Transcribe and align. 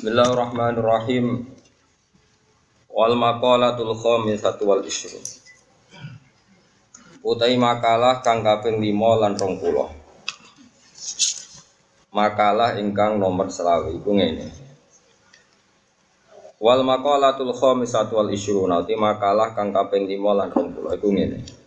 Bismillahirrahmanirrahim. 0.00 1.44
Wal 2.88 3.20
maqalatul 3.20 3.92
khamisatu 3.92 4.64
wal 4.64 4.80
ishrun. 4.80 5.20
Utai 7.20 7.60
makalah 7.60 8.24
kang 8.24 8.40
kaping 8.40 8.80
5 8.80 8.96
lan 8.96 9.36
20. 9.36 9.60
Makalah 12.16 12.80
ingkang 12.80 13.20
nomor 13.20 13.52
selawi 13.52 14.00
iku 14.00 14.16
ngene. 14.16 14.48
Wal 16.56 16.80
maqalatul 16.80 17.52
khamisatu 17.52 18.24
wal 18.24 18.32
ishrun. 18.32 18.72
Utai 18.72 18.96
makalah 18.96 19.52
kang 19.52 19.68
kaping 19.68 20.08
5 20.08 20.16
lan 20.16 20.48
20 20.48 20.96
iku 20.96 21.08
ngene. 21.12 21.59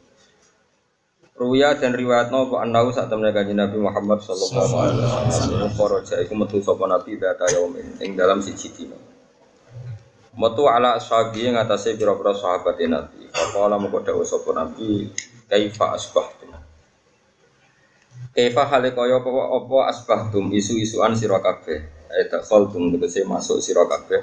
Ruya 1.34 1.74
dan 1.74 1.98
riwayat 1.98 2.30
nopo 2.30 2.62
anau 2.62 2.94
saat 2.94 3.10
temen 3.10 3.34
kanjeng 3.34 3.58
Nabi 3.58 3.82
Muhammad 3.82 4.22
sallallahu 4.22 4.74
alaihi 4.78 5.02
wasallam 5.02 5.72
kharaja 5.74 6.22
iku 6.22 6.38
metu 6.38 6.62
sapa 6.62 6.86
nabi 6.86 7.18
data 7.18 7.50
yaumin 7.50 7.98
ing 8.06 8.14
dalam 8.14 8.38
siji 8.38 8.70
dina. 8.70 8.94
Metu 10.38 10.70
ala 10.70 10.94
ashabi 10.94 11.50
ing 11.50 11.58
atase 11.58 11.98
pira-pira 11.98 12.38
sahabat 12.38 12.78
Nabi. 12.86 13.26
Faqala 13.34 13.82
moko 13.82 14.06
dawuh 14.06 14.22
sapa 14.22 14.54
nabi 14.54 15.10
kaifa 15.50 15.98
asbahtum. 15.98 16.54
Kaifa 18.38 18.64
hale 18.70 18.94
kaya 18.94 19.18
apa 19.18 19.30
apa 19.30 19.78
asbahtum 19.90 20.54
isu-isuan 20.54 21.18
sira 21.18 21.42
kabeh. 21.42 21.82
Ai 22.14 22.30
dakhaltum 22.30 22.94
tegese 22.94 23.26
masuk 23.26 23.58
sira 23.58 23.90
kabeh. 23.90 24.22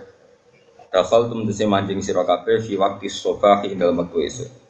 Dakhaltum 0.95 1.43
tegese 1.43 1.66
manjing 1.66 1.99
sira 2.07 2.23
kabeh 2.23 2.63
fi 2.63 2.79
waqti 2.79 3.11
subahi 3.11 3.74
ing 3.74 3.83
dalem 3.83 3.99
wektu 3.99 4.19
esuk. 4.23 4.70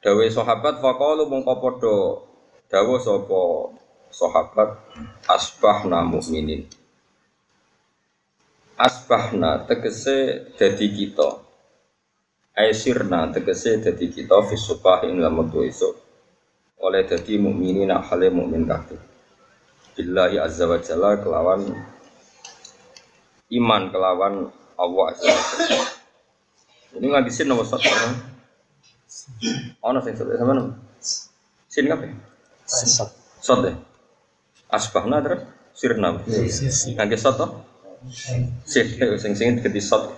Dawe 0.00 0.24
sahabat 0.32 0.80
faqalu 0.80 1.28
mongko 1.28 1.54
padha 1.60 1.96
dawa 2.72 2.96
sapa 2.96 3.40
sahabat 4.08 4.80
asbahna 5.28 6.00
mukminin. 6.08 6.64
Asbahna 8.80 9.68
tegese 9.68 10.48
dadi 10.56 10.88
kita. 10.96 11.44
Aisirna 12.56 13.28
tegese 13.28 13.76
dadi 13.84 14.08
kita 14.08 14.40
fi 14.48 14.56
subah 14.56 15.04
ing 15.04 15.20
wektu 15.20 15.68
esuk. 15.68 15.94
Oleh 16.80 17.04
dadi 17.04 17.36
mukminin 17.36 17.92
hale 17.92 18.32
mukmin 18.32 18.64
kabeh. 18.64 18.96
Billahi 20.00 20.40
azza 20.40 20.64
wa 20.64 20.80
jalla 20.80 21.20
kelawan 21.20 21.76
iman 23.52 23.82
kelawan 23.92 24.48
Allah 24.80 25.04
azza 25.12 25.28
wa 25.28 25.44
jalla. 25.44 25.84
Ini 26.96 27.28
sini 27.28 27.52
nomor 27.52 27.68
satu. 27.68 28.29
Ono 29.82 29.98
sing 30.04 30.14
sot 30.16 30.28
sama 30.36 30.52
nom. 30.54 30.68
Sin 31.68 31.86
kabeh. 31.90 32.10
Sesat. 32.66 33.10
Sot 33.40 33.58
deh. 33.64 33.74
Asbahna 34.70 35.18
terus 35.24 35.42
sirna. 35.74 36.20
Kangge 36.98 37.18
sot 37.18 37.34
to? 37.40 37.46
Sin 38.64 38.94
sing 39.18 39.32
sing 39.36 39.48
diganti 39.58 39.80
sot. 39.82 40.14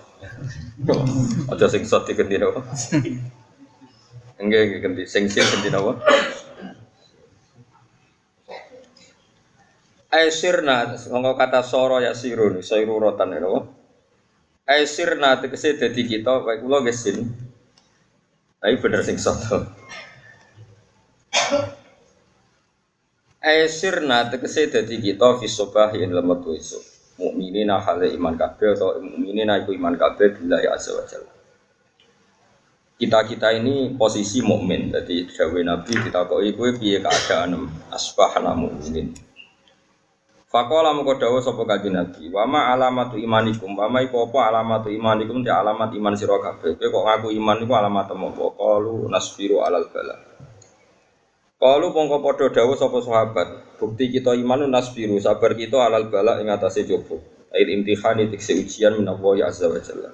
Aja 1.51 1.67
sing 1.67 1.83
sot 1.83 2.05
diganti 2.05 2.37
apa? 2.39 2.61
Enggak 4.39 4.83
ganti 4.83 5.03
sing 5.07 5.27
sin 5.31 5.43
ganti 5.43 5.69
apa? 5.71 5.93
Aisirna, 10.13 10.93
ngomong 11.09 11.33
kata 11.33 11.65
soro 11.65 11.97
ya 11.97 12.13
sirun, 12.13 12.61
sairu 12.61 13.01
rotan 13.01 13.33
ya? 13.33 13.49
Aisirna 14.69 15.41
tegese 15.41 15.73
dadi 15.73 16.05
kita, 16.05 16.37
baik 16.45 16.61
kula 16.61 16.85
gesin. 16.85 17.33
Tapi 18.63 18.79
bener 18.79 19.03
sing 19.03 19.19
soto. 19.19 19.59
Aisirna 23.43 24.31
tegese 24.31 24.71
dadi 24.71 25.03
kita 25.03 25.35
fi 25.35 25.51
ing 25.99 26.15
dalam 26.15 26.31
wektu 26.31 26.55
esuk. 26.55 26.83
Mukminin 27.19 27.67
hale 27.75 28.07
iman 28.15 28.39
kabeh 28.39 28.71
atau 28.71 29.03
mukminin 29.03 29.51
iku 29.51 29.75
iman 29.75 29.99
kabeh 29.99 30.39
billahi 30.39 30.71
azza 30.71 30.95
wa 30.95 31.03
jalla. 31.03 31.33
Kita-kita 32.95 33.51
ini 33.51 33.99
posisi 33.99 34.39
mukmin. 34.39 34.95
Jadi 34.95 35.27
dawe 35.27 35.59
Nabi 35.59 35.93
kita 35.99 36.23
kok 36.23 36.39
iku 36.39 36.71
piye 36.79 37.03
keadaan 37.03 37.67
asbahana 37.91 38.55
mukminin. 38.55 39.11
Fakola 40.53 40.93
dawuh 40.93 41.41
sapa 41.41 41.65
kanjeng 41.65 41.97
Nabi, 41.97 42.29
wa 42.29 42.45
ma 42.45 42.69
alamatu 42.69 43.17
imanikum, 43.17 43.73
wa 43.73 43.89
ma 43.89 44.05
iku 44.05 44.29
apa 44.29 44.53
alamatu 44.53 44.93
imanikum 44.93 45.41
te 45.41 45.49
alamat 45.49 45.89
iman 45.97 46.13
sira 46.13 46.37
kabeh. 46.37 46.77
Kowe 46.77 46.93
kok 46.93 47.03
ngaku 47.09 47.27
iman 47.41 47.57
iku 47.65 47.73
alamat 47.73 48.13
apa? 48.13 48.45
Qalu 48.53 49.09
nasbiru 49.09 49.65
alal 49.65 49.89
bala. 49.89 50.13
Qalu 51.57 51.89
mongko 51.89 52.21
padha 52.21 52.53
dawuh 52.53 52.77
sapa 52.77 53.01
sahabat, 53.01 53.81
bukti 53.81 54.13
kita 54.13 54.37
iman 54.37 54.69
nasbiru, 54.69 55.17
sabar 55.17 55.57
kita 55.57 55.89
alal 55.89 56.13
bala 56.13 56.37
ing 56.37 56.53
atase 56.53 56.85
coba. 56.85 57.17
Ail 57.49 57.73
imtihani 57.73 58.29
tikse 58.29 58.53
ujian 58.53 58.93
min 58.93 59.09
Allah 59.09 59.49
azza 59.49 59.65
wa 59.65 59.81
jalla. 59.81 60.13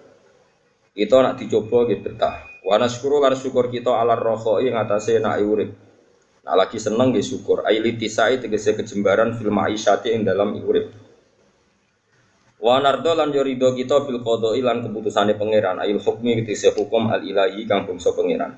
Kita 0.95 1.19
nak 1.19 1.35
dicoba 1.35 1.83
gitu 1.91 2.15
betah. 2.15 2.63
Wa 2.63 2.79
nasyukuru 2.79 3.27
syukur 3.35 3.67
kita 3.67 3.91
alal 3.91 4.15
rokhoi 4.15 4.71
ing 4.71 4.79
atase 4.79 5.19
nak 5.19 5.35
urip. 5.43 5.88
Nah 6.49 6.65
lagi 6.65 6.81
seneng 6.81 7.13
nggih 7.13 7.21
syukur. 7.21 7.61
Aili 7.61 7.93
tisai 7.93 8.41
tegese 8.41 8.73
kejembaran 8.73 9.37
fil 9.37 9.53
ma'isyati 9.53 10.17
ing 10.17 10.25
dalam 10.25 10.57
urip. 10.57 10.89
Wa 12.57 12.81
nardo 12.81 13.13
lan 13.13 13.29
yo 13.29 13.45
ridho 13.45 13.77
kita 13.77 14.01
bil 14.01 14.25
qada'i 14.25 14.65
lan 14.65 14.81
keputusane 14.81 15.37
pangeran. 15.37 15.77
Ail 15.77 16.01
hukmi 16.01 16.41
tegese 16.41 16.73
hukum 16.73 17.13
al 17.13 17.21
ilahi 17.21 17.69
kang 17.69 17.85
bangsa 17.85 18.17
pangeran. 18.17 18.57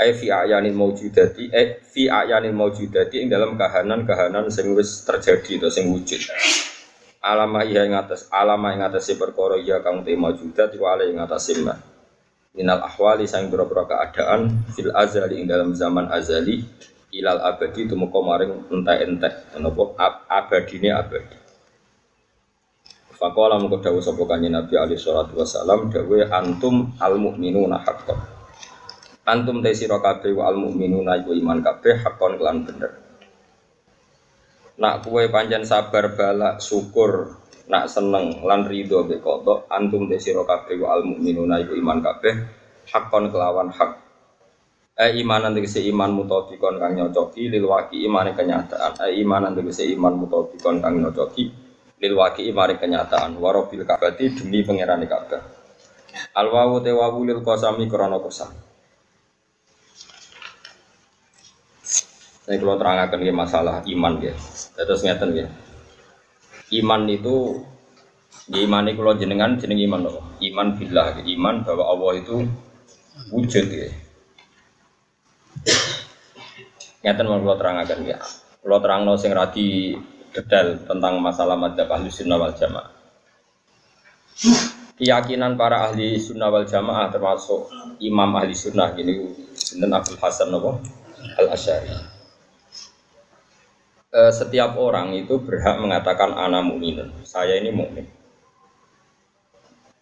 Ai 0.00 0.16
fi 0.16 0.32
ayanil 0.32 0.72
maujudati 0.72 1.52
eh 1.52 1.84
fi 1.84 2.08
ayanil 2.08 2.56
maujudati 2.56 3.20
ing 3.20 3.28
dalam 3.28 3.60
kahanan-kahanan 3.60 4.48
sing 4.48 4.72
wis 4.72 5.04
terjadi 5.04 5.60
atau 5.60 5.68
sing 5.68 5.92
wujud. 5.92 6.32
Alama 7.20 7.60
iya 7.60 7.84
ing 7.84 7.92
atas 7.92 8.24
alama 8.32 8.72
ing 8.72 8.80
atas 8.80 9.12
perkara 9.20 9.60
iya 9.60 9.84
kang 9.84 10.00
te 10.00 10.16
maujudat 10.16 10.72
wa 10.80 10.96
ala 10.96 11.04
ing 11.04 11.20
atas 11.20 11.52
mbah. 11.60 11.76
Minal 12.56 12.80
ahwali 12.80 13.28
sang 13.28 13.52
boro-boro 13.52 13.84
keadaan 13.84 14.64
fil 14.72 14.96
azali 14.96 15.44
ing 15.44 15.46
dalam 15.48 15.76
zaman 15.76 16.08
azali 16.08 16.64
ilal 17.12 17.38
abadi 17.44 17.84
tumeka 17.84 18.18
maring 18.24 18.72
entek-entek. 18.72 19.60
Napa 19.60 19.84
ab 20.00 20.14
abadine 20.26 20.90
abadi. 20.90 21.36
Faqala 23.14 23.60
mengko 23.60 23.78
dawuh 23.78 24.02
sapa 24.02 24.26
kanjeng 24.26 24.50
Nabi 24.50 24.74
alaihi 24.74 24.98
salatu 24.98 25.38
wasalam 25.38 25.92
antum 26.32 26.90
al 26.98 27.14
mukminuna 27.20 27.78
haqqan. 27.78 28.18
Antum 29.22 29.62
te 29.62 29.70
sira 29.70 30.02
kabeh 30.02 30.34
wa 30.34 30.50
al 30.50 30.58
mukminuna 30.58 31.22
iman 31.22 31.62
kabeh 31.62 32.02
haqqan 32.02 32.34
kelan 32.34 32.66
bener. 32.66 32.98
Nak 34.82 35.06
kue 35.06 35.30
panjang 35.30 35.62
sabar 35.62 36.18
balak 36.18 36.58
syukur 36.58 37.38
nak 37.70 37.86
seneng 37.86 38.42
lan 38.42 38.66
ridho 38.66 39.06
be 39.06 39.22
kodok 39.22 39.70
antum 39.70 40.10
te 40.10 40.18
sira 40.18 40.42
kabeh 40.42 40.82
wa 40.82 40.98
al 40.98 41.06
mukminuna 41.06 41.62
iman 41.62 42.02
kabeh 42.02 42.34
haqqan 42.90 43.30
kelawan 43.30 43.70
hak 43.70 44.01
eh 44.92 45.10
imanan 45.16 45.56
tegese 45.56 45.80
iman 45.88 46.12
mutobikon 46.12 46.76
kang 46.76 46.92
nyocoki 46.96 47.48
lil 47.48 47.64
waki 47.64 48.04
imane 48.04 48.36
kenyataan. 48.36 49.00
Eh 49.08 49.20
imanan 49.24 49.56
tegese 49.56 49.88
iman 49.96 50.14
mutobikon 50.20 50.84
kang 50.84 51.00
nyocoki 51.00 51.48
lil 52.02 52.14
waki 52.16 52.48
imane 52.52 52.76
kenyataan. 52.76 53.40
Warobil 53.40 53.88
kabati 53.88 54.36
demi 54.36 54.60
pangerane 54.60 55.08
Ka'bah. 55.08 55.42
Al 56.36 56.46
wawu 56.52 56.84
te 56.84 56.92
wawu 56.92 57.24
lil 57.24 57.40
qasami 57.40 57.88
krana 57.88 58.20
qasam. 58.20 58.52
Saya 62.42 62.58
kalau 62.58 62.74
terangkan 62.74 63.22
ya 63.22 63.32
masalah 63.32 63.76
iman 63.86 64.18
ya. 64.20 64.34
Terus 64.76 65.00
ngeten 65.06 65.30
ya. 65.32 65.46
Iman 66.72 67.08
itu 67.08 67.64
ya 68.50 68.58
iman 68.66 68.88
itu 68.90 68.98
kalau 68.98 69.14
jenengan 69.14 69.54
jeneng 69.56 69.80
iman 69.86 70.00
loh 70.02 70.16
iman 70.42 70.74
billah 70.74 71.22
iman 71.22 71.54
bahwa 71.62 71.84
Allah 71.94 72.12
itu 72.18 72.36
wujud 73.30 73.66
ya 73.70 73.88
Ngeten 77.02 77.26
mau 77.26 77.42
kalau 77.42 77.58
terangkan 77.58 78.00
ya. 78.06 78.18
Kalau 78.62 78.78
terang 78.78 79.02
no 79.02 79.18
sing 79.18 79.34
radi 79.34 79.98
detail 80.30 80.78
tentang 80.86 81.18
masalah 81.18 81.58
madzhab 81.58 81.90
ahli 81.90 82.06
sunnah 82.08 82.38
wal 82.38 82.54
jamaah. 82.54 82.94
Keyakinan 84.94 85.58
para 85.58 85.90
ahli 85.90 86.14
sunnah 86.22 86.46
wal 86.46 86.62
jamaah 86.62 87.10
termasuk 87.10 87.74
imam 87.98 88.30
ahli 88.38 88.54
sunnah 88.54 88.94
gini 88.94 89.18
sinten 89.50 89.90
Abdul 89.90 90.14
Hasan 90.22 90.54
nopo 90.54 90.78
al 91.42 91.50
Asyari. 91.50 92.14
setiap 94.12 94.76
orang 94.76 95.16
itu 95.16 95.40
berhak 95.40 95.80
mengatakan 95.80 96.36
ana 96.36 96.60
mukminun. 96.60 97.24
Saya 97.24 97.56
ini 97.56 97.72
mukmin. 97.72 98.04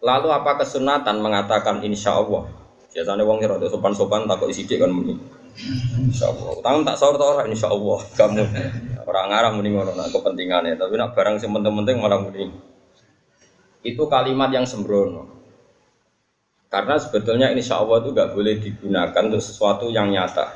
Lalu 0.03 0.27
apa 0.35 0.59
kesunatan 0.59 1.23
mengatakan 1.23 1.79
insya 1.79 2.19
Allah? 2.19 2.43
Biasanya 2.91 3.23
wong 3.23 3.39
rada 3.39 3.71
sopan-sopan 3.71 4.27
takut 4.27 4.51
isi 4.51 4.67
kan 4.67 4.91
muni. 4.91 5.15
Insya 5.99 6.31
Allah. 6.31 6.53
Tangan 6.63 6.81
tak 6.87 6.97
sahur 6.97 7.15
orang 7.19 7.51
insya 7.51 7.67
Allah. 7.69 7.99
Kamu 8.15 8.41
orang 9.05 9.25
ngarang 9.29 9.53
muni 9.59 9.69
ngono 9.75 9.91
nak 9.93 10.09
kepentingannya. 10.09 10.79
Tapi 10.79 10.93
nak 10.95 11.13
barang 11.13 11.41
yang 11.43 11.51
penting-penting 11.51 11.95
malah 11.99 12.19
muni. 12.23 12.49
Itu 13.81 14.07
kalimat 14.07 14.49
yang 14.53 14.63
sembrono. 14.63 15.27
Karena 16.71 16.95
sebetulnya 16.95 17.51
insya 17.51 17.83
Allah 17.83 17.99
itu 17.99 18.15
gak 18.15 18.31
boleh 18.31 18.55
digunakan 18.63 19.23
untuk 19.27 19.43
sesuatu 19.43 19.91
yang 19.91 20.07
nyata. 20.07 20.55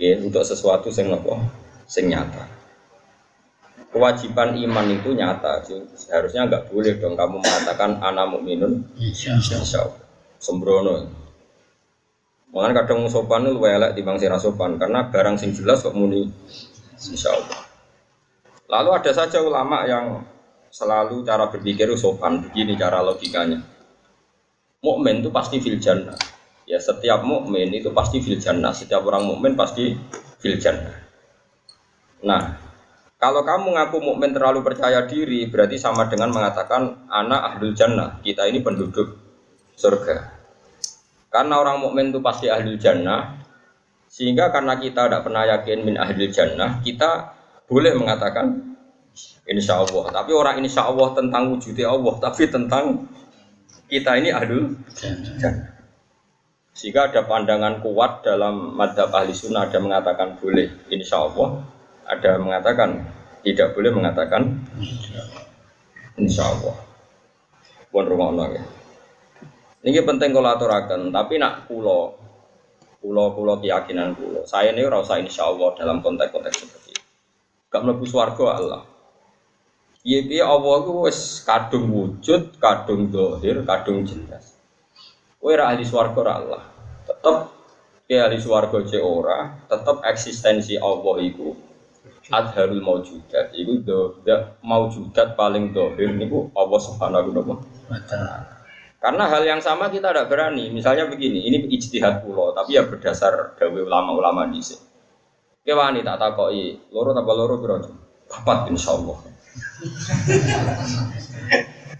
Ya, 0.00 0.16
untuk 0.16 0.48
sesuatu 0.48 0.88
yang 0.96 1.12
apa? 1.12 1.44
Sing 1.84 2.08
nyata. 2.08 2.48
kewajiban 3.90 4.54
iman 4.54 4.86
itu 4.86 5.12
nyata. 5.12 5.66
Seharusnya 5.98 6.46
nggak 6.46 6.70
boleh 6.70 6.96
dong 7.02 7.18
kamu 7.18 7.42
mengatakan 7.42 7.98
anak 7.98 8.32
mukminun 8.32 8.86
insya 8.96 9.36
Allah. 9.36 9.98
Sembrono. 10.40 11.10
Makanya 12.50 12.82
kadang 12.82 13.06
sopan 13.06 13.46
itu 13.46 13.62
elek 13.62 13.94
di 13.94 14.02
bangsa 14.02 14.34
sopan 14.42 14.74
karena 14.74 15.06
barang 15.06 15.38
sing 15.38 15.54
jelas 15.54 15.86
kok 15.86 15.94
muni 15.94 16.26
insya 16.98 17.30
Allah. 17.30 17.60
Lalu 18.70 18.90
ada 19.02 19.12
saja 19.14 19.38
ulama 19.42 19.86
yang 19.86 20.22
selalu 20.70 21.22
cara 21.22 21.46
berpikir 21.50 21.90
sopan 21.94 22.42
begini 22.42 22.74
cara 22.74 23.02
logikanya. 23.02 23.62
Mukmin 24.82 25.22
itu 25.22 25.30
pasti 25.30 25.62
fil 25.62 25.78
jannah. 25.78 26.16
Ya 26.66 26.78
setiap 26.78 27.22
mukmin 27.22 27.70
itu 27.70 27.90
pasti 27.94 28.18
fil 28.18 28.38
jannah. 28.38 28.74
Setiap 28.74 29.02
orang 29.06 29.26
mukmin 29.26 29.54
pasti 29.54 29.94
fil 30.42 30.58
jannah. 30.58 30.94
Nah, 32.26 32.56
kalau 33.20 33.44
kamu 33.44 33.76
ngaku 33.76 33.98
mukmin 34.00 34.32
terlalu 34.32 34.64
percaya 34.64 35.04
diri, 35.04 35.44
berarti 35.52 35.76
sama 35.76 36.08
dengan 36.08 36.32
mengatakan 36.32 37.04
anak 37.12 37.40
ahlul 37.52 37.76
jannah. 37.76 38.18
Kita 38.24 38.48
ini 38.48 38.64
penduduk 38.64 39.12
surga. 39.76 40.39
Karena 41.30 41.62
orang 41.62 41.78
mukmin 41.78 42.10
itu 42.10 42.18
pasti 42.18 42.50
ahli 42.50 42.74
jannah, 42.74 43.38
sehingga 44.10 44.50
karena 44.50 44.74
kita 44.82 45.06
tidak 45.06 45.22
pernah 45.22 45.46
yakin 45.46 45.78
min 45.86 45.94
ahli 45.94 46.26
jannah, 46.26 46.82
kita 46.82 47.38
boleh 47.70 47.94
mengatakan 47.94 48.74
insya 49.46 49.78
Allah. 49.78 50.10
Tapi 50.10 50.30
orang 50.34 50.58
insya 50.58 50.90
Allah 50.90 51.14
tentang 51.14 51.54
wujudnya 51.54 51.86
Allah, 51.86 52.14
tapi 52.18 52.50
tentang 52.50 53.06
kita 53.86 54.18
ini 54.18 54.34
ahli 54.34 54.74
jannah. 55.38 55.70
Sehingga 56.74 57.14
ada 57.14 57.22
pandangan 57.30 57.78
kuat 57.78 58.26
dalam 58.26 58.74
madhab 58.74 59.14
ahli 59.14 59.30
sunnah 59.30 59.70
ada 59.70 59.78
mengatakan 59.78 60.34
boleh 60.42 60.66
insya 60.90 61.30
Allah, 61.30 61.62
ada 62.10 62.42
mengatakan 62.42 63.06
tidak 63.46 63.78
boleh 63.78 63.94
mengatakan 63.94 64.66
insya 66.18 66.42
Allah. 66.50 66.74
Pun 67.90 68.06
rumah 68.06 68.50
ya. 68.50 68.79
Ini 69.80 70.04
penting 70.04 70.36
kalau 70.36 70.52
aturakan, 70.52 71.08
tapi 71.08 71.40
nak 71.40 71.64
pulau, 71.64 72.12
pulau 73.00 73.32
pulau 73.32 73.56
keyakinan 73.56 74.12
pulau. 74.12 74.44
Saya 74.44 74.76
ini 74.76 74.84
rasa 74.84 75.16
insya 75.16 75.48
Allah 75.48 75.72
dalam 75.72 76.04
konteks-konteks 76.04 76.56
seperti 76.60 76.92
ini. 76.92 77.04
Gak 77.72 77.80
melebu 77.88 78.04
suarga 78.04 78.46
Allah. 78.60 78.82
Iya 80.04 80.20
iya 80.28 80.44
Allah 80.48 80.84
itu 80.84 80.92
kadung 81.48 81.84
wujud, 81.92 82.60
kadung 82.60 83.08
dohir, 83.08 83.64
kadung 83.64 84.04
jelas. 84.04 84.52
Kue 85.40 85.56
ahli 85.56 85.84
suarga 85.88 86.20
Allah. 86.28 86.62
Tetap 87.08 87.36
ya 88.04 88.28
ahli 88.28 88.36
suarga 88.36 88.84
ce 88.84 89.00
ora, 89.00 89.64
tetap 89.64 90.04
eksistensi 90.04 90.76
Allah 90.76 91.16
itu 91.24 91.56
adharul 92.28 92.84
maujudat. 92.84 93.56
Itu 93.56 93.80
do, 93.80 94.20
maujudat 94.60 95.40
paling 95.40 95.72
dohir 95.72 96.12
niku 96.12 96.52
Allah 96.52 96.80
subhanahu 96.84 97.32
wa 97.32 97.56
ta'ala. 98.04 98.59
Karena 99.00 99.24
hal 99.32 99.42
yang 99.48 99.64
sama 99.64 99.88
kita 99.88 100.12
tidak 100.12 100.28
berani. 100.28 100.68
Misalnya 100.68 101.08
begini, 101.08 101.48
ini 101.48 101.72
ijtihad 101.72 102.20
pulau, 102.20 102.52
tapi 102.52 102.76
ya 102.76 102.84
berdasar 102.84 103.56
dawe 103.56 103.80
ulama-ulama 103.80 104.44
di 104.52 104.60
sini. 104.60 104.84
Kewani 105.64 106.04
tak 106.04 106.20
takoi, 106.20 106.76
loro 106.92 107.16
tambah 107.16 107.36
loro 107.36 107.56
biro 107.60 107.76
Papat 108.28 108.68
insya 108.68 108.92
Allah. 108.94 109.16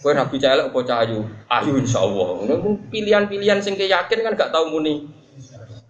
Kue 0.00 0.17
rabi 0.17 0.41
celek 0.41 0.73
apa 0.73 0.81
cahayu? 0.81 1.29
Ayu 1.49 1.76
insya 1.76 2.00
Allah. 2.00 2.41
Pilihan-pilihan 2.88 3.61
sing 3.61 3.76
yakin 3.76 4.25
kan 4.25 4.32
gak 4.32 4.52
tahu 4.52 4.73
muni. 4.73 5.05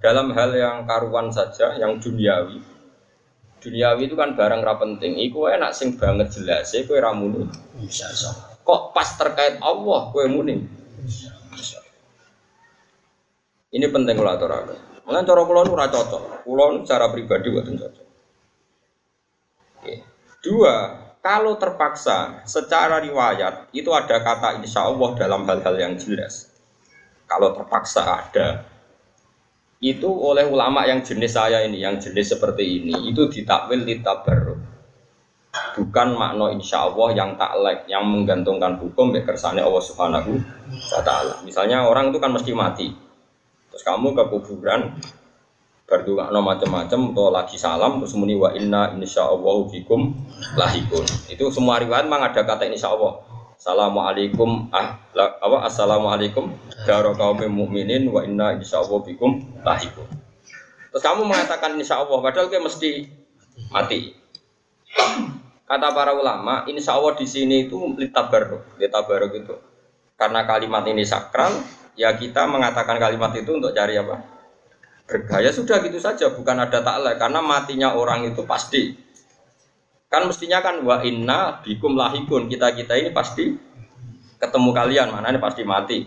Dalam 0.03 0.35
hal 0.35 0.51
yang 0.57 0.89
karuan 0.89 1.31
saja, 1.31 1.79
yang 1.79 2.03
duniawi. 2.03 2.59
Duniawi 3.61 4.03
itu 4.11 4.17
kan 4.19 4.35
barang 4.35 4.67
ra 4.67 4.75
penting. 4.81 5.15
Iku 5.21 5.47
enak 5.47 5.77
sing 5.77 5.95
banget 5.95 6.33
jelas. 6.35 6.73
Kue 6.73 6.99
ramuni. 6.99 7.47
Kok 8.67 8.97
pas 8.97 9.09
terkait 9.15 9.63
Allah 9.63 10.11
kue 10.11 10.27
muni? 10.27 10.80
Ini 13.71 13.87
penting 13.87 14.19
kalau 14.19 14.35
aturakan. 14.35 14.79
Mungkin 15.07 15.27
cara 15.27 15.43
pulau 15.47 15.63
nu 15.67 15.75
cocok. 15.75 16.43
Pulau 16.47 16.83
cara 16.83 17.07
pribadi 17.11 17.51
buatan 17.51 17.75
cocok. 17.79 18.07
Oke. 19.79 19.95
Dua, 20.43 20.75
kalau 21.21 21.55
terpaksa 21.61 22.43
secara 22.49 22.99
riwayat 22.99 23.71
itu 23.71 23.91
ada 23.95 24.23
kata 24.23 24.59
insya 24.59 24.87
Allah 24.87 25.11
dalam 25.19 25.47
hal-hal 25.47 25.75
yang 25.79 25.95
jelas. 25.99 26.51
Kalau 27.31 27.55
terpaksa 27.55 28.03
ada, 28.07 28.67
itu 29.79 30.11
oleh 30.11 30.45
ulama 30.51 30.85
yang 30.85 31.01
jenis 31.01 31.39
saya 31.39 31.63
ini, 31.63 31.81
yang 31.81 31.97
jenis 31.97 32.35
seperti 32.35 32.83
ini, 32.83 33.11
itu 33.11 33.31
ditakwil 33.31 33.87
ditabaruk. 33.87 34.59
Bukan 35.79 36.09
makna 36.19 36.51
insya 36.53 36.91
Allah 36.91 37.09
yang 37.15 37.31
taklek, 37.39 37.87
yang 37.87 38.03
menggantungkan 38.07 38.79
hukum 38.83 39.15
ya 39.15 39.23
kersane 39.23 39.63
Allah 39.63 39.83
Subhanahu 39.83 40.37
wa 40.71 41.03
Ta'ala. 41.03 41.43
Misalnya 41.47 41.87
orang 41.87 42.11
itu 42.11 42.19
kan 42.19 42.35
mesti 42.35 42.53
mati, 42.53 42.87
Terus 43.81 43.97
kamu 43.97 44.13
ke 44.13 44.25
kuburan 44.29 44.93
berdua 45.89 46.29
no 46.29 46.45
macam-macam 46.45 47.17
atau 47.17 47.33
lagi 47.33 47.57
salam 47.57 47.97
terus 47.97 48.13
muni 48.13 48.37
wa 48.37 48.53
inna 48.53 48.93
insya 48.93 49.25
Allah 49.25 49.57
fikum 49.73 50.13
lahikun. 50.53 51.01
Itu 51.33 51.49
semua 51.49 51.81
riwayat 51.81 52.05
memang 52.05 52.29
ada 52.29 52.45
kata 52.45 52.69
insya 52.69 52.93
Allah. 52.93 53.25
Assalamualaikum 53.57 54.69
ah, 54.69 55.01
apa 55.17 55.65
assalamualaikum 55.65 56.53
daro 56.85 57.17
kaum 57.17 57.41
mukminin 57.49 58.05
wa 58.13 58.21
inna 58.21 58.61
insya 58.61 58.85
Allah 58.85 59.01
fikum 59.01 59.49
lahikun. 59.65 60.05
Terus 60.93 61.01
kamu 61.01 61.25
mengatakan 61.25 61.73
insya 61.81 62.05
Allah 62.05 62.21
padahal 62.21 62.53
kayak 62.53 62.69
mesti 62.69 63.09
mati. 63.73 64.13
Kata 65.65 65.89
para 65.97 66.13
ulama, 66.13 66.69
insya 66.69 67.01
Allah 67.01 67.17
di 67.17 67.25
sini 67.25 67.65
itu 67.65 67.97
litabaruk, 67.97 68.77
litabaruk 68.77 69.33
itu 69.41 69.57
karena 70.21 70.45
kalimat 70.45 70.85
ini 70.85 71.01
sakral, 71.01 71.49
ya 71.95 72.15
kita 72.15 72.47
mengatakan 72.47 72.99
kalimat 72.99 73.35
itu 73.35 73.51
untuk 73.57 73.75
cari 73.75 73.99
apa? 73.99 74.23
Bergaya 75.11 75.51
sudah 75.51 75.83
gitu 75.83 75.99
saja, 75.99 76.31
bukan 76.31 76.57
ada 76.63 76.79
taklek 76.87 77.19
karena 77.19 77.41
matinya 77.43 77.99
orang 77.99 78.31
itu 78.31 78.47
pasti. 78.47 78.95
Kan 80.11 80.27
mestinya 80.27 80.63
kan 80.63 80.83
wa 80.83 81.03
inna 81.03 81.63
bikum 81.63 81.95
lahikun 81.95 82.51
kita 82.51 82.75
kita 82.75 82.99
ini 82.99 83.11
pasti 83.15 83.55
ketemu 84.39 84.71
kalian 84.75 85.09
mana 85.11 85.31
ini 85.31 85.39
pasti 85.43 85.63
mati. 85.67 86.07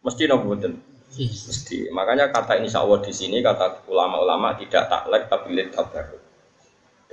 Mesti 0.00 0.22
nobutin. 0.30 0.78
Mesti. 1.10 1.90
Makanya 1.90 2.30
kata 2.30 2.62
ini 2.62 2.70
Allah 2.70 2.98
di 3.02 3.12
sini 3.12 3.42
kata 3.42 3.86
ulama-ulama 3.90 4.54
tidak 4.58 4.86
taklek 4.86 5.26
tapi 5.26 5.46
lihat 5.54 5.74
tabaruk. 5.74 6.22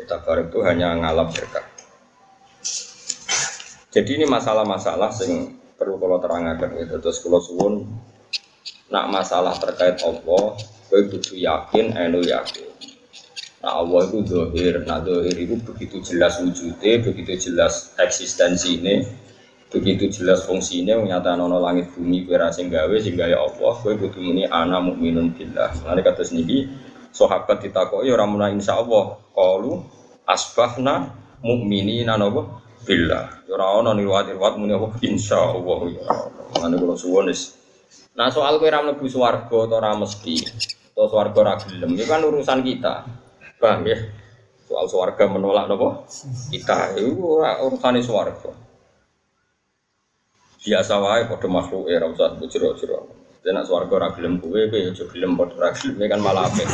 Tabaruk 0.06 0.54
itu 0.54 0.60
hanya 0.62 0.94
ngalap 0.94 1.34
berkah. 1.34 1.66
Jadi 3.90 4.22
ini 4.22 4.26
masalah-masalah 4.30 5.10
sing 5.10 5.57
perlu 5.78 6.02
kalau 6.02 6.18
terangkan 6.18 6.74
itu 6.82 6.98
terus 6.98 7.22
kalau 7.22 7.40
suwun. 7.40 7.86
Nak 8.88 9.06
masalah 9.12 9.56
terkait 9.60 10.00
Allah 10.02 10.56
gue 10.88 11.02
butuh 11.12 11.36
yakin 11.36 11.94
enu 11.94 12.24
yakin. 12.24 12.68
Nah 13.62 13.84
Allah 13.84 14.08
itu 14.08 14.24
dohir 14.24 14.88
nah 14.88 15.04
dohir 15.04 15.36
itu 15.36 15.60
begitu 15.60 16.00
jelas 16.02 16.40
wujudnya 16.40 17.04
begitu 17.04 17.52
jelas 17.52 17.94
eksistensi 18.00 18.80
ini 18.80 19.04
begitu 19.68 20.08
jelas 20.08 20.48
fungsi 20.48 20.88
ini 20.88 20.96
menyatakan 20.96 21.44
nono 21.44 21.60
langit 21.60 21.92
bumi 21.92 22.24
kira 22.24 22.48
gawe 22.48 22.96
sehingga 23.04 23.28
ya 23.28 23.44
Allah 23.44 23.74
gue 23.84 23.94
butuh 24.00 24.24
ini 24.24 24.48
anak 24.48 24.82
mukminun 24.88 25.36
billah. 25.36 25.76
Nanti 25.84 26.02
kata 26.08 26.24
sendiri 26.24 26.72
sahabat 27.12 27.68
orang 27.76 28.30
mulai 28.32 28.56
insya 28.56 28.80
Allah 28.80 29.20
kalu 29.36 29.84
asbahna 30.24 31.12
mukminin 31.44 32.08
nopo 32.08 32.67
billah. 32.88 33.44
Ya 33.44 33.60
ora 33.60 33.68
ono 33.84 33.92
riwayat-riwayat 33.92 34.56
muni 34.56 34.72
apa 34.72 34.88
insyaallah 35.04 35.80
ya. 35.92 36.08
Ngene 36.64 36.76
kula 36.80 36.96
suwun 36.96 37.28
Nah 38.18 38.34
soal 38.34 38.58
kowe 38.58 38.66
ora 38.66 38.82
mlebu 38.82 39.06
swarga 39.06 39.58
atau 39.68 39.78
ora 39.78 39.94
mesti 39.94 40.42
atau 40.96 41.06
swarga 41.06 41.38
ora 41.38 41.54
gelem 41.62 41.94
itu 41.94 42.08
kan 42.10 42.24
urusan 42.26 42.66
kita. 42.66 43.06
Paham 43.62 43.86
ya? 43.86 43.98
Soal 44.66 44.90
swarga 44.90 45.24
menolak 45.30 45.70
napa? 45.70 46.08
Kita 46.50 46.98
itu 46.98 47.14
ora 47.22 47.62
urusane. 47.62 48.02
Biasa 50.68 50.94
wae 51.00 51.24
padha 51.30 51.48
makhluk 51.48 51.86
ora 51.86 52.08
usah 52.10 52.34
jero-jero. 52.42 53.06
Dan 53.46 53.62
nak 53.62 53.70
swarga 53.70 53.94
ora 53.94 54.10
gelem 54.18 54.42
kowe 54.42 54.66
kowe 54.66 54.80
ya 54.82 54.92
gelem 54.96 55.38
padha 55.38 55.56
ora 55.60 55.70
kan 56.10 56.20
malah 56.24 56.50
apik. 56.50 56.68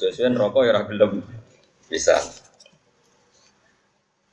Sesuai 0.00 0.32
rokok 0.32 0.64
ya 0.64 0.70
ora 0.72 0.82
gelem 0.88 1.20
bisa. 1.92 2.45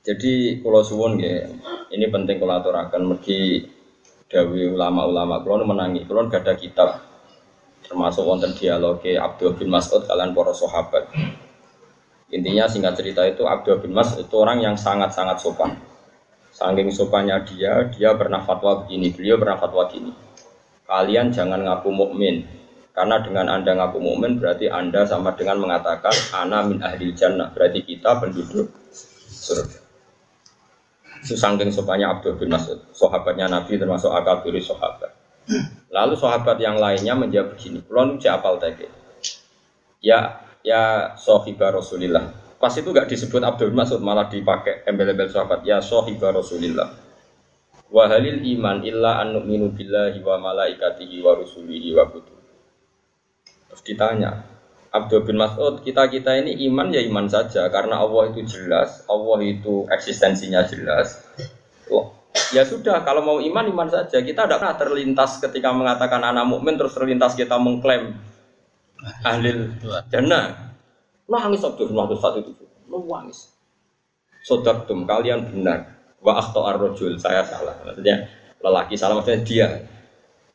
Jadi 0.04 0.60
kalau 0.60 0.84
suwon 0.84 1.16
ya, 1.16 1.48
ini 1.96 2.12
penting 2.12 2.36
kalau 2.36 2.60
aturakan 2.60 3.08
mergi 3.08 3.64
dawi 4.28 4.68
ulama-ulama 4.68 5.40
kalau 5.40 5.64
menangi, 5.64 6.04
kalau 6.04 6.28
gak 6.28 6.60
kitab 6.60 7.00
termasuk 7.88 8.28
wonten 8.28 8.52
dialog 8.52 9.00
Abdul 9.00 9.56
bin 9.56 9.72
Mas'ud 9.72 10.04
kalian 10.04 10.36
para 10.36 10.52
sahabat. 10.52 11.08
Intinya 12.36 12.68
singkat 12.68 13.00
cerita 13.00 13.24
itu 13.24 13.48
Abdul 13.48 13.80
bin 13.80 13.96
Mas'ud 13.96 14.28
itu 14.28 14.36
orang 14.36 14.60
yang 14.60 14.76
sangat-sangat 14.76 15.40
sopan. 15.40 15.80
Saking 16.52 16.92
sopannya 16.92 17.40
dia, 17.48 17.88
dia 17.88 18.12
pernah 18.20 18.44
fatwa 18.44 18.84
begini, 18.84 19.10
beliau 19.16 19.40
pernah 19.40 19.56
fatwa 19.56 19.88
gini. 19.88 20.12
Kalian 20.84 21.32
jangan 21.32 21.64
ngaku 21.64 21.90
mukmin, 21.90 22.44
Karena 22.94 23.18
dengan 23.26 23.50
Anda 23.50 23.74
ngaku 23.74 23.98
mukmin 23.98 24.38
berarti 24.38 24.70
Anda 24.70 25.02
sama 25.10 25.34
dengan 25.34 25.58
mengatakan 25.66 26.14
ana 26.30 26.62
min 26.62 26.78
ahli 26.78 27.10
jannah. 27.18 27.50
Berarti 27.50 27.82
kita 27.82 28.22
penduduk 28.22 28.70
surga. 29.34 29.83
Susangking 31.24 31.72
sopanya 31.72 32.12
Abdul 32.20 32.36
bin 32.36 32.52
Mas'ud, 32.52 32.84
sahabatnya 32.92 33.48
Nabi 33.48 33.80
termasuk 33.80 34.12
akabiri 34.12 34.60
sahabat. 34.60 35.12
Lalu 35.88 36.16
sahabat 36.20 36.60
yang 36.60 36.76
lainnya 36.76 37.16
menjawab 37.16 37.56
begini, 37.56 37.80
"Kulon 37.84 38.20
apal 38.20 38.60
tadi." 38.60 38.88
Ya, 40.04 40.44
ya 40.64 41.16
sohibah 41.16 41.72
Rasulillah. 41.72 42.36
Pas 42.60 42.72
itu 42.76 42.92
gak 42.92 43.08
disebut 43.08 43.40
Abdul 43.44 43.72
bin 43.72 43.80
Mas'ud, 43.84 44.04
malah 44.04 44.28
dipakai 44.28 44.84
embel-embel 44.84 45.32
sahabat. 45.32 45.64
Ya 45.64 45.80
sohibah 45.80 46.36
Rasulillah. 46.36 46.92
Wa 47.94 48.10
halil 48.12 48.44
iman 48.58 48.84
illa 48.84 49.24
an 49.24 49.36
nu'minu 49.36 49.72
billahi 49.72 50.20
wa 50.24 50.40
malaikatihi 50.40 51.24
wa 51.24 51.40
rusulihi 51.40 51.94
wa 51.96 52.08
kutub. 52.10 52.40
Terus 53.70 53.82
ditanya, 53.86 54.53
Abdul 54.94 55.26
bin 55.26 55.42
Mas'ud, 55.42 55.82
kita-kita 55.82 56.38
ini 56.38 56.70
iman 56.70 56.94
ya 56.94 57.02
iman 57.10 57.26
saja 57.26 57.66
karena 57.74 57.98
Allah 57.98 58.30
itu 58.30 58.46
jelas, 58.46 59.02
Allah 59.10 59.42
itu 59.42 59.90
eksistensinya 59.90 60.70
jelas. 60.70 61.18
Oh, 61.90 62.14
ya 62.54 62.62
sudah, 62.62 63.02
kalau 63.02 63.26
mau 63.26 63.38
iman 63.42 63.66
iman 63.74 63.90
saja. 63.90 64.22
Kita 64.22 64.46
tidak 64.46 64.62
pernah 64.62 64.78
terlintas 64.78 65.42
ketika 65.42 65.74
mengatakan 65.74 66.22
anak 66.22 66.46
mukmin 66.46 66.78
terus 66.78 66.94
terlintas 66.94 67.34
kita 67.34 67.58
mengklaim 67.58 68.22
ahli 69.26 69.74
jannah. 70.14 70.78
Nangis 71.26 71.66
Abdul 71.66 71.90
bin 71.90 71.98
Mas'ud 71.98 72.22
saat 72.22 72.46
itu, 72.46 72.54
nangis. 72.86 73.50
Sodakum 74.46 75.10
kalian 75.10 75.50
benar. 75.50 75.90
Wa 76.22 76.38
akhto 76.38 76.70
ar-rajul, 76.70 77.18
saya 77.18 77.42
salah. 77.42 77.82
Maksudnya 77.82 78.30
lelaki 78.62 78.94
salah 78.94 79.18
maksudnya 79.18 79.42
dia. 79.42 79.68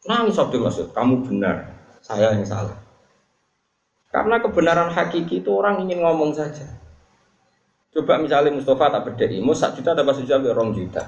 Nangis 0.06 0.38
Abdul 0.38 0.62
Mas'ud, 0.62 0.94
kamu 0.94 1.26
benar. 1.26 1.74
Saya 1.98 2.38
yang 2.38 2.46
salah. 2.46 2.87
Karena 4.08 4.40
kebenaran 4.40 4.88
hakiki 4.88 5.44
itu 5.44 5.50
orang 5.52 5.84
ingin 5.84 6.00
ngomong 6.00 6.32
saja. 6.32 6.64
Coba 7.92 8.16
misalnya 8.20 8.56
Mustafa 8.56 8.88
tak 8.88 9.02
beda 9.12 9.26
ilmu, 9.28 9.52
satu 9.52 9.80
juta 9.80 9.92
dapat 9.92 10.24
juta 10.24 10.40
ya 10.40 10.52
orang 10.56 10.72
juta. 10.72 11.02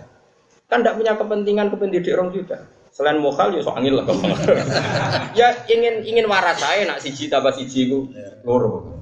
Kan 0.68 0.84
tidak 0.84 1.00
punya 1.00 1.12
kepentingan 1.16 1.66
kependidik 1.72 2.12
orang 2.16 2.30
juta. 2.30 2.58
Selain 2.90 3.16
mokal 3.22 3.54
ya 3.54 3.62
soal 3.62 3.86
lah 3.86 4.04
Ya 5.38 5.54
ingin 5.70 6.02
ingin 6.02 6.26
waras 6.26 6.58
saya 6.58 6.84
nak 6.84 6.98
siji 6.98 7.30
tambah 7.30 7.54
siji 7.54 7.88
ku 7.88 8.10
loro. 8.44 9.00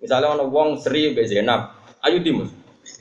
Misalnya 0.00 0.32
orang 0.32 0.48
wong 0.48 0.68
Sri 0.80 1.12
be 1.12 1.28
Zainab, 1.28 1.76
ayo 2.00 2.24
timus. 2.24 2.48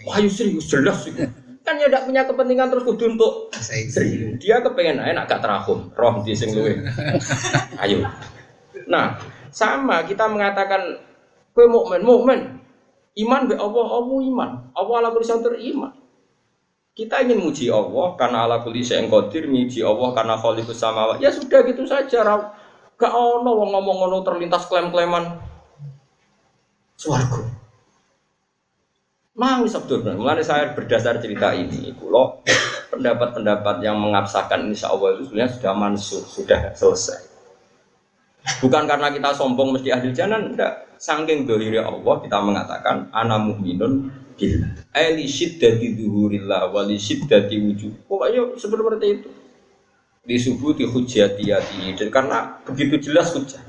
Wah, 0.03 0.19
ayo 0.19 0.27
serius 0.27 0.67
jelas 0.67 1.07
sih. 1.07 1.15
Kan 1.63 1.79
ya 1.79 1.87
tidak 1.87 2.09
punya 2.09 2.27
kepentingan 2.27 2.67
terus 2.67 2.83
kudu 2.83 3.15
untuk 3.15 3.53
Sri. 3.55 4.35
Dia 4.41 4.59
kepengen 4.59 4.99
aja 4.99 5.15
nak 5.15 5.31
gak 5.31 5.39
terahum, 5.39 5.87
roh 5.95 6.19
di 6.25 6.35
sing 6.35 6.51
luwe. 6.51 6.75
Ayo. 7.85 8.03
Nah, 8.89 9.15
sama 9.49 10.05
kita 10.05 10.29
mengatakan 10.29 11.01
kue 11.53 11.65
mukmin, 11.65 12.01
mukmin. 12.01 12.39
Iman 13.17 13.51
be 13.51 13.55
Allah, 13.57 13.87
Allah 13.99 14.19
iman. 14.31 14.49
Allah 14.71 14.95
ala 15.01 15.09
kulli 15.11 15.75
iman. 15.75 15.91
Kita 16.95 17.23
ingin 17.23 17.39
muji 17.39 17.71
Allah 17.71 18.15
karena 18.19 18.43
ala 18.43 18.59
kulli 18.59 18.83
syai'in 18.83 19.07
qadir, 19.07 19.47
muji 19.47 19.79
Allah 19.83 20.11
karena 20.11 20.35
khaliqus 20.35 20.79
samawat. 20.79 21.23
Ya 21.23 21.31
sudah 21.31 21.63
gitu 21.63 21.83
saja. 21.87 22.23
Gak 22.99 23.13
ono 23.15 23.55
wong 23.55 23.71
ngomong 23.71 23.97
ngono 24.03 24.17
terlintas 24.27 24.67
klaim-klaiman 24.67 25.39
swarga. 26.99 27.47
Nangis 29.39 29.71
Abdul 29.71 30.03
Mulai 30.03 30.43
saya 30.43 30.75
berdasar 30.75 31.23
cerita 31.23 31.55
ini, 31.55 31.95
kalau 31.95 32.43
pendapat-pendapat 32.91 33.79
yang 33.79 33.95
mengabsakan 33.95 34.67
insya 34.67 34.91
Allah 34.91 35.15
itu 35.15 35.31
sebenarnya 35.31 35.55
sudah 35.55 35.73
mansuh, 35.79 36.23
sudah 36.27 36.75
selesai. 36.75 37.28
Bukan 38.59 38.83
karena 38.87 39.11
kita 39.11 39.29
sombong 39.35 39.75
mesti 39.75 39.91
ahli 39.91 40.11
jalan, 40.15 40.55
enggak. 40.55 40.89
Sangking 40.99 41.47
dohiri 41.47 41.79
Allah 41.79 42.19
kita 42.19 42.37
mengatakan 42.43 43.07
ana 43.15 43.39
mu'minun 43.39 44.11
bil 44.35 44.63
ali 44.91 45.25
syiddati 45.27 45.95
duhurillah 45.95 46.71
wali 46.71 46.99
syiddati 46.99 47.55
wujud. 47.55 48.07
Pokoknya 48.07 48.55
seperti 48.59 49.07
itu. 49.07 49.29
Di 50.19 50.35
subuh 50.35 50.75
di 50.75 50.83
hujatiyati 50.83 51.95
dan 51.95 52.09
karena 52.11 52.37
begitu 52.67 52.99
jelas 52.99 53.31
hujah. 53.31 53.63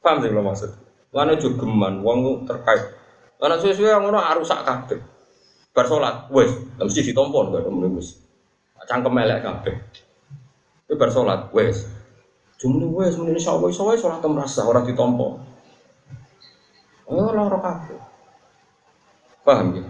Paham 0.00 0.24
sih 0.24 0.32
lo 0.32 0.40
maksud? 0.40 0.72
Lana 1.12 1.36
jogeman, 1.36 2.00
wong 2.00 2.48
terkait. 2.48 2.96
Lana 3.36 3.60
sesuai 3.60 3.92
yang 3.92 4.08
orang 4.08 4.24
harus 4.24 4.48
sak 4.48 4.64
kabeh. 4.64 5.00
Bar 5.76 5.86
salat, 5.86 6.26
wes, 6.32 6.50
mesti 6.80 7.04
ditompon 7.04 7.52
gak 7.52 7.62
ada 7.62 7.88
wis. 7.94 8.18
Cangkem 8.88 9.20
elek 9.20 9.44
kabeh. 9.44 9.74
Itu 10.88 10.96
bar 10.96 11.12
salat, 11.12 11.52
wes. 11.52 11.84
Jumlah 12.60 12.92
wes 12.92 13.16
muni 13.16 13.40
insya 13.40 13.56
Allah 13.56 13.72
insya 13.72 13.88
Allah 13.88 13.96
sholat 13.96 14.20
merasa 14.28 14.60
orang 14.68 14.84
ditompo. 14.84 15.40
Oh 17.08 17.32
lara 17.32 17.56
kabeh. 17.56 17.96
Paham 19.40 19.80
ya? 19.80 19.84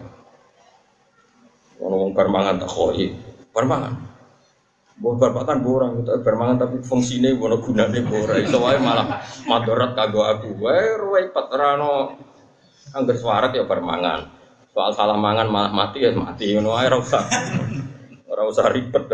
Orang 1.83 2.15
bermangan 2.15 2.63
tak 2.63 2.71
koi, 2.71 3.11
bermangan. 3.51 3.99
Buat 5.01 5.17
berpakan 5.17 5.65
borang 5.65 5.93
itu 6.05 6.13
bermangan 6.23 6.61
tapi 6.61 6.77
fungsinya 6.85 7.35
buat 7.41 7.59
gunanya 7.59 8.05
borang. 8.07 8.39
Wae 8.39 8.79
malah 8.79 9.19
madorat 9.51 9.99
kagak 9.99 10.39
aku. 10.39 10.61
Wae 10.63 10.95
ruwet 10.95 11.35
patrano 11.35 12.15
angger 12.95 13.19
suarat 13.19 13.51
ya 13.51 13.67
bermangan. 13.67 14.31
Soal 14.71 14.95
salah 14.95 15.19
mangan 15.19 15.51
malah 15.51 15.73
mati 15.75 16.07
ya 16.07 16.15
mati. 16.15 16.55
Ngono 16.55 16.79
wae 16.79 16.87
ora 16.87 17.03
usah. 17.03 17.27
Usah 18.31 18.67
ribet. 18.71 19.11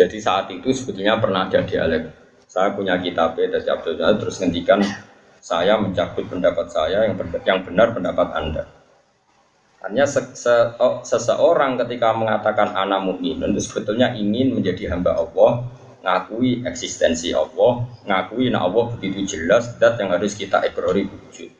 Jadi 0.00 0.16
saat 0.16 0.48
itu 0.48 0.72
sebetulnya 0.72 1.20
pernah 1.20 1.44
ada 1.44 1.60
dialek. 1.60 2.08
Saya 2.48 2.72
punya 2.72 2.96
kitab 2.96 3.36
dari 3.36 3.52
Abdul 3.52 4.00
Jahal 4.00 4.16
terus 4.16 4.40
ngendikan 4.40 4.80
saya 5.44 5.76
mencabut 5.76 6.24
pendapat 6.24 6.72
saya 6.72 7.04
yang 7.04 7.20
benar, 7.20 7.40
yang 7.44 7.60
benar 7.60 7.92
pendapat 7.92 8.28
Anda. 8.32 8.64
Hanya 9.84 10.08
se 10.08 10.32
se 10.32 10.76
oh, 10.80 11.04
seseorang 11.04 11.76
ketika 11.84 12.16
mengatakan 12.16 12.72
anak 12.72 13.04
mukmin 13.04 13.44
itu 13.44 13.60
sebetulnya 13.60 14.16
ingin 14.16 14.56
menjadi 14.56 14.92
hamba 14.92 15.20
Allah, 15.20 15.68
ngakui 16.00 16.64
eksistensi 16.64 17.36
Allah, 17.36 17.84
ngakui 18.08 18.48
nah 18.48 18.64
Allah 18.64 18.96
begitu 18.96 19.36
jelas 19.36 19.76
dat 19.76 20.00
yang 20.00 20.16
harus 20.16 20.32
kita 20.32 20.64
ikrori 20.64 21.08
wujud. 21.08 21.52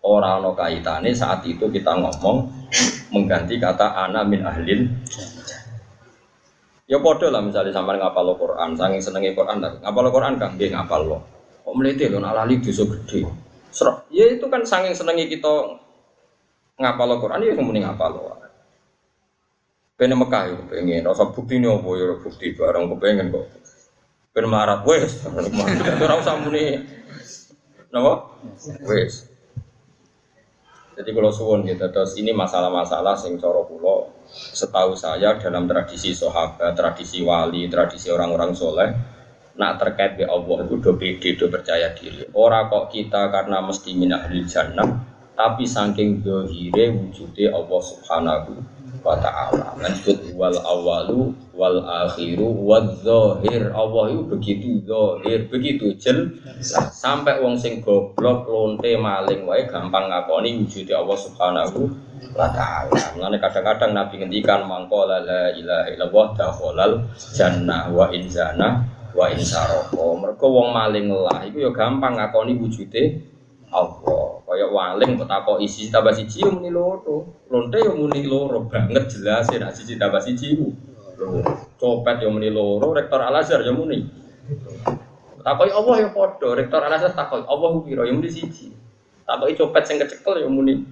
Orang 0.00 0.48
no 0.48 0.56
kaitannya 0.56 1.12
saat 1.12 1.44
itu 1.44 1.68
kita 1.68 1.92
ngomong 1.92 2.48
mengganti 3.12 3.60
kata 3.60 4.00
ana 4.00 4.24
min 4.24 4.44
ahlin 4.44 4.92
Ya 6.86 7.02
podo 7.02 7.26
lah 7.26 7.42
misalnya 7.42 7.74
sampai 7.74 7.98
ngapal 7.98 8.38
Quran, 8.38 8.78
saking 8.78 9.02
senengnya 9.02 9.34
Quran, 9.34 9.58
ngapal 9.58 10.06
Quran 10.14 10.38
kan 10.38 10.54
dia 10.54 10.70
ngapal 10.70 11.02
lo. 11.02 11.18
Kok 11.66 11.74
meliti 11.74 12.06
lo 12.06 12.22
nalali 12.22 12.62
dosa 12.62 12.86
gede. 12.86 13.26
Serok, 13.74 14.06
ya 14.14 14.30
itu 14.30 14.46
kan 14.46 14.62
saking 14.62 14.94
senengnya 14.94 15.26
kita 15.26 15.82
ngapal 16.78 17.18
Quran, 17.18 17.42
ya 17.42 17.58
kemudian 17.58 17.90
ngapal 17.90 18.14
lo. 18.14 18.38
Pengen 19.98 20.20
Mekah 20.22 20.42
ya, 20.46 20.56
pengen. 20.70 21.02
Rasa 21.08 21.26
bukti 21.32 21.56
ini 21.58 21.66
apa 21.66 21.88
ya 21.96 22.14
bukti 22.20 22.52
barang 22.54 22.84
kepengen 22.94 23.34
kok. 23.34 23.46
Pengen 24.36 24.52
melarat, 24.52 24.84
wes. 24.84 25.24
Itu 25.90 26.04
rasa 26.04 26.36
muni. 26.38 26.84
Napa? 27.90 28.30
Wes. 28.86 29.35
Jadi 30.96 31.12
kalau 31.12 31.28
suwon 31.28 31.68
gitu, 31.68 31.92
terus 31.92 32.16
ini 32.16 32.32
masalah-masalah 32.32 33.20
sing 33.20 33.36
coro 33.36 33.68
pulau 33.68 34.16
setahu 34.32 34.96
saya 34.96 35.36
dalam 35.36 35.68
tradisi 35.68 36.16
sahabat, 36.16 36.72
tradisi 36.72 37.20
wali, 37.20 37.68
tradisi 37.68 38.08
orang-orang 38.08 38.56
soleh, 38.56 38.90
nak 39.60 39.76
terkait 39.76 40.16
be 40.16 40.24
Allah 40.24 40.64
itu 40.64 40.80
do 40.80 40.96
pede, 40.96 41.36
do 41.36 41.52
percaya 41.52 41.92
diri. 41.92 42.24
Orang 42.32 42.72
kok 42.72 42.88
kita 42.92 43.28
karena 43.28 43.60
mesti 43.60 43.92
minah 43.92 44.24
jannah, 44.48 44.88
tapi 45.36 45.68
saking 45.68 46.24
dohire 46.24 46.92
wujudnya 46.96 47.52
Allah 47.52 47.80
subhanahu 47.84 48.75
wa 49.02 49.16
ta'ala. 49.18 49.76
Disebut 49.80 50.36
wal 50.36 50.56
awalu 50.60 51.34
wal 51.52 51.80
akhiru 52.06 52.48
wal 52.64 52.88
zahir. 53.00 53.72
Allah 53.72 54.04
itu 54.12 54.22
begitu 54.28 54.68
zahir 54.84 55.48
begitu 55.48 55.92
jel. 55.96 56.36
Sampai 56.92 57.40
wong 57.40 57.56
sing 57.56 57.80
goblok 57.80 58.46
lonte 58.46 58.92
maling 58.96 59.44
wae 59.44 59.64
gampang 59.66 60.08
ngakoni 60.08 60.62
wujudnya 60.62 61.00
Allah 61.00 61.18
subhanahu 61.18 61.80
wa 62.36 62.48
ta'ala. 62.52 63.16
Mulane 63.16 63.36
kadang-kadang 63.40 63.92
Nabi 63.96 64.14
ngendikan 64.22 64.64
mangko 64.64 65.08
la 65.08 65.20
ilaha 65.52 65.88
illallah 65.92 66.26
dakhalal 66.36 66.92
jannah 67.16 67.88
wa 67.92 68.08
inzana 68.12 68.96
wa 69.16 69.32
insaroko 69.32 70.20
mereka 70.20 70.44
wong 70.44 70.76
maling 70.76 71.08
lah 71.08 71.40
itu 71.48 71.64
ya 71.64 71.72
gampang 71.72 72.20
ngakoni 72.20 72.52
wujudnya 72.60 73.16
Allah 73.76 74.36
Kayak 74.46 74.70
waling 74.72 75.10
kok 75.20 75.28
takok 75.28 75.58
isi 75.60 75.92
tambah 75.92 76.14
siji 76.14 76.46
muni 76.46 76.72
loro. 76.72 77.44
Lonte 77.52 77.82
yo 77.82 77.92
muni 77.98 78.24
loro 78.24 78.64
banget 78.70 79.10
jelas 79.10 79.50
ya 79.52 79.68
siji 79.68 79.98
tambah 80.00 80.22
siji. 80.22 80.54
Copet 81.76 82.22
yo 82.24 82.32
muni 82.32 82.48
loro, 82.48 82.94
rektor 82.96 83.20
Al 83.20 83.36
Azhar 83.42 83.60
yo 83.66 83.74
muni. 83.74 84.06
Takoki 85.42 85.72
Allah 85.74 85.94
yo 85.98 86.08
padha, 86.14 86.48
rektor 86.56 86.80
Al 86.80 86.94
Azhar 86.94 87.12
takoki 87.12 87.44
Allah 87.44 87.68
ku 87.74 87.80
piro 87.84 88.06
yo 88.06 88.14
muni 88.14 88.30
siji. 88.30 88.70
Takoki 89.26 89.58
copet 89.58 89.82
sing 89.84 89.98
kecekel 89.98 90.40
yo 90.40 90.48
muni 90.48 90.86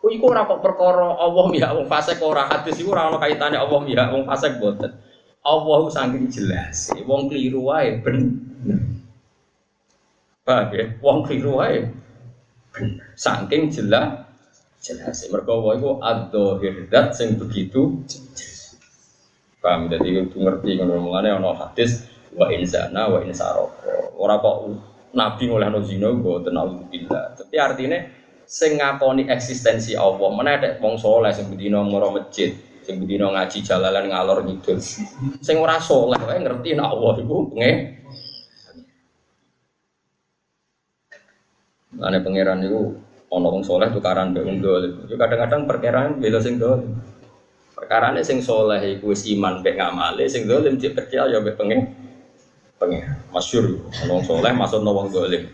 Ku 0.00 0.12
iku 0.12 0.36
ora 0.36 0.44
kok 0.44 0.60
perkara 0.60 1.16
Allah 1.16 1.48
mihak 1.48 1.72
wong 1.76 1.88
fasik 1.88 2.20
ora 2.20 2.44
hadis 2.44 2.76
iku 2.76 2.92
ora 2.92 3.08
ono 3.08 3.16
kaitane 3.16 3.56
Allah 3.56 3.80
mihak 3.84 4.12
wong 4.12 4.24
fasik 4.28 4.60
boten. 4.60 4.96
Allah 5.44 5.80
saking 5.92 6.28
jelas, 6.32 6.92
wong 7.04 7.28
keliru 7.28 7.68
wae 7.68 8.00
ben. 8.00 8.36
Paham 10.44 10.76
ya? 10.76 10.84
Wong 11.00 11.24
keliru 11.24 11.56
wae. 11.56 11.88
Saking 13.16 13.72
jelas 13.72 14.28
jelas. 14.84 15.24
Mergo 15.32 15.64
wae 15.64 15.80
iku 15.80 15.96
adzahir 16.04 16.84
dat 16.92 17.16
sing 17.16 17.40
begitu 17.40 18.04
Paham 19.64 19.88
jadi 19.88 20.28
itu 20.28 20.36
ngerti 20.36 20.76
ngono 20.76 21.08
mulane 21.08 21.32
ana 21.32 21.56
hadis 21.56 22.04
wa 22.36 22.52
insana 22.52 23.08
wa 23.08 23.24
insaroko. 23.24 24.12
Ora 24.20 24.36
kok 24.36 24.68
nabi 25.16 25.48
ngolehno 25.48 25.80
zina 25.80 26.12
mboten 26.12 26.52
auzubillah. 26.52 27.32
Tapi 27.40 27.56
artinya 27.56 28.04
sing 28.44 28.76
ngakoni 28.76 29.24
eksistensi 29.32 29.96
Allah 29.96 30.28
mana 30.28 30.60
ada 30.60 30.76
wong 30.84 31.00
soleh 31.00 31.32
sing 31.32 31.48
bedino 31.48 31.80
ngoro 31.88 32.12
masjid 32.20 32.52
sing 32.84 33.00
bedino 33.00 33.32
ngaji 33.32 33.64
jalalan 33.64 34.12
ngalor 34.12 34.44
ngidul 34.44 34.76
sing 35.40 35.56
ora 35.56 35.80
soleh 35.80 36.20
wae 36.20 36.36
ngerti 36.44 36.76
nek 36.76 36.84
Allah 36.84 37.12
iku 37.24 37.48
penge 37.56 38.03
Ane 42.02 42.18
pangeran 42.24 42.64
itu 42.66 42.96
ono 43.30 43.46
wong 43.50 43.62
soleh 43.62 43.90
tukaran 43.90 44.34
mbek 44.34 44.42
wong 44.46 44.58
dolim. 44.62 44.92
Yo 45.06 45.14
kadang-kadang 45.14 45.66
perkiraan 45.66 46.18
bela 46.18 46.38
sing 46.42 46.58
dolim. 46.58 46.90
Perkarane 47.74 48.22
sing 48.22 48.38
soleh 48.42 48.98
wis 49.02 49.26
iman 49.30 49.62
mbek 49.62 49.78
ngamale, 49.78 50.24
sing 50.30 50.46
dolim 50.46 50.78
cek 50.78 50.94
percaya 50.94 51.30
ya 51.30 51.38
mbek 51.42 51.58
pengen 51.58 51.90
pengen. 52.78 53.02
Masyhur 53.30 53.86
ono 54.06 54.10
wong 54.18 54.24
soleh 54.26 54.52
masuk 54.54 54.80
wong 54.82 55.10
dolim. 55.10 55.46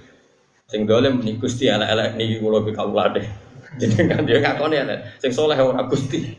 Sing 0.70 0.86
dolim 0.86 1.18
nih 1.24 1.34
Gusti 1.40 1.66
elek-elek 1.66 2.14
niki 2.14 2.38
kula 2.38 2.62
be. 2.62 3.22
Jadi 3.80 3.94
kan 4.06 4.22
dia 4.22 4.38
ngakoni 4.38 4.76
elek. 4.78 4.98
Sing 5.18 5.32
soleh 5.34 5.58
ora 5.58 5.82
Gusti. 5.88 6.36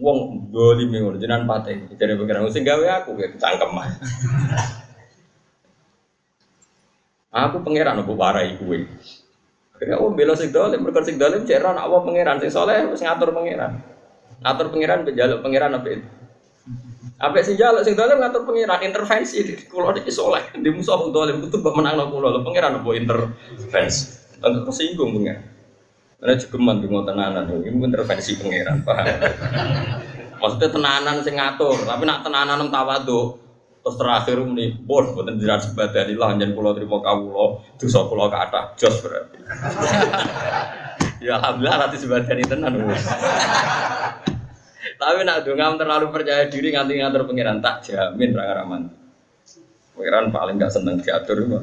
Wong 0.00 0.50
dolim 0.50 0.90
ngono 0.90 1.18
jenengan. 1.20 1.62
Jadi 1.66 2.12
pengiran 2.16 2.50
sing 2.50 2.64
gawe 2.64 2.86
aku 3.02 3.18
ya 3.20 3.28
mah. 3.68 3.86
Aku 7.34 7.66
pangeran 7.66 7.98
aku 7.98 8.14
warai 8.14 8.54
kuwe. 8.54 8.86
Akhirnya 9.74 9.98
oh 9.98 10.14
bela 10.14 10.38
sing 10.38 10.54
dolim, 10.54 10.86
mereka 10.86 11.02
sing 11.02 11.18
dolim 11.18 11.42
cek 11.42 11.58
anak 11.58 11.90
Allah 11.90 12.00
pangeran, 12.06 12.38
sing 12.38 12.50
soleh 12.54 12.86
harus 12.86 13.02
ngatur 13.02 13.34
pangeran. 13.34 13.82
Ngatur 14.38 14.66
pangeran 14.70 14.98
bejaluk 15.02 15.38
pangeran 15.42 15.74
apa 15.74 15.88
itu? 15.90 16.06
Apa 17.18 17.42
sing 17.42 17.58
jaluk 17.58 17.82
sing 17.82 17.98
dolim 17.98 18.22
ngatur 18.22 18.46
pangeran 18.46 18.80
intervensi 18.86 19.42
di 19.42 19.54
kulo 19.66 19.90
di 19.90 20.06
soleh 20.14 20.54
di 20.54 20.70
musuh 20.70 20.94
wong 20.94 21.10
dolim 21.10 21.42
itu 21.42 21.58
mbok 21.58 21.74
menang 21.74 22.06
kulo 22.06 22.30
lo 22.30 22.40
pangeran 22.46 22.78
apa 22.78 22.88
intervensi. 22.94 24.14
Tentu 24.38 24.62
tersinggung 24.62 25.10
pangeran. 25.10 25.42
Karena 26.24 26.40
cegeman 26.40 26.80
di 26.80 26.88
tenanan, 26.88 27.44
ini 27.52 27.68
intervensi 27.84 28.32
pangeran, 28.40 28.80
paham? 28.80 29.04
Maksudnya 30.40 30.68
tenanan 30.72 31.16
sing 31.20 31.36
ngatur, 31.36 31.84
tapi 31.84 32.08
nak 32.08 32.24
tenanan 32.24 32.64
tawadu, 32.72 33.43
Terus 33.84 34.00
terakhir 34.00 34.40
ini, 34.40 34.72
bon, 34.80 35.12
buatan 35.12 35.36
jiran 35.36 35.60
sebadani 35.60 36.16
lah, 36.16 36.32
pulau 36.56 36.72
terima 36.72 37.04
kawulo, 37.04 37.60
dosa 37.76 38.08
pulau 38.08 38.32
ke 38.32 38.38
atas, 38.40 38.80
jos 38.80 38.96
berarti. 39.04 39.36
ya 41.28 41.36
alhamdulillah 41.36 41.78
nanti 41.84 42.00
sebadani 42.00 42.48
tenan. 42.48 42.80
Tapi 45.04 45.20
nak 45.28 45.44
dongam 45.44 45.76
terlalu 45.76 46.08
percaya 46.08 46.48
diri 46.48 46.72
nganti 46.72 46.96
ngatur 46.96 47.28
pangeran 47.28 47.60
tak 47.60 47.84
jamin 47.84 48.32
rangan 48.32 48.56
raman. 48.56 48.82
Pangeran 49.92 50.32
paling 50.32 50.56
gak 50.56 50.72
seneng 50.72 51.04
diatur 51.04 51.44
itu, 51.44 51.60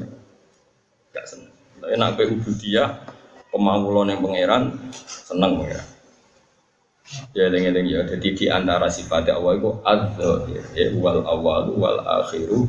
gak 1.10 1.26
seneng. 1.26 1.50
Tapi 1.82 1.98
nak 1.98 2.14
be 2.14 2.30
ubudiyah, 2.30 3.02
kemawulon 3.50 4.14
yang 4.14 4.22
pangeran 4.22 4.78
seneng 4.94 5.58
pangeran. 5.58 5.88
Ya 7.36 7.50
eling-eling 7.50 7.86
ya. 7.90 8.00
Jadi 8.06 8.28
di 8.32 8.46
antara 8.48 8.88
sifat 8.88 9.28
Allah 9.28 9.58
itu 9.58 9.70
adzahir, 9.84 10.64
ya 10.72 10.86
wal 10.96 11.20
awal 11.26 11.74
wal 11.76 12.00
akhiru 12.00 12.64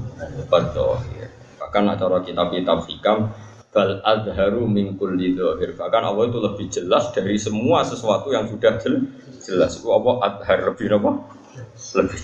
badzahir. 0.49 1.29
Bahkan 1.61 1.83
acara 1.95 2.19
kitab-kitab 2.25 2.83
hikam 2.89 3.31
bal 3.71 4.01
adharu 4.03 4.67
min 4.67 4.99
kulli 4.99 5.37
dhahir. 5.37 5.77
Bahkan 5.77 6.01
Allah 6.03 6.23
itu 6.27 6.39
lebih 6.41 6.67
jelas 6.67 7.13
dari 7.15 7.39
semua 7.39 7.85
sesuatu 7.87 8.33
yang 8.33 8.49
sudah 8.49 8.77
jelas. 9.41 9.71
Itu 9.79 9.89
Allah 9.93 10.15
adhar 10.27 10.59
lebih 10.73 10.97
apa? 10.97 11.11
Lebih. 11.97 12.21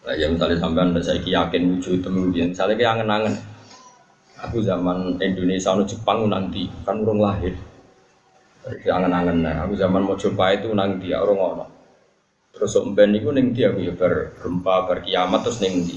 Nah, 0.00 0.16
ya 0.16 0.26
misalnya 0.32 0.56
sampean 0.58 0.96
saya 1.04 1.20
yakin 1.22 1.76
wujud 1.76 2.00
temu 2.02 2.32
misalnya 2.32 2.74
kayak 2.74 2.92
angen-angen. 2.98 3.34
Aku 4.40 4.64
zaman 4.64 5.20
Indonesia 5.20 5.76
no 5.76 5.84
Jepang 5.84 6.24
nanti 6.26 6.64
kan 6.88 7.04
urung 7.04 7.20
lahir. 7.20 7.52
Jadi 8.60 8.92
angen-angen 8.92 9.40
nah, 9.40 9.64
aku 9.64 9.72
zaman 9.72 10.04
mau 10.04 10.20
coba 10.20 10.52
itu 10.52 10.68
nang 10.76 11.00
dia 11.00 11.24
orang 11.24 11.38
ngono. 11.40 11.64
Terus 12.52 12.76
umben 12.76 13.16
itu 13.16 13.32
neng 13.32 13.56
dia 13.56 13.72
aku 13.72 13.80
ya 13.80 13.96
ber 13.96 14.36
gempa 14.36 14.84
ber 14.84 15.00
kiamat 15.00 15.40
terus 15.46 15.64
neng 15.64 15.80
di. 15.80 15.96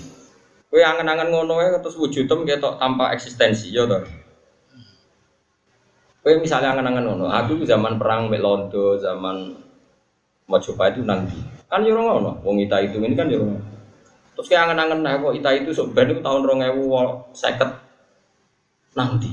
Kue 0.72 0.80
angen-angen 0.80 1.28
ngono 1.28 1.60
ya 1.60 1.76
terus 1.84 2.00
wujudem 2.00 2.48
ketok 2.48 2.80
tanpa 2.80 3.12
eksistensi 3.12 3.76
ya 3.76 3.84
toh. 3.84 4.00
Kue 6.24 6.40
misalnya 6.40 6.72
angen-angen 6.72 7.04
ngono, 7.04 7.28
aku 7.28 7.68
zaman 7.68 8.00
perang 8.00 8.32
mek 8.32 8.40
Londo, 8.40 8.96
zaman 8.96 9.60
mau 10.48 10.60
coba 10.64 10.96
itu 10.96 11.04
nang 11.04 11.28
di. 11.28 11.36
Kan 11.68 11.84
yo 11.84 12.00
ngono, 12.00 12.40
wong 12.48 12.64
ita 12.64 12.80
itu 12.80 12.96
ini 13.04 13.12
kan 13.12 13.28
yo 13.28 13.44
Terus 14.34 14.50
kayak 14.50 14.72
angen-angen 14.72 15.06
nah 15.06 15.22
kok 15.22 15.36
ita 15.38 15.52
itu 15.54 15.70
sebenarnya 15.76 16.18
itu 16.18 16.22
tahun 16.26 16.42
2050 17.38 18.98
nanti. 18.98 19.30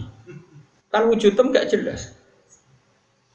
Kan 0.93 1.09
wujudem 1.09 1.55
gak 1.55 1.73
jelas. 1.73 2.19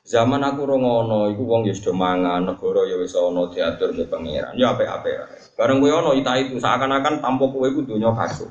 Zaman 0.05 0.37
aku 0.45 0.69
rongono, 0.69 1.33
iku 1.33 1.49
wong 1.49 1.65
ya 1.65 1.73
sudah 1.73 1.97
mangan, 1.97 2.45
negara 2.45 2.85
ya 2.85 2.93
wis 3.01 3.17
ana 3.17 3.49
diatur 3.49 3.89
ke 3.89 4.05
pangeran. 4.05 4.53
Ya 4.53 4.77
apik-apik. 4.77 5.17
Bareng 5.57 5.81
kowe 5.81 5.89
ana 5.89 6.13
ita 6.13 6.37
itu 6.37 6.61
seakan-akan 6.61 7.25
tanpa 7.25 7.49
kowe 7.49 7.65
iku 7.65 7.81
donya 7.81 8.13
kacau. 8.13 8.45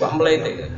Wah 0.00 0.12
mlete. 0.16 0.72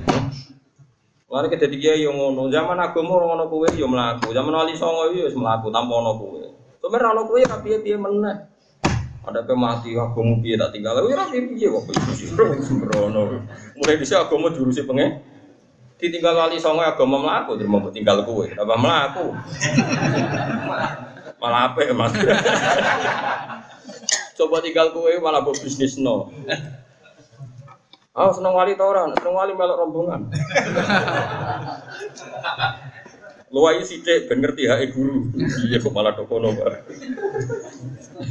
Lalu 1.31 1.47
kita 1.55 1.71
tiga 1.71 1.95
yang 1.95 2.19
ngono, 2.19 2.51
zaman 2.51 2.83
agama 2.83 3.15
orang 3.15 3.39
ngono 3.39 3.45
kowe 3.47 3.69
yo 3.79 3.87
melaku, 3.87 4.35
zaman 4.35 4.51
wali 4.59 4.75
songo 4.75 5.15
yo 5.15 5.31
wis 5.31 5.39
melaku 5.39 5.71
tanpa 5.71 5.93
ono 6.03 6.13
kowe. 6.19 6.43
Sebenarnya 6.83 7.15
ono 7.15 7.23
kowe 7.23 7.39
rapi 7.39 7.69
piye 7.79 7.95
meneh. 7.95 8.37
Ada 9.23 9.47
pe 9.47 9.55
mati 9.55 9.95
agama 9.95 10.35
piye 10.43 10.59
tak 10.59 10.75
tinggal, 10.75 10.99
kowe 10.99 11.15
rapi 11.15 11.47
piye 11.47 11.71
kok 11.71 11.95
sembrono. 12.67 13.39
Mulai 13.79 14.03
bisa 14.03 14.27
agama 14.27 14.51
diurusi 14.51 14.83
pengen 14.83 15.23
ditinggal 15.99 16.35
wali 16.35 16.57
songo 16.63 16.87
agama 16.87 17.19
melaku 17.19 17.59
terus 17.59 17.71
mau 17.71 17.91
tinggal 17.91 18.23
kue 18.23 18.55
apa 18.55 18.75
melaku 18.79 19.35
malah 21.43 21.75
apa 21.75 21.79
ya 21.83 21.93
mas 21.95 22.15
coba 24.39 24.63
tinggal 24.63 24.95
kue 24.95 25.19
malah 25.19 25.43
buat 25.43 25.59
bisnis 25.59 25.99
no 25.99 26.31
Oh, 28.19 28.35
seneng 28.35 28.51
wali 28.51 28.75
tau 28.75 28.91
orang, 28.91 29.15
seneng 29.15 29.31
wali 29.31 29.55
melok 29.55 29.79
rombongan. 29.79 30.27
Luwai 33.55 33.79
sidik 33.87 34.27
ben 34.27 34.43
ngerti 34.43 34.67
hae 34.67 34.91
guru. 34.91 35.31
Iya 35.71 35.79
kok 35.79 35.95
malah 35.95 36.19
dokono 36.19 36.51
bareng. 36.51 36.83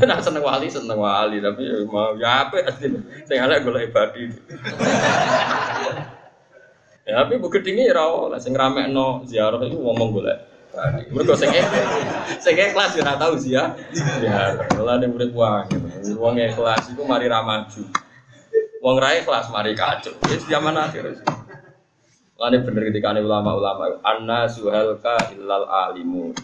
Nah 0.03 0.19
seneng 0.19 0.43
wali 0.43 0.67
seneng 0.67 0.99
wali 0.99 1.39
tapi 1.39 1.63
ya 1.63 1.87
mau 1.87 2.11
ya 2.19 2.51
apa 2.51 2.67
sing 2.83 3.39
elek 3.39 3.63
golek. 3.63 3.95
Ya 7.07 7.23
tapi 7.23 7.39
bu 7.39 7.47
gedinge 7.47 7.87
ya 7.87 7.95
ora 7.95 8.35
oleh 8.35 8.39
sing 8.43 8.51
ramekno 8.51 9.23
ziarah 9.23 9.63
itu 9.63 9.79
ngomong 9.79 10.11
golek. 10.11 10.43
Mergo 11.15 11.39
sing 11.39 11.47
sing 12.43 12.55
ikhlas 12.59 12.99
ya 12.99 13.07
ora 13.07 13.15
tau 13.15 13.33
sih 13.39 13.55
ya. 13.55 13.71
Ya, 14.19 14.59
malah 14.75 14.99
ning 14.99 15.15
murid 15.15 15.31
wae. 15.31 15.71
Wong 16.19 16.35
ikhlas 16.35 16.91
iku 16.91 17.07
mari 17.07 17.31
ra 17.31 17.39
maju. 17.47 17.87
Wong 18.83 18.95
ra 18.99 19.15
ikhlas 19.15 19.47
mari 19.55 19.71
kacau. 19.71 20.11
Wis 20.27 20.43
zaman 20.51 20.75
akhir. 20.75 21.23
Lane 22.37 22.57
bener 22.61 22.91
ketika 22.91 23.15
ulama-ulama 23.15 24.03
anna 24.03 24.43
suhalka 24.51 25.31
illal 25.31 25.63
alimu. 25.63 26.35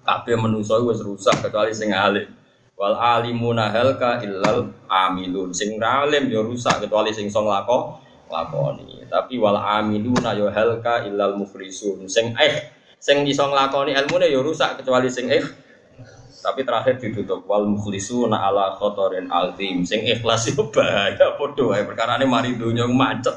Kabeh 0.00 0.40
menungso 0.40 0.80
wis 0.88 1.04
rusak 1.04 1.44
kecuali 1.44 1.76
sing 1.76 1.92
alim. 1.92 2.24
Wal 2.72 2.96
alimuna 2.96 3.68
halka 3.68 4.24
illal 4.24 4.72
amilun. 4.88 5.52
Sing 5.52 5.76
alim 5.76 6.32
ya 6.32 6.40
rusak 6.40 6.88
kecuali 6.88 7.12
sing 7.12 7.28
song 7.28 7.44
lako 7.44 8.08
lakoni. 8.30 9.04
Tapi 9.10 9.36
wal 9.36 9.58
amiluna 9.58 10.32
yo 10.38 10.46
halka 10.48 11.04
illal 11.04 11.34
muflisun. 11.34 12.06
Sing 12.06 12.32
eh 12.38 12.70
sing 12.96 13.26
iso 13.26 13.50
nglakoni 13.50 13.92
ilmune 13.92 14.30
yo 14.30 14.46
rusak 14.46 14.80
kecuali 14.80 15.10
sing 15.10 15.26
eh. 15.28 15.42
Tapi 16.40 16.64
terakhir 16.64 16.96
ditutup 16.96 17.44
wal 17.44 17.68
muflisuna 17.68 18.40
ala 18.40 18.78
khotorin 18.78 19.28
altim 19.28 19.84
sing 19.84 20.06
ikhlas 20.06 20.48
yo 20.48 20.70
bahaya 20.72 21.36
padha 21.36 21.62
wae 21.68 21.82
perkarane 21.84 22.24
mari 22.24 22.56
donya 22.56 22.88
macet. 22.88 23.34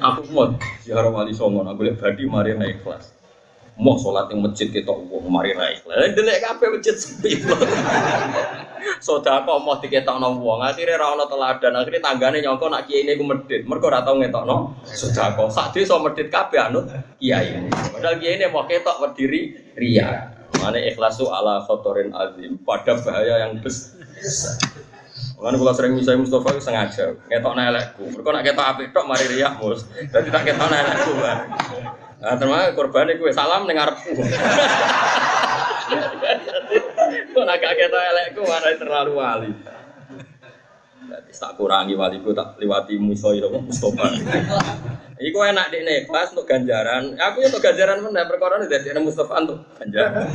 Aku 0.00 0.24
mau 0.32 0.48
ziarah 0.80 1.12
wali 1.12 1.36
songo 1.36 1.60
aku 1.60 1.84
lihat 1.84 2.00
badi 2.00 2.24
mari 2.24 2.56
naik 2.56 2.80
kelas 2.80 3.19
mau 3.80 3.96
sholat 3.96 4.28
yang 4.28 4.44
masjid 4.44 4.68
kita 4.68 4.92
uang 4.92 5.32
mari 5.32 5.56
naik 5.56 5.80
kelas 5.88 6.12
delek 6.12 6.38
kafe 6.44 6.64
masjid 6.68 6.96
sepi 6.96 7.40
Sodako 9.00 9.60
mau 9.60 9.76
diketokno 9.76 10.40
wong, 10.40 10.64
akhirnya 10.64 11.00
ra 11.00 11.12
ono 11.12 11.28
teladan, 11.28 11.76
akhirnya 11.76 12.00
tanggane 12.00 12.40
nyongko 12.40 12.68
nak 12.68 12.88
kiai 12.88 13.04
ini 13.04 13.16
medit. 13.20 13.64
Mergo 13.68 13.88
ora 13.88 14.00
tau 14.00 14.16
ngetokno 14.16 14.84
sodako. 14.84 15.52
Sak 15.52 15.76
desa 15.76 16.00
medit 16.00 16.32
kabeh 16.32 16.60
anut 16.60 16.88
kiai. 17.20 17.60
Padahal 17.70 18.16
kiai 18.16 18.40
ini 18.40 18.48
mau 18.48 18.64
ketok 18.64 19.00
berdiri 19.00 19.72
ria. 19.76 20.32
Mana 20.60 20.80
ikhlas 20.80 21.16
itu 21.16 21.28
ala 21.28 21.64
khotorin 21.64 22.12
azim 22.12 22.60
pada 22.60 22.96
bahaya 23.00 23.48
yang 23.48 23.60
besar. 23.60 24.00
Kan 25.40 25.56
kalau 25.56 25.72
sering 25.72 25.96
misalnya 25.96 26.20
Mustafa 26.20 26.48
itu 26.52 26.60
sengaja 26.60 27.04
ngetok 27.32 27.54
nelekku. 27.56 28.04
Mereka 28.12 28.28
nak 28.28 28.44
ketok 28.44 28.66
api 28.76 28.82
tok 28.92 29.08
mari 29.08 29.24
riak 29.28 29.56
mus. 29.56 29.88
Dan 30.12 30.20
tidak 30.28 30.44
ketok 30.44 30.68
kan. 30.68 31.36
Nah 32.20 32.36
termasuk 32.36 32.76
korban 32.76 33.08
itu 33.08 33.24
salam 33.32 33.64
dengar 33.64 33.96
aku. 33.96 34.12
Kok 37.30 37.44
nak 37.48 37.56
ketok 37.58 38.00
nelekku 38.00 38.42
mana 38.44 38.76
terlalu 38.76 39.12
wali. 39.16 39.50
Jadi 41.10 41.32
tak 41.32 41.56
kurangi 41.56 41.96
waliku 41.96 42.30
tak 42.36 42.60
lewati 42.60 43.00
musoy 43.00 43.40
apa 43.40 43.58
Mustafa. 43.58 44.06
Iku 45.20 45.38
enak 45.42 45.72
di 45.72 45.80
nih 45.82 46.04
kelas 46.06 46.36
untuk 46.36 46.46
ganjaran. 46.46 47.16
Aku 47.18 47.40
itu 47.40 47.58
ganjaran 47.58 48.04
mana 48.04 48.28
perkara 48.28 48.60
ini 48.60 48.68
dari 48.68 49.00
Mustafa 49.00 49.40
untuk 49.40 49.58
ganjaran. 49.80 50.28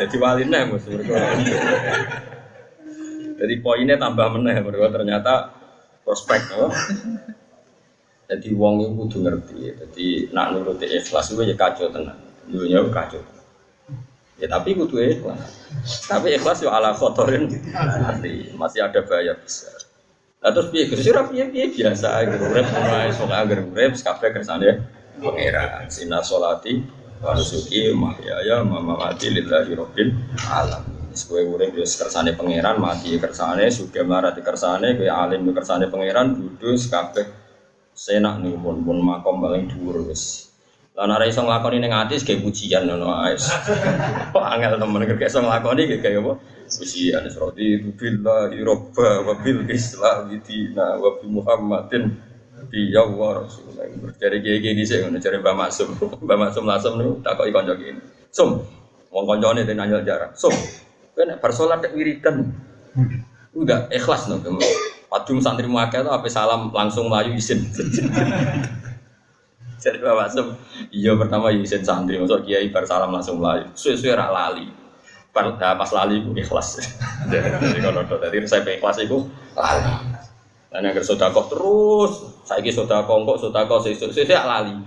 Jadi 0.00 0.16
wali 0.16 0.42
nih 0.48 0.64
Mustafa. 0.64 1.12
Jadi 3.36 3.54
poinnya 3.60 4.00
tambah 4.00 4.32
meneh 4.32 4.58
berdua 4.64 4.88
ternyata 4.88 5.52
prospek 6.02 6.40
oh. 6.56 6.72
Jadi 8.30 8.48
wong 8.54 8.74
itu 8.86 8.92
kudu 8.96 9.18
ngerti. 9.26 9.56
Jadi 9.76 10.06
nak 10.32 10.54
nuruti 10.54 10.86
ikhlas 10.88 11.34
itu 11.34 11.42
ya 11.42 11.54
kacau 11.58 11.90
tenang. 11.90 12.18
Dunia 12.48 12.80
kacau. 12.88 13.20
Ya 14.40 14.46
tapi 14.48 14.72
kudu 14.78 14.96
ikhlas. 14.98 15.40
Tapi 16.08 16.38
ikhlas 16.38 16.64
ya 16.64 16.72
ala 16.72 16.96
kotorin 16.96 17.50
nanti 17.74 18.54
masih 18.56 18.86
ada 18.86 19.02
bahaya 19.04 19.36
besar. 19.36 19.74
Nah, 20.42 20.50
terus 20.50 20.74
piye 20.74 20.90
Gus 20.90 21.06
ora 21.06 21.22
biasa 21.30 22.10
gitu. 22.26 22.44
Mulai 22.50 23.14
sok 23.14 23.30
agar 23.30 23.58
urip 23.62 23.94
kabeh 23.94 24.30
kersane 24.34 24.68
pangeran. 25.22 25.86
Sina 25.86 26.18
solati 26.18 26.82
wa 27.22 27.30
nusuki 27.38 27.94
mahyaya 27.94 28.66
mamati 28.66 29.30
lillahi 29.30 29.70
rabbil 29.78 30.10
alamin. 30.50 31.14
Kowe 31.14 31.38
urip 31.44 31.76
yo 31.76 31.84
kersane 31.84 32.32
pangeran, 32.34 32.80
mati 32.80 33.20
kersane, 33.20 33.68
sugih 33.68 34.02
marati 34.02 34.40
kersane, 34.40 34.96
kowe 34.96 35.06
alim 35.06 35.46
kersane 35.52 35.86
pangeran, 35.92 36.34
dudu 36.34 36.74
kabeh 36.90 37.41
senak 37.92 38.40
nih 38.40 38.56
pun 38.56 38.80
pun 38.82 38.98
makom 39.00 39.40
paling 39.40 39.68
dhuwur 39.68 40.08
wis. 40.08 40.52
Lah 40.92 41.08
nek 41.08 41.24
iso 41.24 41.40
nglakoni 41.40 41.80
ning 41.80 41.92
ati 41.92 42.20
ge 42.20 42.36
pujian 42.36 42.84
ngono 42.84 43.16
ae. 43.24 43.32
Kok 44.32 44.44
angel 44.44 44.76
temen 44.76 45.04
kerja 45.08 45.26
iso 45.28 45.38
nglakoni 45.40 45.88
ge 45.88 45.96
kaya 46.04 46.20
apa? 46.20 46.32
Pujian 46.72 47.24
itu 47.28 47.90
billahi 47.96 48.60
robba 48.60 49.24
wa 49.24 49.34
bil 49.40 49.64
islam 49.72 50.28
dina 50.44 51.00
wa 51.00 51.16
bi 51.16 51.26
Muhammadin 51.32 52.12
bi 52.68 52.92
ya 52.92 53.08
rasulullah. 53.08 53.88
Dari 54.20 54.38
gege 54.44 54.76
di 54.76 54.84
sini 54.84 55.08
ngono 55.08 55.16
cari 55.16 55.36
Mbak 55.40 55.54
Maksum. 55.56 55.88
Mbak 56.28 56.36
Maksum 56.38 56.64
langsung 56.68 56.94
niku 57.00 57.24
takoki 57.24 57.50
kanca 57.50 57.74
gini. 57.74 58.00
Sum, 58.28 58.60
wong 59.12 59.24
kancane 59.28 59.64
nanya 59.68 60.04
jarak. 60.04 60.36
Sum, 60.36 60.52
Kan 61.12 61.28
bar 61.40 61.52
salat 61.52 61.84
wiridan. 61.92 62.52
Enggak 63.52 63.92
ikhlas 63.92 64.28
no. 64.32 64.40
Padung 65.12 65.44
santri 65.44 65.68
muakeh 65.68 66.00
itu 66.00 66.08
apa 66.08 66.24
salam 66.32 66.72
langsung 66.72 67.12
melayu 67.12 67.36
izin. 67.36 67.68
Jadi 69.82 69.98
Bapak 70.00 70.32
Sem, 70.32 70.48
iya 70.88 71.12
pertama 71.12 71.52
izin 71.52 71.84
santri, 71.84 72.16
masuk 72.16 72.48
kiai 72.48 72.72
bar 72.72 72.88
salam 72.88 73.12
langsung 73.12 73.36
melayu. 73.36 73.68
Suwe-suwe 73.76 74.16
rak 74.16 74.32
lali. 74.32 74.72
Bar, 75.36 75.60
nah, 75.60 75.76
pas 75.76 75.92
lali 75.92 76.24
itu 76.24 76.32
ikhlas. 76.32 76.80
Jadi 77.28 77.84
kalau 77.84 78.00
tadi 78.08 78.40
saya 78.48 78.64
ikhlas 78.64 79.04
itu 79.04 79.20
lali. 79.52 79.84
Dan 80.72 80.88
yang 80.88 80.96
sodakoh 81.04 81.44
terus, 81.52 82.12
saya 82.48 82.64
ini 82.64 82.72
sodakoh, 82.72 83.28
kok 83.28 83.44
sodakoh, 83.44 83.84
saya 83.84 83.92
saya 83.92 84.48
lali. 84.48 84.80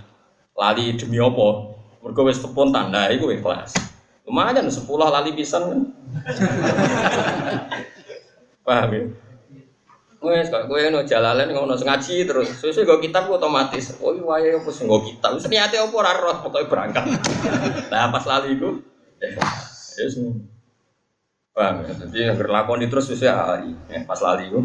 Lali 0.58 0.98
demi 0.98 1.22
apa? 1.22 1.70
Mereka 2.02 2.26
wis 2.26 2.42
spontan, 2.42 2.90
nah 2.90 3.06
itu 3.14 3.30
ikhlas. 3.30 3.78
Lumayan 4.26 4.66
sepuluh 4.74 5.06
lali 5.06 5.38
pisan 5.38 5.70
kan. 5.70 5.80
Paham 8.66 8.90
ya? 8.90 9.25
Wes 10.26 10.50
kok 10.50 10.66
kowe 10.66 10.80
ono 10.82 11.06
jalalan 11.06 11.54
ngono 11.54 11.78
ngaji 11.78 12.26
terus. 12.26 12.50
Sesuk 12.58 12.82
go 12.82 12.98
kitab 12.98 13.30
otomatis. 13.30 13.94
Oh 14.02 14.10
iya 14.12 14.58
opo 14.58 14.74
sing 14.74 14.90
go 14.90 14.98
kitab. 15.00 15.38
Wis 15.38 15.46
niate 15.46 15.78
opo 15.78 16.02
ora 16.02 16.18
roh 16.18 16.42
pokoke 16.42 16.66
berangkat. 16.66 17.06
Nah 17.92 18.10
pas 18.10 18.26
lali 18.26 18.58
iku 18.58 18.82
ya 19.22 19.38
wis 20.02 20.18
Paham 21.56 21.88
ya? 21.88 21.92
Jadi 21.96 22.18
yang 22.26 22.36
berlakon 22.36 22.84
terus 22.84 23.08
wis 23.08 23.24
ahli. 23.24 23.72
Ya, 23.88 24.04
pas 24.04 24.20
lali 24.20 24.52
iku. 24.52 24.60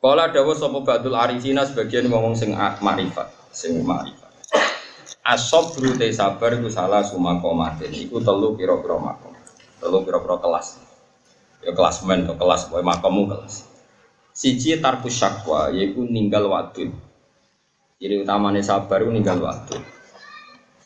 Kala 0.00 0.32
dawuh 0.32 0.56
sapa 0.56 0.80
Badul 0.84 1.16
Arifina 1.16 1.64
sebagian 1.64 2.08
ngomong 2.12 2.36
sing 2.36 2.52
makrifat, 2.56 3.28
sing 3.52 3.80
makrifat. 3.84 4.24
Asobru 5.24 5.96
te 5.96 6.12
sabar 6.12 6.52
iku 6.52 6.68
salah 6.68 7.00
sumakomatin 7.00 7.88
Iku 7.88 8.20
telu 8.20 8.52
piro-piro 8.60 9.00
makom 9.00 9.32
Telu 9.80 10.04
piro-piro 10.04 10.36
kelas 10.36 10.83
Ya 11.64 11.72
kelas 11.72 12.04
men 12.04 12.28
atau 12.28 12.36
kelas 12.36 12.68
Pokoknya 12.68 12.86
makommu 12.94 13.22
kelas. 13.32 13.64
Siji 14.36 14.78
tarku 14.78 15.08
syakwa 15.08 15.72
Yaiku 15.72 16.04
ninggal 16.04 16.46
waktu 16.52 16.92
Jadi 17.98 18.14
utamanya 18.20 18.60
sabar 18.60 19.00
itu 19.00 19.10
ninggal 19.10 19.40
waktu 19.40 19.80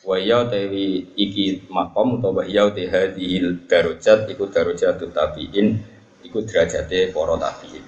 Waya 0.07 0.47
tewi 0.47 1.11
iki 1.19 1.67
makom 1.69 2.23
Atau 2.23 2.33
waya 2.39 2.71
te 2.71 2.87
hadihil 2.87 3.67
darujat 3.67 4.31
Iku 4.31 4.47
darujat 4.49 5.03
tabiin 5.03 5.83
Iku 6.23 6.43
derajatnya 6.43 7.15
poro 7.15 7.39
tabiin. 7.39 7.85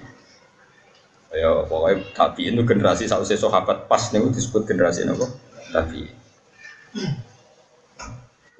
Ya 1.31 1.51
pokoknya 1.63 2.03
tabiin 2.11 2.59
itu 2.59 2.63
generasi 2.67 3.07
Sausai 3.07 3.39
sahabat 3.39 3.87
pas 3.87 4.11
nih 4.11 4.23
disebut 4.31 4.67
generasi 4.67 5.07
apa? 5.07 5.27
Tabiin 5.71 6.21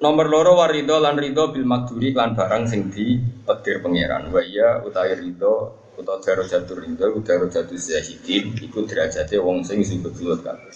Nomor 0.02 0.26
loro 0.26 0.58
warido 0.58 0.98
lan 0.98 1.14
rido 1.14 1.54
bil 1.54 1.62
makduri 1.62 2.10
lan 2.10 2.34
barang 2.34 2.66
sing 2.66 2.90
di 2.90 3.22
petir 3.46 3.78
pangeran. 3.78 4.34
Wa 4.34 4.42
iya 4.42 4.82
utawi 4.82 5.14
rido 5.14 5.78
utawa 5.94 6.18
daro 6.18 6.42
jatuh 6.42 6.74
rido 6.74 7.06
daro 7.22 7.46
jatuh 7.46 7.78
zahidin 7.78 8.50
iku 8.58 8.82
derajate 8.82 9.38
wong 9.38 9.62
sing 9.62 9.78
sing 9.86 10.02
bebulut 10.02 10.42
kabeh. 10.42 10.74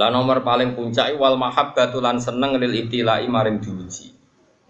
Lah 0.00 0.08
nomor 0.08 0.40
paling 0.40 0.72
puncak 0.72 1.12
wal 1.20 1.36
mahabbatu 1.36 2.00
lan 2.00 2.24
seneng 2.24 2.56
lil 2.56 2.72
ibtilai 2.72 3.28
maring 3.28 3.60
diuji. 3.60 4.08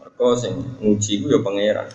Mergo 0.03 0.35
sing 0.35 0.59
nguji 0.83 1.23
ku 1.23 1.31
ya 1.31 1.39
pangeran. 1.39 1.87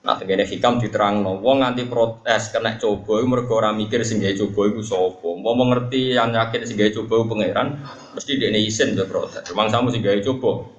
Nah, 0.00 0.16
tengene 0.16 0.48
hikam 0.48 0.80
diterang 0.80 1.20
no, 1.20 1.36
wong 1.44 1.60
nganti 1.60 1.84
protes 1.84 2.48
kena 2.48 2.80
coba, 2.80 3.20
mereka 3.20 3.52
orang 3.60 3.76
mikir 3.84 4.00
sing 4.00 4.16
gawe 4.16 4.32
coba 4.32 4.72
itu 4.72 4.80
sopo. 4.80 5.36
Mau 5.36 5.52
mengerti 5.52 6.16
yang 6.16 6.32
yakin 6.32 6.64
sing 6.64 6.80
gawe 6.80 6.88
coba 6.88 7.28
pangeran, 7.28 7.84
mesti 8.16 8.40
dia 8.40 8.48
izin 8.48 8.96
be 8.96 9.04
protes. 9.04 9.44
Memang 9.52 9.68
samu 9.68 9.92
sing 9.92 10.00
gawe 10.00 10.16
coba. 10.24 10.72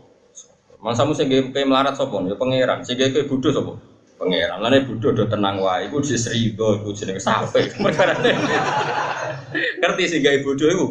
Memang 0.81 0.95
samu 0.97 1.13
sing 1.13 1.29
gawe 1.29 1.53
melarat 1.53 1.93
sopo, 1.93 2.17
ya 2.25 2.33
pangeran. 2.33 2.81
Sing 2.81 2.97
gawe 2.97 3.13
bodoh 3.29 3.53
sopo, 3.53 3.77
pangeran. 4.17 4.57
Lalu 4.57 4.89
bodoh 4.89 5.13
do 5.13 5.29
tenang 5.29 5.61
wae, 5.61 5.85
iku 5.85 6.01
diserido, 6.01 6.81
iku 6.81 6.89
jenenge 6.89 7.21
sampai. 7.21 7.69
Perkara 7.77 8.17
ngerti 9.85 10.03
sing 10.09 10.25
gawe 10.25 10.37
bodoh 10.41 10.65
iku 10.65 10.85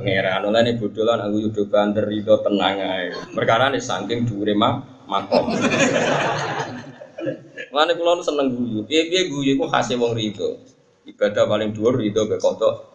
pangeran. 0.00 0.48
Lalu 0.48 0.80
bodoh 0.80 1.04
lan 1.04 1.28
aku 1.28 1.36
yudo 1.44 1.68
banter 1.68 2.08
rido 2.08 2.40
tenang 2.40 2.80
ae. 2.80 3.12
Perkara 3.36 3.68
nih 3.68 3.84
saking 3.84 4.24
dhuwure 4.24 4.56
makom. 4.56 5.44
Mana 7.70 7.94
kulo 7.94 8.18
seneng 8.22 8.50
guyu. 8.50 8.82
Piye 8.82 9.06
piye 9.06 9.30
guyu 9.30 9.54
iku 9.54 9.70
khase 9.70 9.94
wong 9.94 10.14
rido. 10.14 10.58
Ibadah 11.06 11.46
paling 11.46 11.70
dhuwur 11.70 11.98
rido 11.98 12.26
be 12.26 12.36
kodok. 12.36 12.90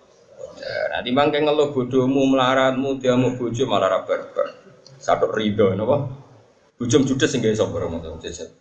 Nah, 0.66 1.04
timbang 1.04 1.36
kayak 1.36 1.46
ngeluh 1.46 1.76
bodohmu, 1.76 2.32
melaratmu, 2.32 2.98
dia 2.98 3.14
mau 3.20 3.36
bojo 3.36 3.64
malah 3.68 3.92
ra 3.92 4.00
barbar. 4.08 4.56
Satu 4.96 5.28
rido 5.30 5.76
napa? 5.76 6.08
Bujum 6.76 7.08
judes 7.08 7.32
sing 7.32 7.40
gawe 7.40 7.56
sapa 7.56 7.76
ramo 7.80 8.00
jajan. 8.20 8.52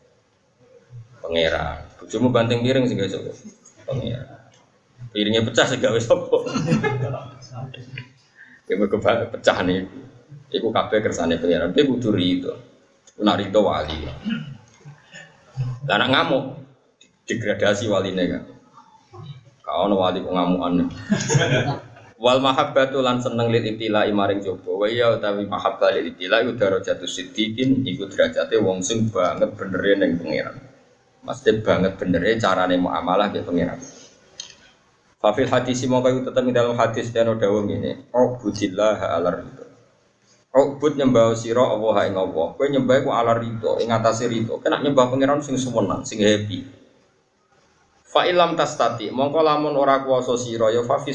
Pangeran. 1.23 1.99
Bojomu 1.99 2.31
banting 2.31 2.63
piring 2.63 2.87
sing 2.87 2.99
gawe 2.99 3.11
sapa? 3.11 3.31
Pangeran. 3.87 4.39
Piringnya 5.11 5.43
pecah 5.47 5.67
sing 5.67 5.81
gawe 5.83 5.99
sapa? 5.99 6.39
Ya 8.65 8.81
mergo 8.81 8.97
pecah 8.97 9.61
nih. 9.61 9.85
Iku 10.49 10.73
kabeh 10.73 11.05
kersane 11.05 11.37
pangeran. 11.37 11.77
Dia 11.77 11.85
kudu 11.85 12.09
rido. 12.17 12.57
Nak 13.21 13.37
rido 13.45 13.61
wali. 13.61 14.09
Karena 15.85 16.07
ngamuk 16.11 16.45
degradasi 17.29 17.87
waline 17.89 18.25
kan. 18.31 18.43
Kau 19.65 19.89
wali 19.89 20.21
kok 20.21 20.35
ngamukan. 20.35 20.93
Wal 22.15 22.39
mahabbatu 22.39 23.03
lan 23.03 23.19
seneng 23.19 23.51
lil 23.51 23.65
ibtila 23.65 24.07
maring 24.07 24.45
coba. 24.45 24.71
Wa 24.85 24.87
iya 24.87 25.13
utawi 25.13 25.49
mahabbah 25.49 25.93
lil 25.99 26.15
ibtila 26.15 26.45
iku 26.45 26.55
darajatu 26.55 27.09
siddiqin 27.09 27.83
iku 27.83 28.07
derajate 28.07 28.55
wong 28.61 28.85
sing 28.85 29.11
banget 29.11 29.51
benere 29.57 29.93
ning 29.99 30.21
pangeran. 30.21 30.57
Mesti 31.25 31.51
banget 31.65 31.97
benere 31.97 32.37
carane 32.37 32.77
muamalah 32.77 33.33
ke 33.33 33.41
pangeran. 33.43 33.81
Fafil 35.19 35.49
hadis 35.49 35.81
mau 35.89 36.05
kayu 36.05 36.21
tetap 36.21 36.45
dalam 36.53 36.77
hadis 36.77 37.09
dan 37.09 37.33
dawuh 37.33 37.65
ngene. 37.65 38.13
Oh 38.13 38.37
budillah 38.37 39.01
ala 39.01 39.41
ridho. 39.41 39.64
Ubud 40.55 40.95
nyembah 40.95 41.35
sira 41.35 41.67
Allah 41.67 42.07
ing 42.07 42.15
Allah. 42.15 42.55
Kowe 42.55 42.67
nyembah 42.71 43.03
ku 43.03 43.11
ala 43.11 43.35
ridho, 43.35 43.83
ing 43.83 43.91
atase 43.91 44.31
ridho. 44.31 44.63
Kena 44.63 44.79
nyembah 44.79 45.11
pangeran 45.11 45.43
sing 45.43 45.59
suwenang, 45.59 46.07
sing 46.07 46.23
happy. 46.23 46.63
Fa 48.07 48.23
ilam 48.31 48.55
tastati, 48.55 49.11
mongko 49.11 49.43
lamun 49.43 49.75
ora 49.75 50.07
kuwasa 50.07 50.39
sira 50.39 50.71
ya 50.71 50.87
fa 50.87 51.03
fi 51.03 51.11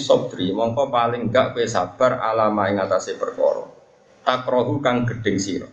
mongko 0.51 0.91
paling 0.91 1.31
gak 1.31 1.55
kowe 1.55 1.63
sabar 1.63 2.19
alama 2.19 2.67
ing 2.67 2.83
atase 2.83 3.15
perkara. 3.15 3.63
Takrohu 4.27 4.83
kang 4.83 5.07
gedeng 5.07 5.39
sira. 5.39 5.71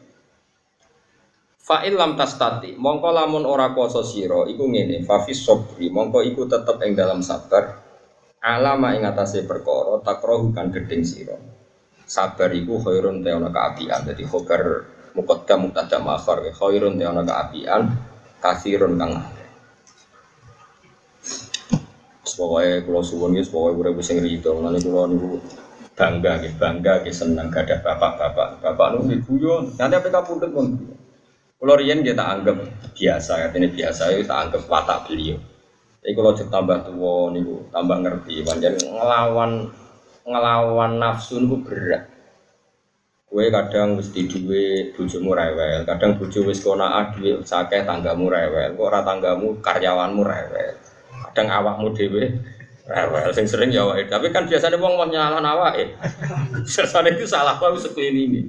Fa 1.59 1.83
ilam 1.83 2.15
tastati, 2.15 2.79
mongko 2.79 3.11
lamun 3.11 3.43
ora 3.43 3.75
kuwasa 3.75 4.07
sira 4.07 4.47
iku 4.47 4.71
ngene, 4.71 5.03
fa 5.03 5.19
fi 5.27 5.35
mongko 5.91 6.23
iku 6.23 6.47
tetep 6.47 6.79
ing 6.87 6.95
dalam 6.95 7.19
sabar 7.19 7.83
alama 8.39 8.95
ing 8.95 9.03
atase 9.03 9.43
perkara 9.43 9.99
takrohu 10.07 10.55
kang 10.55 10.71
gedeng 10.71 11.03
sira. 11.03 11.56
Sabar 12.07 12.55
iku 12.55 12.79
khairun 12.79 13.27
te 13.27 13.35
ana 13.35 13.51
kaapian, 13.51 14.07
dadi 14.07 14.23
khobar 14.23 14.87
muqaddam 15.19 15.67
mubtada 15.67 15.99
ma'khar 15.99 16.39
khairun 16.55 16.95
te 16.97 17.05
ana 17.05 17.27
kaapian, 17.27 17.83
kasirun 18.39 18.95
kang 18.95 19.37
pokoknya 22.37 22.85
kalau 22.85 23.01
suwon 23.01 23.33
ya 23.33 23.43
pokoknya 23.49 23.81
udah 23.81 23.93
bisa 23.97 24.13
ngerido 24.13 24.51
nanti 24.61 24.85
kalau 24.85 25.09
niku 25.09 25.41
bangga 25.97 26.33
gitu 26.45 26.55
bangga 26.61 26.93
gitu 27.09 27.17
senang 27.25 27.49
gak 27.49 27.65
ada 27.65 27.81
bapak-bapak. 27.81 28.61
Bapak 28.61 28.87
nu 28.93 29.09
ibu 29.09 29.33
yo 29.41 29.55
nanti 29.81 29.95
apa 29.97 30.09
kamu 30.13 30.33
pun? 30.37 30.47
Pun 30.53 30.67
kalau 31.57 31.75
rian 31.81 32.05
kita 32.05 32.21
anggap 32.21 32.57
biasa 32.93 33.49
katanya 33.49 33.69
biasa 33.73 34.03
ya 34.13 34.21
tak 34.29 34.39
anggap 34.49 34.63
watak 34.69 34.99
beliau. 35.09 35.41
Tapi 36.05 36.13
kalau 36.13 36.31
tambah 36.37 36.79
tua 36.85 37.15
niku 37.33 37.55
tambah 37.73 37.97
ngerti. 38.05 38.45
Panjang 38.45 38.77
ngelawan 38.85 39.73
ngelawan 40.27 40.99
nafsu 40.99 41.39
niku 41.41 41.63
berat 41.63 42.05
Kue 43.27 43.51
kadang 43.51 43.99
wis 43.99 44.15
di 44.15 44.31
duwe 44.31 44.95
bojomu 44.95 45.35
rewel, 45.35 45.83
kadang 45.83 46.15
bojo 46.15 46.47
wis 46.47 46.63
kona 46.63 47.11
duwe 47.11 47.43
sakeh 47.43 47.83
tanggamu 47.83 48.31
rewel, 48.31 48.79
kok 48.79 48.87
ora 48.87 49.03
tanggamu 49.03 49.59
karyawanmu 49.61 50.23
rewel 50.23 50.73
kadang 51.37 51.53
awakmu 51.53 51.93
dhewe 51.93 52.33
rewel 52.89 53.29
sing 53.37 53.45
sering 53.45 53.69
ya 53.69 53.85
awake 53.85 54.09
tapi 54.09 54.33
kan 54.33 54.49
biasanya 54.49 54.81
wong 54.81 54.97
mau 54.97 55.05
nyalah 55.05 55.45
awake 55.45 55.93
sesane 56.73 57.13
itu 57.13 57.29
salah 57.29 57.61
kok 57.61 57.77
sekeliling 57.77 58.33
ini 58.33 58.43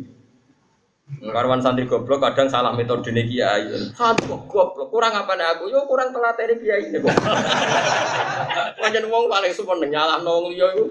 Karwan 1.07 1.63
santri 1.63 1.87
goblok 1.87 2.19
kadang 2.19 2.51
salah 2.51 2.75
metode 2.75 3.15
nih 3.15 3.23
kiai. 3.23 3.71
Santri 3.95 4.27
goblok 4.27 4.91
kurang 4.91 5.15
apa 5.15 5.39
nih 5.39 5.55
aku? 5.55 5.71
Yo 5.71 5.87
kurang 5.87 6.11
telat 6.11 6.35
ini 6.43 6.59
kiai 6.59 6.83
ini 6.91 6.99
kok. 6.99 7.15
Wajan 8.83 9.07
wong 9.07 9.31
paling 9.31 9.55
sumpah 9.55 9.87
nyalah 9.87 10.19
nong 10.19 10.51
yo 10.51 10.67
itu. 10.75 10.85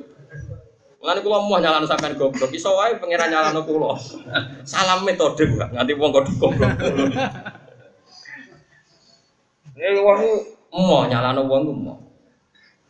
Mengenai 1.06 1.22
kulo 1.22 1.38
mau 1.38 1.62
nyalah 1.62 1.86
sampean 1.86 2.18
goblok, 2.18 2.50
iso 2.50 2.74
wae 2.74 2.98
pangeran 2.98 3.30
nyalah 3.30 3.54
kulo. 3.62 3.94
Salah 4.66 4.98
metode 5.06 5.46
gua, 5.54 5.70
nganti 5.70 5.94
wong 5.94 6.10
kok 6.10 6.26
goblok. 6.34 6.74
Ini 9.78 10.02
wong 10.02 10.18
Mau 10.74 11.06
nyalano 11.06 11.46
wong 11.46 11.62
mau. 11.78 11.94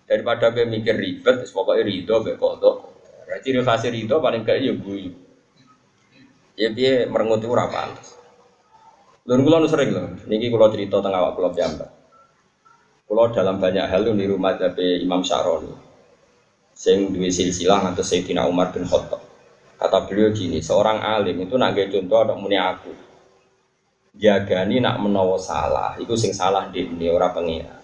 Daripada 0.08 0.48
gue 0.48 0.64
mikir 0.64 0.96
ribet, 0.96 1.44
pokoknya 1.52 1.84
rido 1.84 2.24
gue 2.24 2.40
kodok. 2.40 2.88
Ciri 3.44 3.60
khas 3.60 3.84
rido 3.92 4.16
paling 4.24 4.48
kayak 4.48 4.64
ya 4.64 4.72
gue. 4.72 5.12
Ya 6.56 6.72
dia 6.72 7.04
merengut 7.04 7.44
itu 7.44 7.52
apa? 7.52 8.00
Lalu 9.28 9.40
kulo 9.44 9.68
sering 9.68 9.92
loh. 9.92 10.08
Niki 10.24 10.48
kulo 10.48 10.72
cerita 10.72 11.04
tengah 11.04 11.20
waktu 11.20 11.36
kulo 11.36 11.48
piyambak. 11.52 11.90
Kulo 13.04 13.28
dalam 13.28 13.60
banyak 13.60 13.84
hal 13.84 14.08
rumah 14.08 14.56
tapi 14.56 15.04
Imam 15.04 15.20
Syaroni. 15.20 15.85
Sing 16.76 17.08
dua 17.16 17.32
silsilah 17.32 17.96
atau 17.96 18.04
Sayyidina 18.04 18.44
Umar 18.44 18.68
bin 18.68 18.84
Khattab. 18.84 19.24
Kata 19.80 20.04
beliau 20.04 20.28
gini, 20.36 20.60
seorang 20.60 21.00
alim 21.00 21.40
itu 21.40 21.56
nak 21.56 21.72
contoh 21.72 22.18
ada 22.20 22.36
muni 22.36 22.60
aku 22.60 23.06
jagani 24.16 24.80
nak 24.80 24.96
menawa 25.00 25.36
salah, 25.36 25.94
itu 26.00 26.16
sing 26.16 26.32
salah 26.32 26.72
di 26.72 26.88
ini 26.88 27.12
orang 27.12 27.32
pengira. 27.36 27.76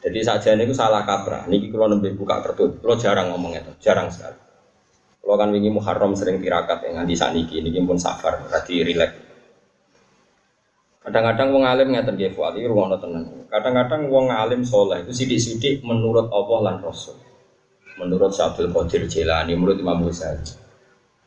Jadi 0.00 0.20
saja 0.24 0.56
ini 0.56 0.72
salah 0.72 1.04
kaprah. 1.04 1.44
Niki 1.48 1.68
kalau 1.68 1.92
nembe 1.92 2.12
buka 2.16 2.40
kartu, 2.40 2.80
kalau 2.80 2.96
jarang 2.96 3.32
ngomong 3.32 3.52
itu, 3.52 3.72
jarang 3.80 4.08
sekali. 4.08 4.38
Kalau 5.20 5.36
kan 5.36 5.50
wingi 5.50 5.70
Muharram 5.74 6.14
sering 6.14 6.38
tirakat 6.38 6.86
yang 6.86 7.02
di 7.04 7.18
saniki, 7.18 7.58
niki 7.60 7.82
pun 7.82 7.98
safar, 7.98 8.46
berarti 8.46 8.86
rileks. 8.86 9.26
Kadang-kadang 11.06 11.54
wong 11.54 11.62
alim 11.62 11.94
ngeten 11.94 12.18
nggih 12.18 12.34
fuad 12.34 12.58
iki 12.58 12.66
ruwono 12.66 12.98
tenan. 12.98 13.46
Kadang-kadang 13.46 14.10
wong 14.10 14.26
alim 14.26 14.66
soleh 14.66 15.06
itu 15.06 15.14
sidik-sidik 15.14 15.86
menurut 15.86 16.26
Allah 16.34 16.58
lan 16.66 16.76
Rasul. 16.82 17.14
Menurut 17.96 18.32
Syabdul 18.36 18.72
Qadir 18.72 19.08
Jilani, 19.08 19.56
menurut 19.56 19.80
Imam 19.80 20.04
Ghazali 20.04 20.66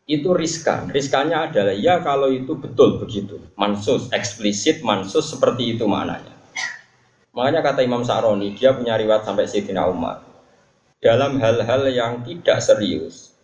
itu 0.09 0.33
riskan. 0.33 0.89
Riskannya 0.89 1.53
adalah 1.53 1.77
ya 1.77 2.01
kalau 2.01 2.33
itu 2.33 2.57
betul 2.57 2.97
begitu. 2.97 3.37
Mansus, 3.53 4.09
eksplisit 4.09 4.81
mansus 4.81 5.29
seperti 5.29 5.77
itu 5.77 5.85
maknanya. 5.85 6.33
Makanya 7.29 7.61
kata 7.61 7.85
Imam 7.85 8.01
Sa'roni, 8.01 8.57
dia 8.57 8.73
punya 8.73 8.97
riwayat 8.97 9.21
sampai 9.21 9.45
Sayyidina 9.45 9.85
Umar. 9.85 10.25
Dalam 10.97 11.37
hal-hal 11.37 11.85
yang 11.93 12.25
tidak 12.25 12.57
serius 12.59 13.37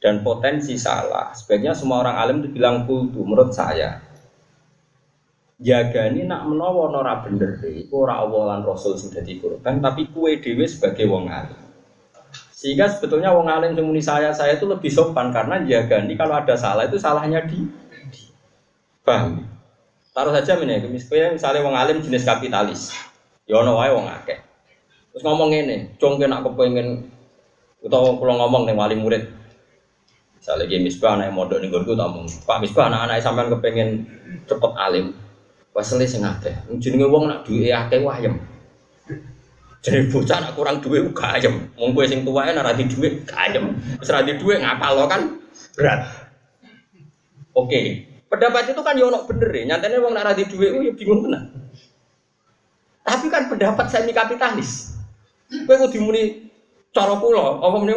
dan 0.00 0.24
potensi 0.24 0.80
salah, 0.80 1.36
sebaiknya 1.36 1.76
semua 1.76 2.02
orang 2.02 2.16
alim 2.16 2.36
itu 2.40 2.56
bilang 2.56 2.88
kultu 2.88 3.22
menurut 3.22 3.52
saya. 3.52 4.00
Jaga 5.60 6.08
ini 6.08 6.24
nak 6.24 6.48
menawa 6.48 6.88
nora 6.88 7.20
bener 7.20 7.60
deh, 7.60 7.86
ora 7.92 8.24
Allah 8.24 8.64
Rasul 8.64 8.96
sudah 8.96 9.20
dikurban, 9.20 9.82
tapi 9.82 10.08
kue 10.08 10.40
dewe 10.40 10.64
sebagai 10.64 11.04
wong 11.06 11.28
alim. 11.28 11.67
Sehingga 12.58 12.90
sebetulnya 12.90 13.30
wong 13.30 13.46
alim 13.46 13.78
semuni 13.78 14.02
saya 14.02 14.34
saya 14.34 14.58
itu 14.58 14.66
lebih 14.66 14.90
sopan 14.90 15.30
karena 15.30 15.62
jaga 15.62 16.02
ini 16.02 16.18
kalau 16.18 16.34
ada 16.34 16.58
salah 16.58 16.90
itu 16.90 16.98
salahnya 16.98 17.46
di, 17.46 17.62
di. 18.10 18.26
Taruh 20.10 20.34
saja 20.34 20.58
misalnya 20.58 21.30
misalnya 21.30 21.62
wong 21.62 21.78
alim 21.78 22.02
jenis 22.02 22.26
kapitalis, 22.26 22.90
ya 23.46 23.62
ono 23.62 23.78
wae 23.78 23.94
wong 23.94 24.10
akeh. 24.10 24.42
Terus 25.14 25.22
ngomong 25.22 25.54
ini, 25.54 25.94
cong 26.02 26.18
kena 26.18 26.42
aku 26.42 26.58
pengen 26.58 27.06
atau 27.78 28.18
kalau 28.18 28.34
ngomong 28.42 28.66
nih 28.66 28.74
wali 28.74 28.98
murid, 28.98 29.22
misalnya 30.34 30.66
gini 30.66 30.90
misbah 30.90 31.14
anak 31.14 31.30
modal 31.30 31.62
nih 31.62 31.70
gue 31.70 31.94
tak 31.94 32.10
Pak 32.42 32.58
misbah 32.58 32.90
anak-anak 32.90 33.22
sampean 33.22 33.54
kepengen 33.54 34.02
cepet 34.50 34.72
alim, 34.74 35.14
waseli 35.70 36.10
sing 36.10 36.26
akeh, 36.26 36.58
jenenge 36.82 37.06
wong 37.06 37.30
nak 37.30 37.46
duwe 37.46 37.70
akeh 37.70 38.02
wayem. 38.02 38.57
Jadi 39.78 40.10
bocah 40.10 40.38
nak 40.42 40.52
kurang 40.58 40.82
duit 40.82 41.06
gak 41.14 41.38
ayem. 41.38 41.70
Wong 41.78 41.94
kowe 41.94 42.02
sing 42.02 42.26
tuwae 42.26 42.50
nek 42.50 42.74
di 42.74 42.84
duit 42.90 43.22
gak 43.24 43.38
ayem. 43.50 43.78
Wis 44.02 44.10
ra 44.10 44.26
di 44.26 44.34
duit 44.34 44.58
ngapal 44.58 44.92
lo 44.98 45.04
kan 45.06 45.38
berat. 45.78 46.02
Oke. 47.54 48.06
Pendapat 48.28 48.74
itu 48.74 48.82
kan 48.82 48.98
yo 48.98 49.08
ono 49.08 49.24
bener 49.24 49.50
ya. 49.54 49.62
Nyatane 49.74 50.02
wong 50.02 50.12
nak 50.12 50.24
ra 50.26 50.32
di 50.34 50.44
duit 50.50 50.70
ya 50.74 50.92
bingung 50.92 51.22
tenan. 51.24 51.54
Tapi 53.06 53.26
kan 53.30 53.46
pendapat 53.46 53.86
semi 53.88 54.10
kapitalis. 54.10 54.98
Kowe 55.48 55.76
kudu 55.86 55.98
muni 56.04 56.50
cara 56.92 57.16
kula, 57.16 57.62
apa 57.62 57.76
meneh 57.80 57.96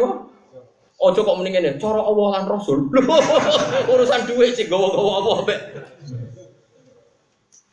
Ojo 1.02 1.26
kok 1.26 1.34
mending 1.34 1.58
ngene, 1.58 1.70
cara 1.82 1.98
Allah 1.98 2.26
lan 2.38 2.44
Rasul. 2.46 2.86
urusan 3.90 4.22
duit 4.22 4.54
sih 4.54 4.70
gawa-gawa 4.70 5.34
apa. 5.42 5.54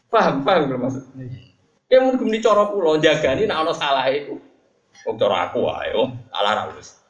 Paham, 0.09 0.41
paham 0.41 0.61
belum? 0.65 0.89
Ya 1.89 2.05
mungkin 2.05 2.29
di 2.29 2.37
coro 2.37 2.69
pulau 2.69 3.01
jaga 3.01 3.33
ini 3.33 3.49
nak 3.49 3.73
salah 3.73 4.05
itu. 4.13 4.37
Oh 5.09 5.17
coro 5.17 5.33
aku 5.33 5.65
ayo 5.65 6.13
salah 6.29 6.53
rawus. 6.65 7.01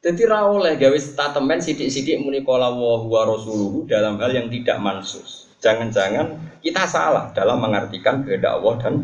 Jadi 0.00 0.24
rawoleh 0.24 0.80
gawe 0.80 0.96
statement 0.96 1.60
sidik-sidik 1.60 2.24
muni 2.24 2.40
kala 2.40 2.72
wa 2.72 3.20
rasuluhu 3.28 3.84
dalam 3.84 4.16
hal 4.16 4.32
yang 4.32 4.48
tidak 4.48 4.80
mansus. 4.80 5.52
Jangan-jangan 5.60 6.56
kita 6.64 6.88
salah 6.88 7.28
dalam 7.36 7.60
mengartikan 7.60 8.24
kehendak 8.24 8.56
Allah 8.56 8.74
dan 8.80 8.94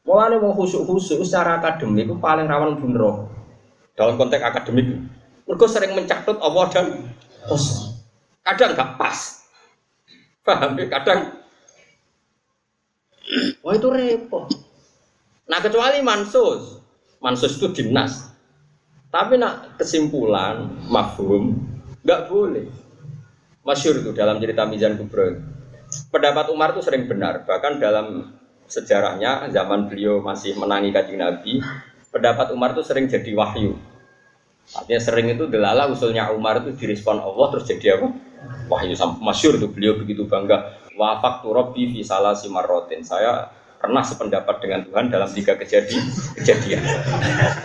Mulane 0.00 0.40
mau 0.40 0.56
khusuk-khusuk 0.56 1.20
secara 1.28 1.60
akademik 1.60 2.08
itu 2.08 2.16
paling 2.16 2.48
rawan 2.48 2.80
bener 2.80 3.28
dalam 3.92 4.16
konteks 4.16 4.40
akademik. 4.40 4.96
Mereka 5.44 5.66
sering 5.68 5.92
mencatut 5.92 6.40
Allah 6.40 6.64
dan 6.72 6.86
Rasul. 7.44 8.00
Kadang 8.40 8.72
nggak 8.72 8.90
pas. 8.96 9.44
Paham 10.40 10.80
ya? 10.80 10.88
Kadang 10.88 11.39
Wah 13.62 13.74
itu 13.78 13.88
repot. 13.90 14.46
Nah 15.50 15.58
kecuali 15.58 16.02
mansus, 16.02 16.78
mansus 17.18 17.58
itu 17.58 17.70
dinas. 17.70 18.30
Tapi 19.10 19.34
nak 19.42 19.74
kesimpulan, 19.74 20.70
mafhum, 20.86 21.58
nggak 22.06 22.30
boleh. 22.30 22.66
Masyur 23.66 24.06
itu 24.06 24.10
dalam 24.14 24.38
cerita 24.38 24.62
Mizan 24.70 24.94
Kubro. 24.94 25.34
Pendapat 26.14 26.46
Umar 26.54 26.72
itu 26.72 26.82
sering 26.86 27.10
benar. 27.10 27.42
Bahkan 27.42 27.82
dalam 27.82 28.30
sejarahnya 28.70 29.50
zaman 29.50 29.90
beliau 29.90 30.22
masih 30.22 30.54
menangi 30.54 30.94
kajian 30.94 31.26
Nabi, 31.26 31.58
pendapat 32.14 32.54
Umar 32.54 32.78
itu 32.78 32.86
sering 32.86 33.10
jadi 33.10 33.34
wahyu. 33.34 33.74
Artinya 34.70 35.02
sering 35.02 35.26
itu 35.34 35.50
delala 35.50 35.90
usulnya 35.90 36.30
Umar 36.30 36.62
itu 36.62 36.78
direspon 36.78 37.18
Allah 37.18 37.46
terus 37.50 37.66
jadi 37.66 37.98
apa? 37.98 38.14
Wahyu 38.70 38.94
masyur 39.18 39.58
itu 39.58 39.66
beliau 39.66 39.98
begitu 39.98 40.30
bangga 40.30 40.78
wafak 40.94 41.42
turobi 41.42 41.90
fi 41.90 42.06
salah 42.06 42.38
simarotin. 42.38 43.02
Saya 43.02 43.50
pernah 43.82 44.06
sependapat 44.06 44.62
dengan 44.62 44.86
Tuhan 44.86 45.10
dalam 45.10 45.26
tiga 45.34 45.58
kejadian, 45.58 46.06
kejadian 46.38 46.82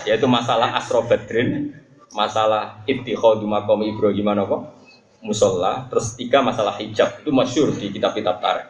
yaitu 0.09 0.25
masalah 0.25 0.73
asro 0.73 1.05
badrin, 1.05 1.77
masalah 2.17 2.81
ittikhadu 2.89 3.45
maqam 3.45 3.85
Ibrahim 3.85 4.33
apa? 4.33 4.73
musola, 5.25 5.89
terus 5.89 6.13
tiga 6.13 6.45
masalah 6.45 6.77
hijab 6.77 7.17
itu 7.17 7.33
masyur 7.33 7.73
di 7.73 7.89
kitab-kitab 7.89 8.37
tarikh. 8.37 8.69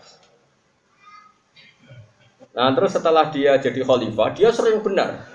Nah 2.55 2.71
terus 2.71 2.95
setelah 2.95 3.27
dia 3.27 3.59
jadi 3.59 3.83
khalifah, 3.83 4.31
dia 4.31 4.55
sering 4.55 4.79
benar. 4.79 5.27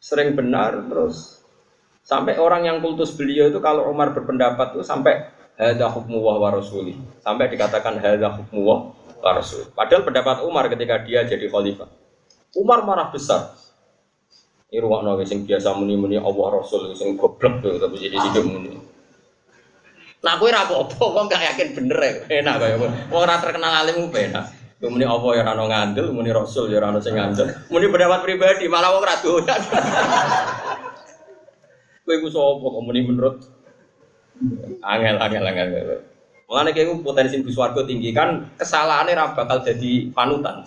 Sering 0.00 0.32
benar 0.32 0.88
terus 0.88 1.37
sampai 2.08 2.40
orang 2.40 2.64
yang 2.64 2.80
kultus 2.80 3.12
beliau 3.12 3.52
itu 3.52 3.60
kalau 3.60 3.92
Umar 3.92 4.16
berpendapat 4.16 4.72
itu 4.72 4.80
sampai 4.80 5.28
hadza 5.60 5.92
hukmu 5.92 6.24
wa 6.24 6.48
rasuli. 6.48 6.96
Sampai 7.20 7.52
dikatakan 7.52 8.00
hadza 8.00 8.32
hukmu 8.32 8.64
wa 8.64 9.30
rasul. 9.36 9.68
Padahal 9.76 10.08
pendapat 10.08 10.40
Umar 10.48 10.72
ketika 10.72 11.04
dia 11.04 11.28
jadi 11.28 11.52
khalifah. 11.52 11.90
Umar 12.56 12.80
marah 12.88 13.12
besar. 13.12 13.52
Ini 14.68 14.84
ruang 14.84 15.04
sing 15.24 15.48
biasa 15.48 15.72
muni-muni 15.80 16.20
Allah 16.20 16.60
Rasul 16.60 16.92
sing 16.92 17.16
goblok 17.16 17.64
tuh 17.64 17.80
tapi 17.80 17.96
jadi 18.04 18.20
hidup 18.20 18.44
muni. 18.44 18.76
Nah, 20.20 20.36
aku 20.36 20.50
ora 20.50 20.68
apa-apa, 20.68 20.98
wong 21.08 21.24
gak 21.24 21.40
yakin 21.40 21.68
bener 21.72 21.96
ya. 22.04 22.12
Enak 22.44 22.54
kaya 22.60 22.76
wong 22.76 22.92
ora 23.16 23.40
terkenal 23.40 23.72
alim 23.80 24.12
ku 24.12 24.12
enak. 24.12 24.44
Muni 24.84 25.08
apa 25.08 25.24
ya 25.40 25.42
ora 25.48 25.64
ngandel, 25.64 26.12
muni 26.12 26.28
rasul 26.28 26.68
ya 26.68 26.84
ora 26.84 27.00
sing 27.00 27.16
ngandel. 27.16 27.48
Muni 27.72 27.88
pendapat 27.88 28.20
pribadi 28.28 28.68
malah 28.68 28.92
ora 28.92 29.16
doyan. 29.24 29.56
Kowe 32.08 32.24
ku 32.24 32.28
sapa 32.32 32.64
kok 32.64 32.84
muni 32.88 33.04
menurut 33.04 33.36
angel 34.80 35.16
angel 35.20 35.44
angel. 35.44 36.00
Mengenai 36.48 36.72
kayak 36.72 37.04
potensi 37.04 37.36
di 37.44 37.52
tinggi 37.84 38.10
kan 38.16 38.48
kesalahannya 38.56 39.12
ra 39.12 39.36
bakal 39.36 39.60
jadi 39.60 40.08
panutan. 40.16 40.64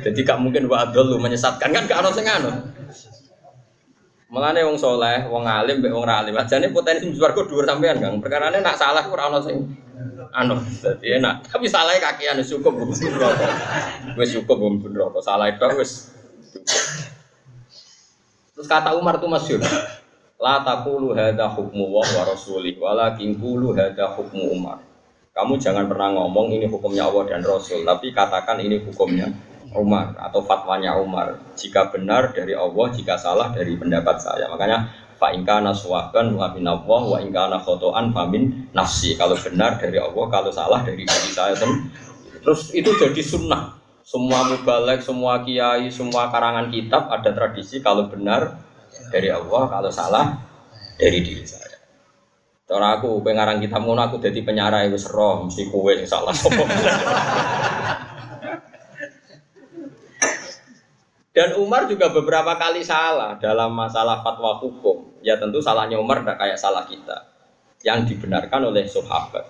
Jadi 0.00 0.24
gak 0.24 0.40
mungkin 0.40 0.64
wa 0.64 0.88
lu 0.88 1.20
menyesatkan 1.20 1.68
kan 1.68 1.84
gak 1.84 2.00
ono 2.00 2.08
sing 2.16 2.24
anu. 2.24 2.48
Mengenai 4.32 4.64
wong 4.64 4.80
soleh, 4.80 5.28
wong 5.28 5.44
alim, 5.44 5.84
wong 5.84 6.08
alim. 6.08 6.32
Aja 6.32 6.56
nih 6.56 6.72
potensi 6.72 7.04
di 7.04 7.20
swarga 7.20 7.44
dhuwur 7.44 7.68
sampean 7.68 8.00
Kang. 8.00 8.24
Perkarane 8.24 8.64
nak 8.64 8.80
salah 8.80 9.04
ora 9.04 9.28
ono 9.28 9.44
sing 9.44 9.60
anu 10.32 10.56
dadi 10.80 11.20
enak. 11.20 11.44
Tapi 11.44 11.68
salahnya 11.68 12.08
kakian 12.08 12.40
cukup 12.40 12.72
belum 12.80 12.96
rokok. 12.96 13.52
Wis 14.16 14.32
cukup 14.32 14.56
belum 14.56 14.96
rokok. 14.96 15.20
Salah 15.20 15.52
itu 15.52 15.68
wis. 15.76 16.08
Terus 18.56 18.64
kata 18.64 18.96
Umar 18.96 19.20
tuh 19.20 19.28
masyhur. 19.28 19.60
La 20.38 20.62
taqulu 20.62 21.18
hadza 21.18 21.50
hukmu 21.50 21.90
wa 21.90 22.22
rasulih 22.22 22.78
walakin 22.78 23.34
qulu 23.42 23.74
hadza 23.74 24.06
hukmu 24.14 24.54
Umar. 24.54 24.78
Kamu 25.34 25.58
jangan 25.58 25.90
pernah 25.90 26.14
ngomong 26.14 26.54
ini 26.54 26.70
hukumnya 26.70 27.10
Allah 27.10 27.26
dan 27.30 27.42
Rasul, 27.46 27.86
tapi 27.86 28.10
katakan 28.10 28.58
ini 28.58 28.82
hukumnya 28.82 29.30
Umar 29.74 30.14
atau 30.18 30.42
fatwanya 30.42 30.94
Umar. 30.98 31.38
Jika 31.58 31.90
benar 31.90 32.34
dari 32.34 32.54
Allah, 32.54 32.86
jika 32.94 33.18
salah 33.18 33.50
dari 33.50 33.74
pendapat 33.74 34.18
saya. 34.18 34.46
Makanya 34.46 34.86
fa 35.18 35.34
ingkana 35.34 35.74
suwaban 35.74 36.34
wa 36.38 36.54
min 36.54 36.66
Allah 36.66 37.02
wa 37.02 37.18
ingkana 37.18 37.58
khotoan 37.58 38.14
famin 38.14 38.70
nafsi. 38.70 39.18
Kalau 39.18 39.34
benar 39.34 39.78
dari 39.78 39.98
Allah, 39.98 40.26
kalau 40.30 40.50
salah 40.54 40.86
dari 40.86 41.02
diri 41.02 41.30
saya 41.34 41.54
Terus 42.42 42.70
itu 42.74 42.94
jadi 42.94 43.22
sunnah. 43.22 43.74
Semua 44.06 44.46
mubalek, 44.46 45.02
semua 45.02 45.42
kiai, 45.42 45.90
semua 45.90 46.30
karangan 46.30 46.70
kitab 46.70 47.10
ada 47.12 47.28
tradisi 47.34 47.82
kalau 47.82 48.08
benar 48.08 48.67
dari 49.08 49.28
Allah, 49.32 49.68
kalau 49.68 49.90
salah 49.90 50.36
dari 50.98 51.20
diri 51.24 51.44
saya. 51.46 51.78
Cara 52.68 53.00
aku 53.00 53.24
pengarang 53.24 53.64
kitab 53.64 53.80
ngono 53.80 54.04
aku 54.04 54.20
jadi 54.20 54.44
penyarai 54.44 54.92
wis 54.92 55.08
roh 55.08 55.48
mesti 55.48 55.72
kowe 55.72 55.88
yang 55.88 56.04
salah 56.04 56.36
Dan 61.38 61.54
Umar 61.54 61.86
juga 61.86 62.10
beberapa 62.10 62.58
kali 62.58 62.82
salah 62.82 63.38
dalam 63.38 63.70
masalah 63.70 64.26
fatwa 64.26 64.58
hukum. 64.58 65.22
Ya 65.22 65.38
tentu 65.38 65.62
salahnya 65.62 65.94
Umar 65.94 66.26
tidak 66.26 66.34
kayak 66.34 66.58
salah 66.58 66.82
kita. 66.82 67.30
Yang 67.86 68.10
dibenarkan 68.10 68.66
oleh 68.66 68.90
sahabat. 68.90 69.46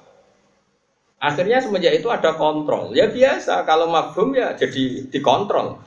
Akhirnya 1.17 1.65
semenjak 1.65 1.97
itu 1.97 2.13
ada 2.13 2.37
kontrol. 2.37 2.93
Ya 2.93 3.09
biasa, 3.09 3.65
kalau 3.65 3.89
mafhum 3.89 4.37
ya 4.37 4.53
jadi 4.53 5.09
dikontrol. 5.09 5.81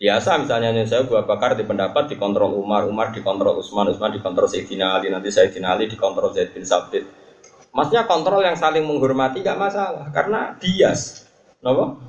Biasa 0.00 0.40
misalnya 0.40 0.72
saya 0.88 1.04
buat 1.04 1.28
Bakar 1.28 1.60
di 1.60 1.68
pendapat 1.68 2.08
dikontrol 2.08 2.56
Umar, 2.56 2.88
Umar 2.88 3.12
dikontrol 3.12 3.60
Utsman, 3.60 3.92
Utsman 3.92 4.16
dikontrol 4.16 4.48
Sayyidina 4.48 4.96
Ali, 4.96 5.12
nanti 5.12 5.28
Sayyidina 5.28 5.76
Ali 5.76 5.92
dikontrol 5.92 6.32
Zaid 6.32 6.56
bin 6.56 6.64
Sabit. 6.64 7.04
Maksudnya 7.76 8.08
kontrol 8.08 8.40
yang 8.40 8.56
saling 8.56 8.82
menghormati 8.88 9.44
gak 9.44 9.60
masalah 9.60 10.08
karena 10.08 10.56
bias. 10.56 11.28
Kenapa? 11.60 12.00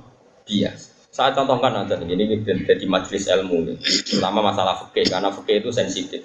Bias. 0.48 1.12
Saya 1.12 1.36
contohkan 1.36 1.84
aja 1.84 2.00
nih, 2.00 2.16
ini 2.16 2.40
jadi 2.64 2.86
majelis 2.88 3.28
ilmu 3.28 3.68
nih, 3.68 3.78
terutama 4.08 4.40
masalah 4.40 4.88
fikih 4.88 5.12
karena 5.12 5.28
fikih 5.28 5.60
itu 5.60 5.70
sensitif. 5.76 6.24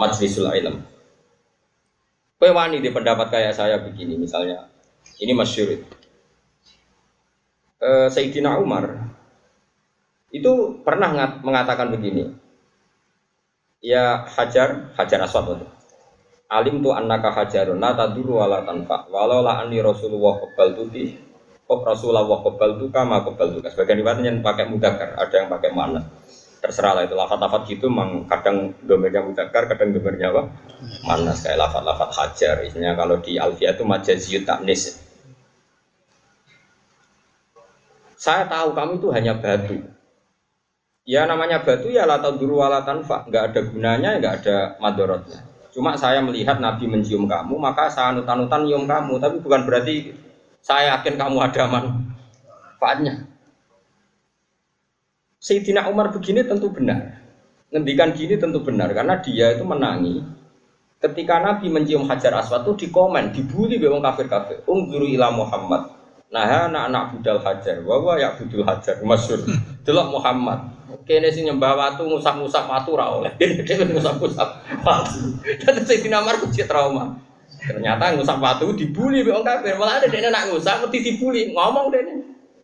Majlisul 0.00 0.48
ilm. 0.48 0.80
Kue 2.40 2.48
wani 2.48 2.80
di 2.80 2.88
pendapat 2.88 3.28
kayak 3.28 3.52
saya 3.52 3.76
begini 3.84 4.16
misalnya, 4.16 4.72
ini 5.20 5.36
masyur 5.36 5.76
itu. 5.76 5.84
Eh, 7.84 8.08
Sayyidina 8.08 8.56
Umar 8.56 9.11
itu 10.32 10.82
pernah 10.82 11.12
mengatakan 11.44 11.92
begini. 11.92 12.32
Ya 13.82 14.24
hajar, 14.24 14.96
hajar 14.96 15.20
aswad 15.22 15.60
itu. 15.60 15.66
Alim 16.52 16.84
tu 16.84 16.92
annaka 16.92 17.32
hajarun 17.32 17.80
la 17.80 17.96
taduru 17.96 18.40
wala 18.40 18.64
tanfa 18.64 19.08
walau 19.08 19.40
la 19.40 19.64
anni 19.64 19.80
rasulullah 19.80 20.36
qabal 20.36 20.76
tuti 20.76 21.32
Kok 21.72 21.88
Rasulullah 21.88 22.28
kebal 22.28 22.76
tuh 22.76 22.92
kama 22.92 23.24
kebal 23.24 23.56
tuh. 23.56 23.64
Sebagian 23.64 24.04
riwayat 24.04 24.20
yang 24.20 24.44
pakai 24.44 24.68
mudakar, 24.68 25.16
ada 25.16 25.32
yang 25.32 25.48
pakai 25.48 25.72
mana. 25.72 26.04
Terserah 26.60 26.92
lah 27.00 27.02
itu 27.08 27.16
lafat-lafat 27.16 27.64
gitu, 27.64 27.88
memang 27.88 28.28
kadang 28.28 28.76
domernya 28.84 29.24
mudakar, 29.24 29.66
kadang 29.72 29.96
domernya 29.96 30.36
apa? 30.36 30.42
Manas 31.08 31.40
kayak 31.40 31.58
lafat-lafat 31.58 32.10
hajar. 32.12 32.60
Isinya 32.68 32.92
kalau 32.92 33.24
di 33.24 33.40
Alfia 33.40 33.72
itu 33.72 33.88
majaziyut 33.88 34.44
taknis. 34.44 35.00
Saya 38.20 38.44
tahu 38.46 38.76
kamu 38.76 39.00
itu 39.00 39.08
hanya 39.16 39.32
batu. 39.40 39.80
Ya 41.02 41.26
namanya 41.26 41.66
batu 41.66 41.90
ya 41.90 42.06
lata 42.06 42.30
duru 42.38 42.62
wala 42.62 42.86
tanfa, 42.86 43.26
nggak 43.26 43.44
ada 43.50 43.60
gunanya, 43.66 44.10
nggak 44.22 44.34
ada 44.42 44.56
madorotnya. 44.78 45.42
Cuma 45.74 45.98
saya 45.98 46.22
melihat 46.22 46.62
Nabi 46.62 46.86
mencium 46.86 47.26
kamu, 47.26 47.58
maka 47.58 47.90
saya 47.90 48.14
anutan-anutan 48.14 48.62
nyium 48.62 48.84
kamu, 48.86 49.18
tapi 49.18 49.42
bukan 49.42 49.66
berarti 49.66 50.14
saya 50.62 50.94
yakin 50.94 51.18
kamu 51.18 51.42
ada 51.42 51.62
manfaatnya. 51.66 53.26
Sayyidina 55.42 55.90
Umar 55.90 56.14
begini 56.14 56.46
tentu 56.46 56.70
benar. 56.70 57.18
Ngendikan 57.74 58.14
gini 58.14 58.38
tentu 58.38 58.62
benar 58.62 58.94
karena 58.94 59.18
dia 59.18 59.58
itu 59.58 59.64
menangi 59.66 60.22
ketika 61.02 61.42
Nabi 61.42 61.66
mencium 61.66 62.06
Hajar 62.06 62.38
Aswad 62.38 62.62
itu 62.62 62.86
dikomen, 62.86 63.34
dibully 63.34 63.82
bewong 63.82 64.06
kafir-kafir. 64.06 64.62
Ungguru 64.70 65.10
ila 65.10 65.34
Muhammad. 65.34 65.98
Nah, 66.32 66.70
anak-anak 66.70 67.18
budal 67.18 67.38
Hajar, 67.44 67.82
bahwa 67.84 68.16
ya 68.16 68.32
budul 68.38 68.64
Hajar, 68.64 69.02
masyur. 69.02 69.42
Delok 69.84 70.08
Muhammad. 70.14 70.64
Kene 71.08 71.28
sing 71.32 71.48
nyembah 71.48 71.74
watu 71.74 72.04
ngusap-ngusap 72.06 72.64
watu 72.68 72.96
ra 72.96 73.06
oleh. 73.10 73.32
Dene 73.68 73.84
ngusap-ngusap 73.92 74.48
watu. 74.84 75.20
Dan 75.64 75.82
Sayyidina 75.84 76.20
Umar 76.22 76.38
kecil 76.42 76.68
trauma. 76.68 77.16
Ternyata 77.62 78.18
ngusap 78.18 78.42
batu 78.42 78.74
dibully 78.74 79.22
wong 79.22 79.46
kafir. 79.46 79.78
Malah 79.78 80.02
ada 80.02 80.10
dene 80.10 80.34
nak 80.34 80.50
ngusap 80.50 80.82
mesti 80.82 80.98
dibully. 80.98 81.54
Ngomong 81.54 81.94
dene. 81.94 82.14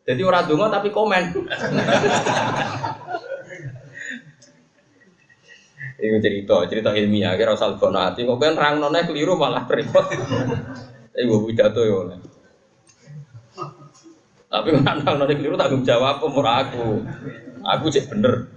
Jadi 0.03 0.21
orang 0.25 0.49
donga 0.49 0.67
tapi 0.73 0.89
komen. 0.91 1.23
Ini 5.99 6.23
cerita, 6.23 6.63
cerita 6.71 6.95
ilmiah. 6.95 7.35
Kira 7.35 7.59
asal 7.59 7.75
hati. 7.75 8.23
Kok 8.23 8.39
kan 8.39 8.55
rang 8.55 8.79
nonnya 8.79 9.03
keliru 9.03 9.35
malah 9.35 9.67
repot. 9.67 10.07
Ini 11.19 11.27
gue 11.27 11.41
pidato 11.51 11.83
ya. 11.83 12.15
Tapi 14.49 14.69
rang 14.81 15.05
nonnya 15.05 15.37
keliru 15.37 15.61
tanggung 15.61 15.85
jawab 15.85 16.25
umur 16.25 16.49
aku. 16.49 17.05
Aku 17.65 17.93
cek 17.93 18.09
bener. 18.09 18.49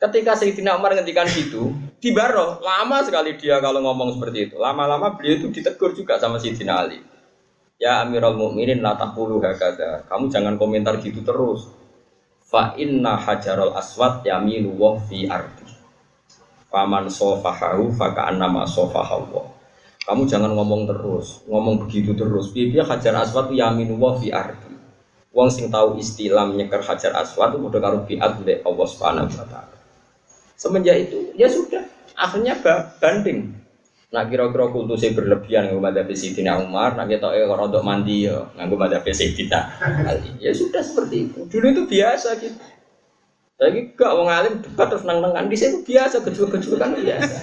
Ketika 0.00 0.36
Sayyidina 0.36 0.76
Umar 0.76 0.92
ngendikan 0.92 1.24
gitu, 1.28 1.72
Tibaro 1.96 2.60
lama 2.60 3.00
sekali 3.00 3.40
dia 3.40 3.60
kalau 3.64 3.80
ngomong 3.80 4.20
seperti 4.20 4.52
itu. 4.52 4.56
Lama-lama 4.60 5.16
beliau 5.16 5.40
itu 5.40 5.48
ditegur 5.48 5.96
juga 5.96 6.20
sama 6.20 6.36
Sayyidina 6.36 6.74
Ali. 6.76 7.00
Ya 7.80 8.04
Amirul 8.04 8.36
Mukminin 8.36 8.84
la 8.84 8.96
taqulu 8.96 9.40
hakada. 9.40 10.04
Kamu 10.08 10.28
jangan 10.28 10.60
komentar 10.60 11.00
gitu 11.00 11.24
terus. 11.24 11.72
Fa 12.44 12.76
inna 12.76 13.16
hajarul 13.16 13.72
aswad 13.72 14.20
yamilu 14.24 14.76
wa 14.76 15.00
fi 15.00 15.24
ardi. 15.24 15.64
Faman 16.68 17.08
sofahahu 17.08 17.88
fa 17.96 18.12
ka'annama 18.12 18.68
sofahahu. 18.68 19.53
Kamu 20.04 20.28
jangan 20.28 20.52
ngomong 20.52 20.84
terus, 20.84 21.40
ngomong 21.48 21.80
begitu 21.80 22.12
terus. 22.12 22.52
Biar 22.52 22.84
hajar 22.84 23.24
aswad 23.24 23.48
yaminu 23.48 23.96
wa 23.96 24.12
fi 24.20 24.28
ardi. 24.28 24.76
Wong 25.32 25.48
sing 25.48 25.72
tahu 25.72 25.96
istilah 25.96 26.46
nyeker 26.52 26.84
hajar 26.84 27.16
aswad 27.16 27.56
itu 27.56 27.66
udah 27.66 27.80
karo 27.80 28.04
biat 28.04 28.62
Allah 28.62 28.86
Subhanahu 28.86 29.32
wa 29.32 29.46
taala. 29.48 29.76
Semenjak 30.54 31.08
itu 31.08 31.32
ya 31.34 31.48
sudah, 31.48 31.82
akhirnya 32.14 32.54
banding. 33.00 33.56
Nah 34.14 34.22
kira-kira 34.28 34.70
kultusnya 34.70 35.10
berlebihan 35.10 35.74
nggak 35.74 35.82
pada 35.82 36.00
Sayyidina 36.06 36.62
Umar, 36.62 36.94
nah 36.94 37.02
kita 37.02 37.34
eh 37.34 37.42
rodok 37.42 37.82
mandi 37.82 38.30
ya 38.30 38.46
nggak 38.54 38.78
pada 38.78 38.96
Sayyidina. 39.02 39.60
Ya 40.38 40.52
sudah 40.54 40.84
seperti 40.84 41.32
itu. 41.32 41.48
Dulu 41.50 41.66
itu 41.72 41.82
biasa 41.88 42.38
gitu. 42.38 42.60
Tapi 43.54 43.94
gak 43.94 44.12
mau 44.18 44.26
ngalim 44.26 44.62
debat 44.62 44.90
terus 44.90 45.06
nang 45.06 45.22
nangan 45.22 45.46
di 45.46 45.54
sini 45.54 45.82
biasa 45.82 46.22
kecil-kecil 46.26 46.74
kan 46.74 46.94
biasa. 46.94 47.34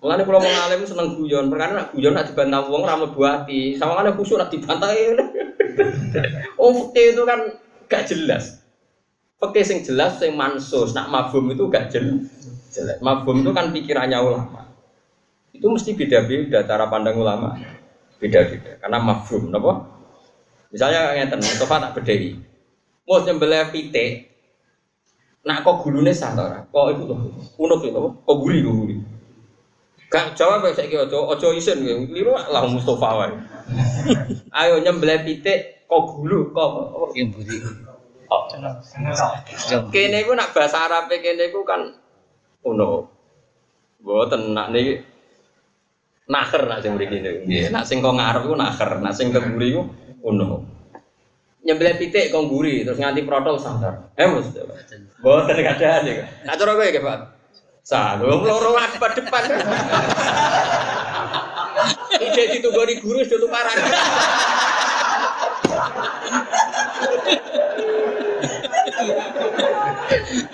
Mengenai 0.00 0.24
kalau 0.24 0.40
mau 0.40 0.48
ngalim 0.48 0.80
seneng 0.88 1.08
guyon, 1.12 1.52
perkara 1.52 1.76
nak 1.76 1.88
guyon 1.92 2.16
nak 2.16 2.32
dibantah 2.32 2.64
uang 2.72 2.88
ramu 2.88 3.12
buati, 3.12 3.76
sama 3.76 4.00
kan 4.00 4.16
khusyuk 4.16 4.40
nak 4.40 4.48
dibantah 4.48 4.88
Oh, 6.60 6.88
itu 6.96 7.22
kan 7.28 7.52
gak 7.84 8.08
jelas. 8.08 8.64
Fikih 9.36 9.64
sing 9.64 9.78
jelas 9.84 10.16
sing 10.16 10.32
mansus, 10.32 10.96
nak 10.96 11.12
mabum 11.12 11.52
itu 11.52 11.68
gak 11.68 11.92
jelas. 11.92 12.32
Mabum 13.04 13.44
itu 13.44 13.52
kan 13.52 13.68
pikirannya 13.76 14.16
ulama. 14.24 14.72
Itu 15.52 15.68
mesti 15.68 15.92
beda-beda 15.92 16.64
cara 16.64 16.88
pandang 16.88 17.20
ulama. 17.20 17.60
Beda-beda. 18.16 18.80
Karena 18.80 19.04
mabum, 19.04 19.52
napa? 19.52 19.84
Misalnya 20.72 21.12
ngeten, 21.12 21.44
Mustafa 21.44 21.76
tak 21.76 21.92
bedhei. 22.00 22.40
Mau 23.04 23.20
nyembelih 23.20 23.68
pitik, 23.68 24.32
nak 25.44 25.60
kok 25.60 25.84
gulune 25.84 26.14
sah 26.14 26.32
ta 26.32 26.46
ora? 26.46 26.58
Kok 26.62 26.86
itu 26.94 27.02
tuh, 27.10 27.18
unuk 27.58 27.84
itu, 27.84 28.00
kok 28.00 28.36
guli 28.38 28.62
kok 28.62 28.76
guli. 28.76 28.96
Gak 30.10 30.34
jawab 30.34 30.66
ya 30.66 30.74
saiki 30.74 30.98
aja 30.98 31.18
aja 31.22 31.48
isin 31.54 31.86
kowe. 31.86 32.10
Liru 32.10 32.34
lah 32.34 32.66
Mustafa 32.66 33.08
wae. 33.14 33.34
Ayo 34.58 34.82
nyembelih 34.82 35.22
pitik 35.22 35.86
kok 35.86 36.02
gulu 36.18 36.50
kok 36.50 36.70
Yang 37.14 37.38
buri. 37.38 37.56
Oh. 38.30 38.46
Kene 39.94 40.26
iku 40.26 40.34
nak 40.34 40.50
bahasa 40.50 40.86
Arab 40.86 41.10
kene 41.10 41.50
iku 41.50 41.62
kan 41.62 41.94
uno. 42.66 43.06
Mboten 44.02 44.50
nak 44.50 44.74
niki 44.74 44.98
naker 46.26 46.62
nak 46.66 46.82
sing 46.82 46.98
mriki 46.98 47.22
niku. 47.22 47.38
Nggih, 47.46 47.64
nak 47.70 47.86
sing 47.86 48.02
kok 48.02 48.14
ngarep 48.14 48.42
iku 48.46 48.54
naker, 48.58 48.90
nak 49.02 49.14
sing 49.14 49.30
keburi 49.30 49.74
iku 49.74 49.82
uno. 50.26 50.66
Nyembelih 51.62 51.98
pitik 52.02 52.34
kok 52.34 52.50
guri 52.50 52.82
terus 52.82 52.98
nganti 52.98 53.22
protol 53.22 53.62
sangar. 53.62 54.10
Eh 54.18 54.26
Mas. 54.26 54.50
Mboten 55.22 55.58
kadang 55.62 56.02
iki. 56.02 56.22
Nak 56.46 56.54
cara 56.58 56.72
kowe 56.74 56.86
Pak. 56.86 57.39
Sah, 57.80 58.20
lho 58.20 58.44
loro 58.44 58.76
akibat 58.76 59.16
depan. 59.16 59.42
Ide 62.20 62.42
ditunggoni 62.58 63.00
guru 63.00 63.24
sudah 63.24 63.40
tukaran. 63.40 63.76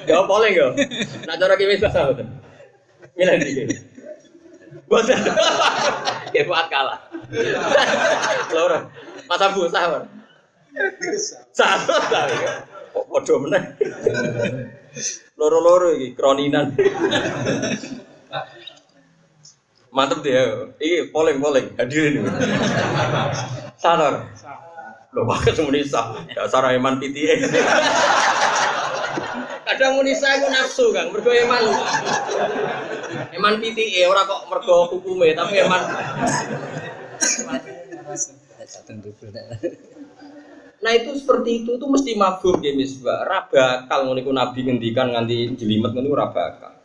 Ya 0.06 0.22
boleh 0.22 0.50
ya. 0.54 0.66
Nak 1.26 1.36
cara 1.42 1.54
kiwis 1.58 1.82
bahasa 1.82 2.14
betul. 2.14 2.30
Milih 3.18 3.36
dikit. 3.42 3.68
Bosan. 4.86 5.18
Ya 6.30 6.46
buat 6.46 6.70
kalah. 6.70 7.10
Loro. 8.54 8.86
Mas 9.26 9.42
Abu 9.42 9.66
sahur. 9.66 10.06
Sahur 11.50 12.00
ta. 12.06 12.30
Kok 12.94 13.04
padha 13.10 13.34
meneh. 13.42 13.62
Loro-loro 15.36 15.92
iki 15.92 16.16
kroninan. 16.16 16.72
Mantep 19.92 20.20
dia. 20.24 20.72
Iki 20.76 21.12
polling-polling 21.12 21.76
hadirin. 21.76 22.24
Sadar. 23.76 24.28
Lho 25.12 25.22
wae 25.24 25.50
semuanya 25.52 25.86
sah. 25.88 26.06
Dasar 26.32 26.68
iman 26.76 27.00
PTA. 27.00 27.34
Kadang 29.66 29.98
Munisa 29.98 30.30
itu 30.38 30.46
nafsu 30.46 30.94
kan, 30.94 31.10
mergo 31.10 31.32
eman. 31.32 31.64
Eman 33.34 33.58
PTA 33.58 34.06
ora 34.08 34.22
kok 34.24 34.46
mergo 34.48 34.88
hukume, 34.94 35.34
tapi 35.34 35.64
eman 35.64 35.82
Nah 40.76 40.92
itu 40.92 41.16
seperti 41.16 41.64
itu 41.64 41.80
tuh 41.80 41.88
mesti 41.88 42.12
mabuk 42.12 42.60
ya 42.60 42.76
misbah. 42.76 43.24
Rabakal 43.24 44.04
ngono 44.04 44.20
iku 44.20 44.32
Nabi 44.32 44.60
ngendikan 44.68 45.12
nganti 45.12 45.56
jelimet 45.56 45.96
ngono 45.96 46.08
ora 46.12 46.28
bakal. 46.28 46.76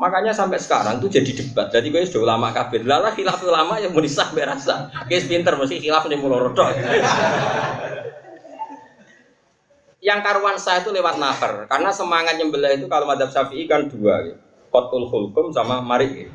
Makanya 0.00 0.32
sampai 0.32 0.56
sekarang 0.56 0.96
tuh 0.96 1.12
jadi 1.12 1.28
debat. 1.28 1.68
Jadi 1.68 1.92
gue 1.92 2.00
sudah 2.08 2.32
ulama 2.32 2.56
kabir. 2.56 2.88
Lala 2.88 3.12
khilaf 3.12 3.44
ulama 3.44 3.76
yang 3.76 3.92
munisah 3.92 4.32
berasa. 4.32 4.88
Guys 5.04 5.28
pinter 5.28 5.52
mesti 5.60 5.76
khilaf 5.76 6.08
nih 6.08 6.16
rodok. 6.16 6.72
yang 10.00 10.24
karuan 10.24 10.56
saya 10.56 10.80
itu 10.80 10.88
lewat 10.88 11.20
nafar. 11.20 11.68
Karena 11.68 11.92
semangat 11.92 12.40
nyembelih 12.40 12.80
itu 12.80 12.88
kalau 12.88 13.04
madhab 13.04 13.28
syafi'i 13.28 13.68
kan 13.68 13.92
dua. 13.92 14.24
Ya. 14.24 14.34
Kotul 14.72 15.04
hulkum 15.04 15.52
sama 15.52 15.84
marik. 15.84 16.24
Ya. 16.24 16.32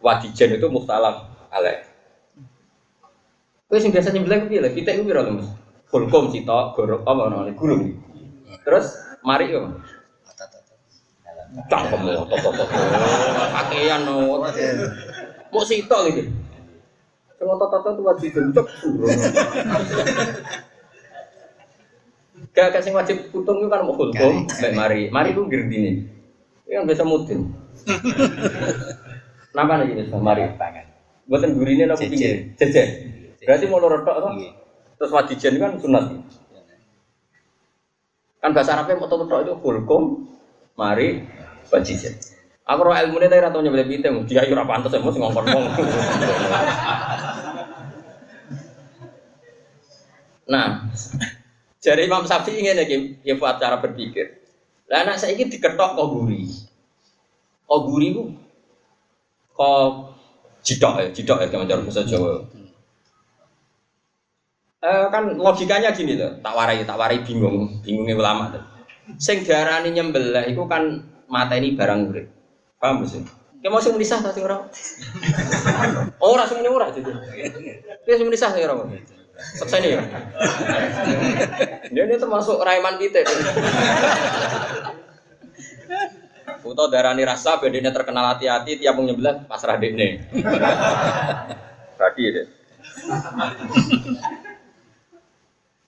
Wadijen 0.00 0.56
itu 0.56 0.64
muhtalaf 0.72 1.28
alaih. 1.52 1.91
Kowe 3.72 3.80
sing 3.80 3.88
biasa 3.88 4.12
nyembelih 4.12 4.44
ku 4.44 4.52
piye 4.52 4.60
lho? 4.60 4.68
Pitik 4.68 5.00
ku 5.00 5.08
piro 5.08 5.24
Mas? 5.32 5.48
Fulkom 5.88 6.28
sitok, 6.28 6.76
gorok 6.76 7.08
apa 7.08 7.32
namanya? 7.32 7.56
Gulung. 7.56 7.96
Terus 8.68 8.92
mari 9.24 9.48
yo. 9.48 9.80
Cangkem 11.72 12.04
yo, 12.04 12.20
toto 12.28 12.52
toto. 12.52 12.68
Pakaian 12.68 14.04
no. 14.04 14.44
Mau 15.48 15.64
sitok 15.64 16.12
iki. 16.12 16.28
Sing 17.40 17.46
toto 17.48 17.64
toto 17.72 17.88
tuh 17.96 18.04
wajib 18.04 18.28
gencok. 18.36 18.66
Gak 22.52 22.76
gak 22.76 22.84
sing 22.84 22.92
wajib 22.92 23.32
putung 23.32 23.64
itu 23.64 23.72
kan 23.72 23.88
mau 23.88 23.96
fulkom, 23.96 24.44
baik 24.52 24.76
mari. 24.76 25.08
Mari 25.08 25.32
ku 25.32 25.48
girdine. 25.48 26.12
Ini 26.68 26.76
kan 26.76 26.84
biasa 26.84 27.08
mudin. 27.08 27.48
Napa 29.56 29.80
nih 29.80 29.96
jenis 29.96 30.12
mari? 30.20 30.44
Buatan 31.24 31.56
gurine 31.56 31.88
nopo 31.88 32.04
pinggir? 32.04 32.52
Jejer. 32.60 33.16
Berarti 33.42 33.64
mau 33.66 33.82
lorot 33.82 34.02
tok 34.06 34.16
toh? 34.22 34.32
Terus 34.98 35.10
wadijen 35.10 35.58
kan 35.58 35.74
sunat. 35.78 36.04
Kan 38.42 38.50
bahasa 38.54 38.78
Arabnya 38.78 38.98
mau 38.98 39.10
tok 39.10 39.26
itu 39.42 39.54
hulkum, 39.62 40.26
mari, 40.78 41.26
wadijen. 41.70 42.14
Aku 42.62 42.86
roh 42.86 42.94
ilmu 42.94 43.18
ini 43.18 43.26
tadi 43.26 43.42
ratau 43.42 43.58
nyebelih 43.58 43.90
piting, 43.90 44.22
dia 44.30 44.46
yura 44.46 44.62
pantas 44.62 44.94
ya, 44.94 45.02
mesti 45.02 45.18
ngongkon 45.18 45.46
ngong. 45.50 45.66
Nah, 50.42 50.84
jadi 51.80 52.04
Imam 52.04 52.26
Syafi'i 52.26 52.60
ingin 52.60 52.76
ya, 52.76 52.84
ya 53.24 53.34
buat 53.40 53.56
cara 53.56 53.80
berpikir. 53.80 54.42
Lah 54.90 55.06
anak 55.06 55.16
saya 55.16 55.32
ini 55.32 55.48
diketok 55.48 55.96
kok 55.96 56.08
guri. 56.12 56.44
Kok 57.64 57.80
guri 57.88 58.06
itu 58.12 58.22
kok 59.56 60.12
jidok 60.60 60.92
ya, 61.00 61.06
jidok 61.14 61.38
ya, 61.40 61.46
kayak 61.48 61.62
macam 61.64 61.88
bahasa 61.88 62.04
Jawa. 62.04 62.44
Eh, 64.82 65.06
kan 65.14 65.38
logikanya 65.38 65.94
gini 65.94 66.18
loh, 66.18 66.42
tak 66.42 66.58
warai, 66.58 66.82
tak 66.82 66.98
warai 66.98 67.22
bingung, 67.22 67.78
bingungnya 67.86 68.18
ulama 68.18 68.50
tuh. 68.50 68.62
Sing 69.14 69.46
diarani 69.46 69.94
nyembelih 69.94 70.42
itu 70.50 70.58
kan 70.66 71.06
mata 71.30 71.54
ini 71.54 71.78
barang 71.78 72.10
urip. 72.10 72.26
Paham 72.82 73.06
sih? 73.06 73.22
Kayak 73.62 73.70
mau 73.70 73.78
sing 73.78 73.94
menisah 73.94 74.18
ta 74.18 74.30
sing 74.34 74.42
ora? 74.42 74.66
Oh, 76.18 76.34
ora 76.34 76.50
semuanya 76.50 76.74
ora 76.74 76.90
jadi. 76.90 77.14
Kayak 78.02 78.16
sing 78.18 78.26
menisah 78.26 78.50
sing 78.50 78.66
ora. 78.66 78.74
Nih 78.90 79.90
ya. 79.94 80.02
Dia 81.94 82.02
ini 82.02 82.18
termasuk 82.18 82.58
raiman 82.58 82.98
kita. 82.98 83.22
Utau 86.66 86.90
darani 86.92 87.22
rasa 87.22 87.62
bedanya 87.62 87.94
terkenal 87.94 88.34
hati-hati 88.34 88.82
tiap 88.82 88.98
mau 88.98 89.06
nyembelih 89.06 89.46
pasrah 89.46 89.78
dekne. 89.78 90.26
Tadi 91.94 92.22
deh. 92.34 92.46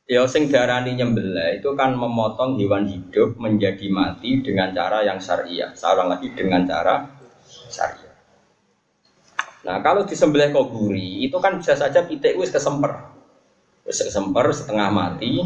Ya 0.04 0.20
sing 0.28 0.52
darani 0.52 1.00
nyembelih 1.00 1.64
itu 1.64 1.72
kan 1.72 1.96
memotong 1.96 2.60
hewan 2.60 2.84
hidup 2.84 3.40
menjadi 3.40 3.88
mati 3.88 4.44
dengan 4.44 4.68
cara 4.76 5.00
yang 5.00 5.16
syariah. 5.16 5.72
Seorang 5.72 6.12
lagi 6.12 6.28
dengan 6.36 6.68
cara 6.68 7.08
syariah. 7.72 8.12
Nah, 9.64 9.80
kalau 9.80 10.04
disembelih 10.04 10.52
koguri 10.52 11.24
itu 11.24 11.40
kan 11.40 11.56
bisa 11.56 11.72
saja 11.72 12.04
pitik 12.04 12.36
wis 12.36 12.52
kesemper. 12.52 13.16
Wis 13.88 14.04
kesemper 14.04 14.52
setengah 14.52 14.92
mati. 14.92 15.40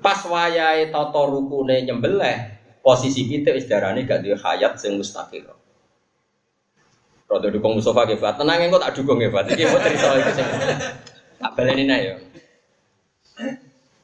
Pas 0.00 0.16
wayahe 0.24 0.88
tata 0.88 1.28
rukune 1.28 1.84
nyembelih, 1.84 2.56
posisi 2.80 3.28
pitik 3.28 3.52
wis 3.52 3.68
darane 3.68 4.08
gak 4.08 4.24
duwe 4.24 4.32
hayat 4.32 4.80
sing 4.80 4.96
mustaqil. 4.96 5.44
Rodo 7.28 7.52
dukung 7.52 7.76
Mustafa 7.76 8.08
ke 8.08 8.16
Fat. 8.16 8.40
Tenang 8.40 8.64
engko 8.64 8.80
tak 8.80 8.96
dukung 8.96 9.20
ya 9.20 9.28
Fat. 9.28 9.44
Iki 9.44 9.68
mau 9.68 9.76
cerita 9.76 10.08
iki 10.16 10.32
sing 10.32 10.46
tak 11.36 11.52
baleni 11.52 11.84
ya. 11.84 12.16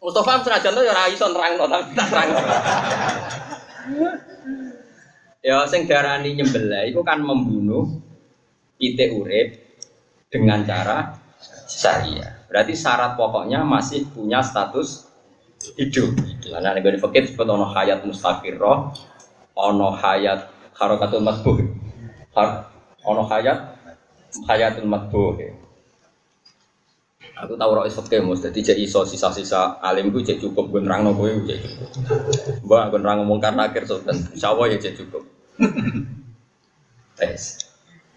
Mustafa 0.01 0.41
senajan 0.41 0.73
tuh 0.73 0.85
ya 0.89 0.97
ora 0.97 1.05
iso 1.13 1.29
nerangno 1.29 1.65
tapi 1.69 1.93
tak. 1.93 2.27
Ya 5.45 5.65
sing 5.69 5.85
darani 5.85 6.37
nyembelih 6.37 6.89
itu 6.89 7.01
kan 7.05 7.21
membunuh 7.21 8.01
pitik 8.81 9.13
urip 9.13 9.61
dengan 10.33 10.65
cara 10.65 11.21
syariah. 11.69 12.49
Berarti 12.49 12.73
syarat 12.73 13.21
pokoknya 13.21 13.61
masih 13.61 14.09
punya 14.09 14.41
status 14.41 15.09
hidup. 15.77 16.17
Karena 16.41 16.73
nih 16.73 16.81
gue 16.81 17.01
fakir 17.01 17.29
sebut 17.29 17.45
ono 17.45 17.69
hayat 17.69 18.01
mustaqirroh, 18.03 18.97
ono 19.55 19.89
hayat 20.01 20.49
harokatul 20.81 21.21
matbuh, 21.21 21.61
ono 23.05 23.23
hayat 23.29 23.77
hayatul 24.49 24.89
matbuh. 24.89 25.37
Aku 27.41 27.57
tahu 27.57 27.71
roh 27.73 27.85
isok 27.89 28.13
mus, 28.21 28.45
jadi 28.45 28.61
jadi 28.73 28.83
iso 28.85 29.01
sisa-sisa 29.09 29.81
alim 29.81 30.13
gue 30.13 30.21
jadi 30.21 30.37
cukup 30.37 30.69
gue 30.69 30.81
nerang 30.85 31.09
nopo 31.09 31.25
gue 31.25 31.49
jadi 31.49 31.65
cukup. 31.65 31.89
Mbak 32.69 32.85
gue 32.93 33.01
nerang 33.01 33.17
ngomong 33.25 33.41
karena 33.41 33.73
akhir 33.73 33.89
sultan, 33.89 34.17
sawah 34.37 34.69
ya 34.69 34.77
jadi 34.77 35.01
cukup. 35.01 35.25
Tes. 37.17 37.65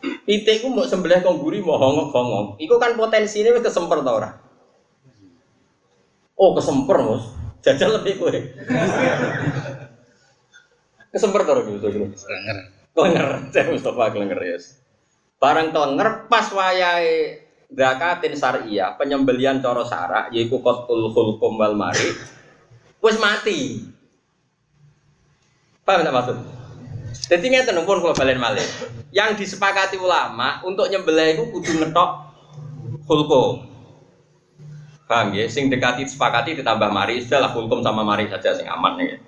Pitik 0.03 0.59
ku 0.59 0.67
mau 0.75 0.83
sembelih 0.83 1.23
kongguri 1.23 1.63
mau 1.63 1.79
hongok 1.79 2.11
hongok. 2.11 2.45
Iku 2.59 2.75
kan 2.75 2.99
potensinya 2.99 3.55
wis 3.55 3.63
kesemper 3.63 4.03
ta 4.03 4.11
ora? 4.11 4.29
Oh, 6.35 6.51
kesemper, 6.51 6.97
Mus. 6.99 7.23
Jajal 7.63 7.93
lebih 8.01 8.19
kowe. 8.19 8.39
kesemper 11.13 11.41
terus 11.47 11.65
gitu 11.69 11.87
gitu. 11.87 12.05
Klenger. 12.11 12.57
Klenger, 12.91 13.27
Cek 13.55 13.71
Mustafa 13.71 14.11
klenger 14.11 14.39
ya. 14.43 14.57
Barang 15.39 15.71
klenger 15.71 16.27
pas 16.27 16.51
wayahe 16.51 17.42
zakatin 17.73 18.33
syariah, 18.37 18.93
penyembelian 18.95 19.59
cara 19.59 19.81
syarak 19.83 20.25
yaiku 20.29 20.61
qatul 20.61 21.09
khulqum 21.11 21.57
wal 21.57 21.75
mari 21.75 22.13
wis 23.03 23.17
mati. 23.19 23.83
Paham 25.83 26.07
tak 26.07 26.15
maksud? 26.15 26.37
Jadi 27.27 27.45
ngeten 27.51 27.83
pun 27.83 27.99
kalau 27.99 28.15
balen 28.15 28.39
malih. 28.39 28.63
Yang 29.11 29.43
disepakati 29.43 29.99
ulama 29.99 30.63
untuk 30.63 30.87
nyembelih 30.87 31.35
itu 31.35 31.43
kudu 31.51 31.71
ngetok 31.83 32.09
hulkum. 33.03 33.67
Paham 35.05 35.35
ya? 35.35 35.43
Sing 35.51 35.67
dekati 35.67 36.07
sepakati 36.07 36.55
ditambah 36.55 36.87
mari, 36.87 37.19
istilah 37.19 37.51
hulkum 37.51 37.83
sama 37.83 38.01
mari 38.07 38.31
saja 38.31 38.55
sing 38.55 38.65
aman 38.71 38.95
ya. 39.03 39.19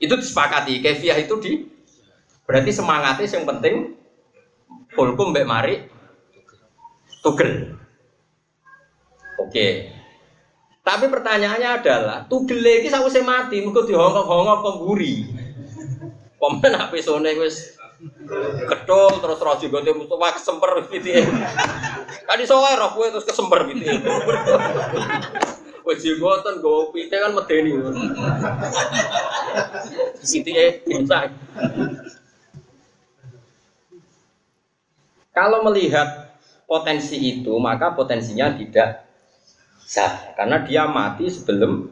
Itu 0.00 0.16
disepakati. 0.16 0.80
Kefiah 0.80 1.20
itu 1.20 1.36
di 1.44 1.52
berarti 2.48 2.72
semangatnya 2.72 3.28
yang 3.28 3.44
penting 3.46 3.74
hulkum 4.96 5.30
mbek 5.30 5.46
mari 5.46 5.74
tugel. 7.20 7.76
Oke. 9.40 9.92
Tapi 10.80 11.04
pertanyaannya 11.12 11.70
adalah 11.80 12.18
tugel 12.26 12.64
iki 12.64 12.88
sakwise 12.88 13.20
mati 13.20 13.60
mergo 13.60 13.84
dihongkok-hongkok 13.84 14.58
kok. 14.64 14.74
Komen 16.40 16.72
apa 16.72 16.96
sone 17.04 17.36
wis 17.36 17.76
ketul 18.64 19.20
terus 19.20 19.44
roh 19.44 19.60
jenggote 19.60 19.92
Mustafa 19.92 20.40
kesemper 20.40 20.88
gitu 20.88 21.20
ya. 21.20 21.24
Iso 22.40 22.56
wae 22.56 22.80
roh 22.80 22.96
terus 22.96 23.28
kesemper 23.28 23.68
gitu 23.68 23.84
ya. 23.84 24.00
Wis 25.84 26.00
jenggoten 26.00 26.64
go 26.64 26.88
pite 26.96 27.12
kan 27.12 27.36
medeni. 27.36 27.76
Gitu 30.24 30.48
ya, 30.48 30.80
bisa. 30.88 31.28
Kalau 35.36 35.60
melihat 35.68 36.29
potensi 36.70 37.18
itu, 37.18 37.50
maka 37.58 37.90
potensinya 37.98 38.54
tidak 38.54 39.10
sah 39.90 40.30
karena 40.38 40.62
dia 40.62 40.86
mati 40.86 41.26
sebelum 41.26 41.90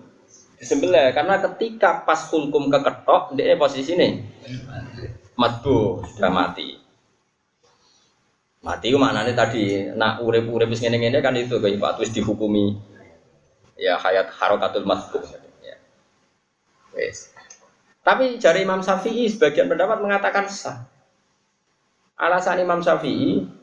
disembelih 0.55 1.11
karena 1.11 1.43
ketika 1.43 2.07
pas 2.07 2.31
hukum 2.31 2.71
keketok 2.71 3.35
dia 3.35 3.59
posisi 3.59 3.99
ini 3.99 4.23
matbu 5.35 6.07
sudah 6.07 6.31
mati 6.31 6.79
mati 8.63 8.87
mana 8.95 9.27
nih 9.27 9.35
tadi 9.35 9.65
nak 9.99 10.23
urip 10.23 10.47
wis 10.47 10.79
ngene 10.79 11.19
kan 11.19 11.35
itu 11.35 11.59
kayak 11.59 11.83
pak 11.83 11.99
terus 11.99 12.15
dihukumi 12.15 12.79
ya 13.75 13.99
hayat 13.99 14.31
harokatul 14.31 14.87
matbu 14.87 15.19
ya. 15.63 15.75
Yes. 16.95 17.35
Tapi 18.07 18.39
jari 18.39 18.63
Imam 18.63 18.83
Syafi'i 18.83 19.29
sebagian 19.29 19.69
pendapat 19.69 20.01
mengatakan 20.01 20.49
sah. 20.49 20.89
Alasan 22.19 22.65
Imam 22.65 22.81
Syafi'i 22.81 23.58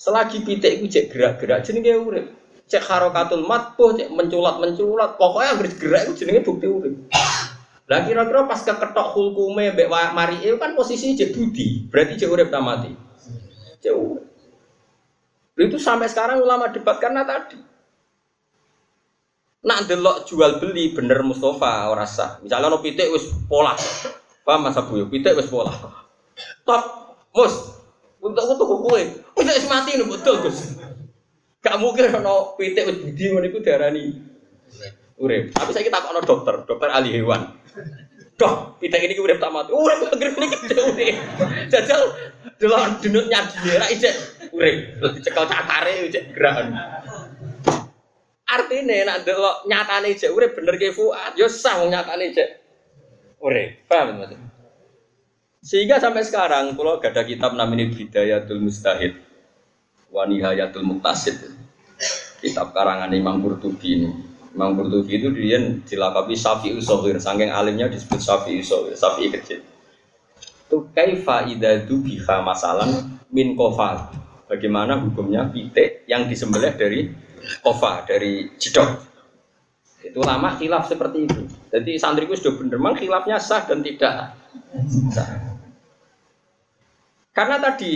selagi 0.00 0.40
pitik 0.48 0.80
itu 0.80 0.86
cek 0.88 1.04
gerak-gerak 1.12 1.60
jenenge 1.60 1.92
urip. 2.00 2.26
Cek 2.64 2.80
harokatul 2.88 3.44
matbuh, 3.44 3.92
cek 3.92 4.08
menculat-menculat, 4.08 5.20
pokoknya 5.20 5.60
harus 5.60 5.76
gerak 5.76 6.02
itu 6.08 6.24
jenenge 6.24 6.40
bukti 6.40 6.64
urip. 6.64 6.94
Lah 7.84 8.06
kira-kira 8.08 8.48
pas 8.48 8.64
keketok 8.64 9.12
hukume 9.12 9.76
mbek 9.76 9.90
mari 9.90 10.40
itu 10.40 10.56
kan 10.56 10.72
posisi 10.72 11.12
cek 11.12 11.36
budi, 11.36 11.84
berarti 11.92 12.16
cek 12.16 12.30
urip 12.32 12.48
tak 12.48 12.64
mati. 12.64 12.90
Cek 13.84 13.92
urip. 13.92 14.24
Itu 15.60 15.76
sampai 15.76 16.08
sekarang 16.08 16.40
ulama 16.40 16.72
debat 16.72 16.96
karena 16.96 17.20
tadi. 17.28 17.60
Nak 19.60 19.84
delok 19.84 20.24
jual 20.24 20.56
beli 20.56 20.96
bener 20.96 21.20
Mustafa 21.20 21.92
ora 21.92 22.08
sah. 22.08 22.40
Misalnya 22.40 22.72
no 22.72 22.80
pitik 22.80 23.12
wis 23.12 23.28
pola. 23.44 23.76
Paham 24.40 24.64
Mas 24.64 24.80
Abu? 24.80 25.04
Pitik 25.12 25.36
wis 25.36 25.52
pola. 25.52 25.68
Top, 26.64 27.12
Mus. 27.36 27.79
Untuk 28.20 28.42
aku 28.44 28.54
tuku 28.60 28.76
kue. 28.84 29.02
Pitik 29.32 29.56
wis 29.56 29.66
mati 29.72 29.96
nih 29.96 30.04
betul, 30.04 30.44
Gus. 30.44 30.76
Gak 31.64 31.76
mungkin 31.80 32.12
ono 32.20 32.56
pitik 32.60 32.84
wis 32.88 33.00
budi 33.00 33.24
ngono 33.32 33.46
iku 33.48 33.58
diarani 33.64 34.04
urip. 35.20 35.52
Tapi 35.56 35.70
saya 35.72 35.84
kita 35.84 36.04
ono 36.04 36.20
dokter, 36.24 36.64
dokter 36.68 36.88
ahli 36.92 37.16
hewan. 37.16 37.48
Dok, 38.36 38.80
pitik 38.80 39.04
ini 39.04 39.16
urip 39.20 39.40
tak 39.40 39.52
mati. 39.52 39.72
Urip 39.72 40.08
anggere 40.08 40.32
ini 40.36 40.46
kita 40.52 40.82
urip. 40.84 41.16
Jajal 41.72 42.00
delok 42.60 43.00
denutnya 43.00 43.40
dia 43.64 43.80
ra 43.80 43.86
ijek 43.88 44.14
urip. 44.52 44.76
Dicekel 45.16 45.44
cakare 45.48 46.08
ijek 46.08 46.36
gerakan. 46.36 46.76
Artinya 48.48 48.96
nak 49.08 49.28
delok 49.28 49.64
nyatane 49.64 50.12
ijek 50.12 50.32
urip 50.32 50.52
bener 50.56 50.76
ke 50.76 50.92
Fuad, 50.92 51.36
yo 51.40 51.48
sah 51.48 51.84
nyatane 51.84 52.32
ijek 52.32 52.48
urip. 53.40 53.84
Paham 53.88 54.20
Mas? 54.20 54.49
Sehingga 55.60 56.00
sampai 56.00 56.24
sekarang 56.24 56.72
kalau 56.72 56.96
gak 56.96 57.12
ada 57.12 57.22
kitab 57.28 57.52
namanya 57.52 57.84
Bidayatul 57.92 58.64
Mustahid 58.64 59.20
wa 60.08 60.24
Nihayatul 60.24 60.88
Muktasid. 60.88 61.36
Kitab 62.40 62.72
karangan 62.72 63.12
Imam 63.12 63.44
Qurtubi 63.44 64.00
ini. 64.00 64.10
Imam 64.56 64.72
Qurtubi 64.72 65.20
itu 65.20 65.28
dia 65.36 65.60
dilakabi 65.60 66.32
Syafi'i 66.32 66.80
Sohir, 66.80 67.20
saking 67.20 67.52
alimnya 67.52 67.92
disebut 67.92 68.16
Syafi'i 68.16 68.64
Sohir, 68.64 68.96
Syafi'i 68.96 69.28
kecil. 69.28 69.60
Itu 70.64 70.88
kaifa 70.96 71.44
idadu 71.44 72.00
biha 72.00 72.40
masalan 72.40 73.20
min 73.28 73.52
kofal. 73.52 74.08
Bagaimana 74.48 74.96
hukumnya 74.96 75.44
pitik 75.46 76.08
yang 76.08 76.24
disembelih 76.26 76.74
dari 76.74 77.12
kofa, 77.60 78.08
dari 78.08 78.48
jidok. 78.56 79.06
Itu 80.00 80.24
lama 80.24 80.56
khilaf 80.56 80.88
seperti 80.88 81.28
itu. 81.28 81.44
Jadi 81.68 82.00
santriku 82.00 82.32
sudah 82.32 82.56
bener, 82.56 82.80
memang 82.80 82.96
khilafnya 82.96 83.36
sah 83.36 83.68
dan 83.68 83.84
tidak. 83.84 84.34
Karena 87.30 87.56
tadi 87.62 87.92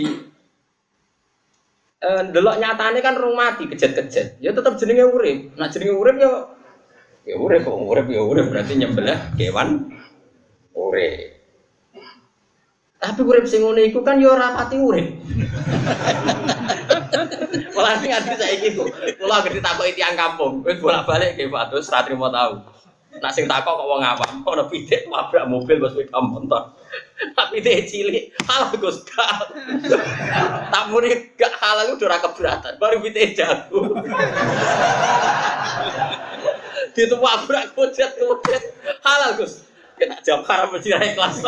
eh, 1.99 2.23
delok 2.31 2.55
nyatane 2.59 2.99
kan 3.03 3.15
rung 3.19 3.35
mati 3.35 3.67
kejet-kejet. 3.67 4.39
Ya 4.39 4.55
tetap 4.55 4.79
jenenge 4.79 5.05
urip. 5.07 5.55
Nah 5.59 5.67
jenenge 5.67 5.95
urip 5.95 6.15
ya 6.19 6.31
ya 7.25 7.35
urip 7.41 7.65
kok 7.65 7.73
urip 7.73 8.05
ya 8.07 8.21
urip 8.21 8.45
berarti 8.53 8.73
nyembelih 8.77 9.17
kewan 9.35 9.91
urip. 10.77 11.35
Tapi 12.95 13.21
urip 13.21 13.45
sing 13.45 13.61
ngono 13.61 13.81
iku 13.83 14.01
kan 14.01 14.17
ya 14.17 14.33
ora 14.33 14.55
pati 14.55 14.75
urip. 14.79 15.07
Malah 17.75 17.99
sing 17.99 18.11
ati 18.11 18.31
saiki 18.39 18.69
ku, 18.75 18.87
kula 19.19 19.43
anggere 19.43 19.59
ditakoki 19.59 19.99
tiyang 19.99 20.15
kampung, 20.15 20.63
wis 20.63 20.79
bolak-balik 20.79 21.35
nggih 21.35 21.51
Pak 21.51 21.71
Dus 21.71 21.91
ra 21.91 22.03
trimo 22.07 22.31
tau. 22.31 22.63
Nak 23.19 23.31
sing 23.31 23.47
takok 23.47 23.79
kok 23.79 23.87
wong 23.87 24.03
awam, 24.03 24.43
ono 24.43 24.63
pitik 24.67 25.07
mabrak 25.07 25.47
mobil 25.47 25.79
sepeda 25.87 26.19
motor. 26.19 26.75
Tapi 27.15 27.59
pitik 27.63 27.87
cilik, 27.91 28.31
halal 28.47 28.75
Gus 28.79 29.03
gak. 29.07 29.51
Tak 30.71 30.83
muni 30.91 31.31
gak 31.35 31.53
halal 31.59 31.95
udah 31.95 32.07
ora 32.07 32.19
keberatan, 32.19 32.73
baru 32.79 32.99
pitik 33.03 33.35
jago. 33.39 33.95
Ditu 36.95 37.15
mabrak 37.19 37.75
kucet-kucet, 37.75 38.63
halal 39.03 39.35
Gus. 39.39 39.67
Kita 39.95 40.19
jam 40.27 40.43
haram 40.43 40.75
mesti 40.75 40.91
ra 40.91 40.99
ikhlas. 41.07 41.39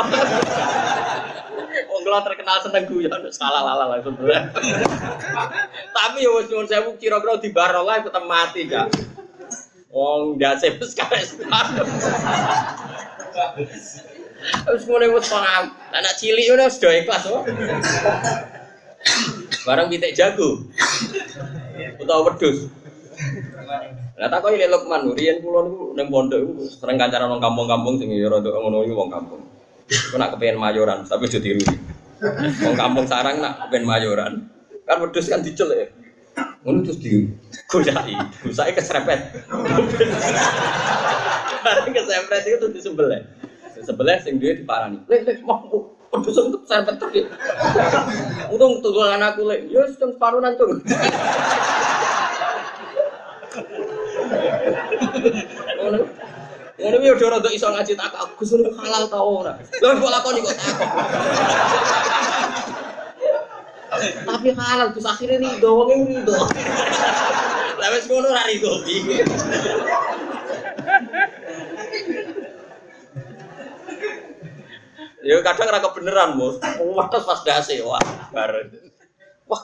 Wong 1.92 2.02
kula 2.04 2.24
terkenal 2.24 2.64
seneng 2.64 2.88
guyon, 2.88 3.12
salah 3.36 3.60
lala 3.60 3.92
langsung 3.92 4.16
berat. 4.16 4.56
Tapi 5.92 6.24
ya 6.24 6.32
wis 6.32 6.48
nyuwun 6.48 6.68
sewu 6.68 6.96
kira-kira 6.96 7.44
di 7.44 7.52
barolah 7.52 8.00
tetep 8.00 8.24
mati 8.24 8.72
gak. 8.72 8.88
Wong 9.92 10.40
ndase 10.40 10.80
wis 10.80 10.96
kares. 10.96 11.36
Wis 14.72 14.84
ngene 14.86 15.08
wis 15.12 15.28
paham. 15.30 15.74
Anak 15.94 16.14
cilik 16.18 16.46
wis 16.54 16.78
do 16.78 16.90
ikhlas 16.92 17.24
kok. 17.26 17.44
Barang 19.66 19.88
pitik 19.92 20.16
jago. 20.16 20.64
Utawa 21.98 22.32
wedhus. 22.32 22.70
Lah 24.18 24.34
tak 24.34 24.42
koyo 24.42 24.58
Lukman, 24.58 25.14
riyen 25.14 25.46
kula 25.46 25.70
niku 25.70 25.94
ning 25.94 26.10
pondok 26.10 26.42
iku 26.42 26.66
sering 26.74 26.98
kancaran 26.98 27.30
wong 27.30 27.38
kampung-kampung 27.38 28.02
sing 28.02 28.10
ya 28.10 28.26
rada 28.26 28.50
ngono 28.50 28.82
iku 28.82 28.98
wong 28.98 29.14
kampung. 29.14 29.46
Iku 29.86 30.18
nak 30.18 30.34
kepengen 30.34 30.58
mayoran, 30.58 31.06
tapi 31.06 31.30
aja 31.30 31.38
tiru. 31.38 31.62
Wong 32.66 32.74
kampung 32.74 33.06
sarang 33.06 33.38
nak 33.38 33.70
kepengen 33.70 33.86
mayoran. 33.86 34.50
Kan 34.90 34.98
wedhus 35.06 35.30
kan 35.30 35.46
dicel 35.46 35.70
ya. 35.70 35.86
Ngono 36.66 36.82
terus 36.82 36.98
di 36.98 37.30
goyaki, 37.70 38.18
gusake 38.42 38.74
keserempet. 38.74 39.46
Bareng 41.62 41.94
keserempet 41.94 42.42
itu 42.42 42.58
terus 42.58 42.74
disembelih. 42.74 43.22
Disembelih 43.88 44.20
sing 44.20 44.36
duwe 44.36 44.52
diparani. 44.52 45.00
Lek 45.08 45.24
lek 45.24 45.40
mau 45.48 45.64
wedhus 46.12 46.36
untuk 46.44 46.68
serempet 46.68 47.00
terus. 47.00 47.32
Untung 48.52 48.84
tulungan 48.84 49.24
aku 49.24 49.48
lek, 49.48 49.64
ya 49.72 49.80
wis 49.88 49.96
separuh 49.96 50.44
nantung. 50.44 50.84
Ngono. 55.80 56.04
Ngono 56.76 56.96
ya 57.00 57.12
udah 57.16 57.40
rada 57.40 57.48
iso 57.56 57.72
ngaji 57.72 57.96
tak 57.96 58.12
aku 58.12 58.44
suruh 58.44 58.76
halal 58.76 59.08
ta 59.08 59.24
ora. 59.24 59.56
Lha 59.56 59.96
kok 59.96 60.12
lakoni 60.12 60.44
kok 60.44 60.52
takok. 60.52 60.92
Tapi 64.28 64.48
halal 64.52 64.88
terus 64.92 65.08
akhirnya 65.08 65.48
rido, 65.48 65.70
wong 65.80 65.90
e 65.96 65.98
rido. 66.12 66.36
Lah 67.80 67.88
wis 67.96 68.04
ngono 68.12 68.36
ra 68.36 68.52
rido. 68.52 68.84
Ya 75.28 75.44
kadang 75.44 75.68
ora 75.68 75.84
kebenaran, 75.84 76.40
Bos. 76.40 76.56
Wates 76.80 77.24
pas 77.28 77.40
dasi, 77.44 77.84
wah, 77.84 78.00
bareng. 78.32 78.72
Wah, 79.44 79.60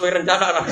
kowe 0.00 0.08
rencana 0.08 0.48
ra. 0.48 0.62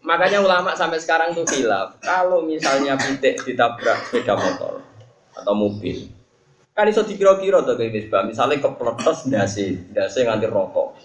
Makanya 0.00 0.40
ulama 0.40 0.72
sampai 0.72 0.96
sekarang 0.96 1.36
tuh 1.36 1.44
hilaf. 1.52 2.00
Kalau 2.00 2.40
misalnya 2.40 2.96
pitik 2.96 3.44
ditabrak 3.44 4.08
sepeda 4.08 4.32
motor 4.40 4.80
atau 5.36 5.52
mobil, 5.52 6.08
kan 6.72 6.88
iso 6.88 7.04
dikira-kira 7.04 7.68
tuh 7.68 7.76
kayak 7.76 7.92
misbah. 7.92 8.24
Misalnya 8.24 8.64
kepletes 8.64 9.28
dasi, 9.28 9.76
dasi 9.92 10.24
nganti 10.24 10.48
rokok. 10.48 10.96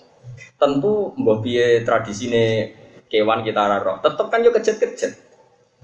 Tentu 0.56 1.12
mbah 1.20 1.44
piye 1.44 1.84
tradisine 1.84 2.72
kewan 3.12 3.44
kita 3.44 3.84
roh. 3.84 4.00
Tetep 4.00 4.32
kan 4.32 4.46
yo 4.46 4.56
kejet-kejet. 4.56 5.31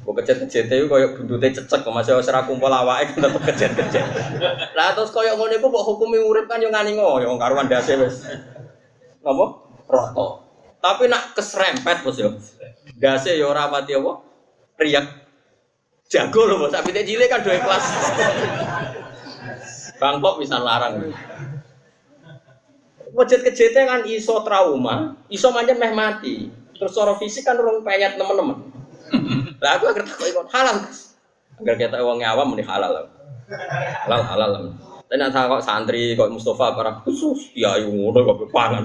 Kok 0.07 0.23
kejet-kejet 0.23 0.71
itu 0.71 0.87
koyo 0.87 1.19
buntute 1.19 1.51
cecek 1.51 1.83
kok 1.83 1.91
masih 1.91 2.15
ora 2.15 2.47
kumpul 2.47 2.71
awake 2.71 3.11
tetep 3.19 3.43
kejet-kejet. 3.43 4.07
Lah 4.71 4.95
terus 4.95 5.11
koyo 5.11 5.35
ngono 5.35 5.51
iku 5.51 5.67
kok 5.67 5.83
hukumi 5.83 6.15
urip 6.15 6.47
kan 6.47 6.63
yo 6.63 6.71
ngani 6.71 6.95
ngoyo 6.95 7.35
karuan 7.35 7.67
dasi 7.67 7.99
wis. 7.99 8.23
Napa? 9.19 9.45
Roto. 9.83 10.47
Tapi 10.79 11.11
nak 11.11 11.35
keserempet 11.35 12.07
bos 12.07 12.15
yo. 12.15 12.39
Dase 12.95 13.35
yo 13.35 13.51
ora 13.51 13.67
pati 13.67 13.99
apa? 13.99 14.23
Riak. 14.79 15.27
Jago 16.07 16.41
loh 16.47 16.63
bos, 16.63 16.71
tapi 16.71 16.95
cilik 16.95 17.27
kan 17.27 17.43
dua 17.43 17.59
kelas. 17.59 17.85
Bangkok 19.99 20.39
bisa 20.39 20.55
larang. 20.55 21.03
Wajat 23.11 23.43
kejete 23.43 23.83
kan 23.83 24.07
iso 24.07 24.39
trauma, 24.47 25.19
iso 25.27 25.51
manjen 25.51 25.75
meh 25.75 25.91
mati. 25.91 26.47
Terus 26.79 26.95
secara 26.95 27.19
fisik 27.19 27.43
kan 27.43 27.59
orang 27.59 27.83
payat 27.83 28.15
teman-teman. 28.15 28.76
Lah 29.63 29.71
aku 29.77 29.83
agar 29.89 30.03
takut 30.05 30.27
ikut 30.29 30.47
halal. 30.53 30.77
Agar 31.63 31.75
kita 31.75 31.97
uang 32.01 32.21
awam 32.21 32.53
mending 32.53 32.67
halal. 32.69 33.09
Halal 34.05 34.21
halal. 34.27 34.51
Dan 35.07 35.23
nanti 35.23 35.39
kok 35.39 35.63
santri 35.63 36.19
kok 36.19 36.27
Mustafa 36.27 36.75
para 36.75 36.99
khusus 37.01 37.55
ya 37.55 37.79
ngono 37.79 38.19
kok 38.27 38.51
pangan. 38.51 38.83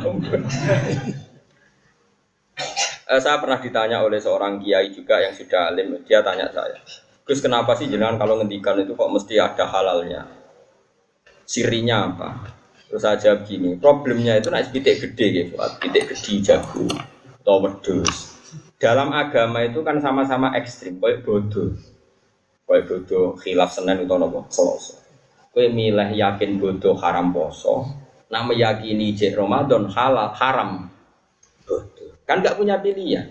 Eh, 3.13 3.21
saya 3.21 3.37
pernah 3.45 3.61
ditanya 3.61 4.01
oleh 4.01 4.17
seorang 4.17 4.57
kiai 4.57 4.89
juga 4.89 5.21
yang 5.21 5.37
sudah 5.37 5.69
alim, 5.69 6.01
dia 6.09 6.25
tanya 6.25 6.49
saya, 6.49 6.81
Gus 7.29 7.45
kenapa 7.45 7.77
sih 7.77 7.85
jenengan 7.85 8.17
kalau 8.17 8.41
ngendikan 8.41 8.81
itu 8.81 8.97
kok 8.97 9.13
mesti 9.13 9.37
ada 9.37 9.69
halalnya? 9.69 10.25
Sirinya 11.45 12.09
apa? 12.09 12.29
Terus 12.89 13.05
saya 13.05 13.21
jawab 13.21 13.45
gini, 13.45 13.77
problemnya 13.77 14.41
itu 14.41 14.49
naik 14.49 14.73
pitik 14.73 14.97
gede 15.05 15.27
gitu, 15.45 15.61
pitik 15.77 16.09
gede 16.09 16.33
jago, 16.41 16.89
atau 17.45 17.61
wedus. 17.61 18.32
Dalam 18.83 19.15
agama 19.15 19.63
itu 19.63 19.87
kan 19.87 20.03
sama-sama 20.03 20.59
ekstrim, 20.59 20.99
kayak 20.99 21.23
bodoh. 21.23 21.71
Kayak 22.67 22.83
bodoh, 22.91 23.39
khilaf 23.39 23.71
senen 23.71 24.03
itu 24.03 24.11
nopo, 24.11 24.43
selesai. 24.51 24.99
Kue 25.55 25.71
milih 25.71 26.11
yakin 26.11 26.59
bodoh 26.59 26.99
haram 26.99 27.31
poso, 27.31 27.87
nak 28.27 28.51
meyakini 28.51 29.15
jek 29.15 29.39
Ramadan 29.39 29.87
halal 29.87 30.35
haram 30.35 30.91
bodoh. 31.63 32.11
Kan 32.27 32.43
nggak 32.43 32.59
punya 32.59 32.83
pilihan. 32.83 33.31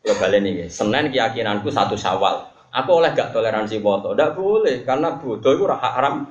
Ya 0.00 0.16
balik 0.16 0.40
nih, 0.40 0.72
Senin 0.72 1.12
keyakinanku 1.12 1.68
satu 1.68 1.92
Syawal. 1.92 2.48
Aku 2.72 3.00
oleh 3.00 3.12
gak 3.16 3.32
toleransi 3.32 3.80
foto? 3.80 4.12
Tidak 4.12 4.32
boleh, 4.32 4.84
karena 4.84 5.16
bodoh 5.20 5.52
itu 5.56 5.64
haram. 5.68 6.24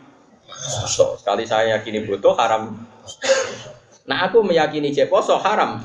So, 0.89 1.17
sekali 1.21 1.45
saya 1.45 1.77
yakini 1.77 2.01
bodoh 2.01 2.33
haram. 2.33 2.73
Nah 4.07 4.17
aku 4.25 4.41
meyakini 4.41 4.89
cek 4.89 5.11
poso 5.11 5.37
haram. 5.37 5.83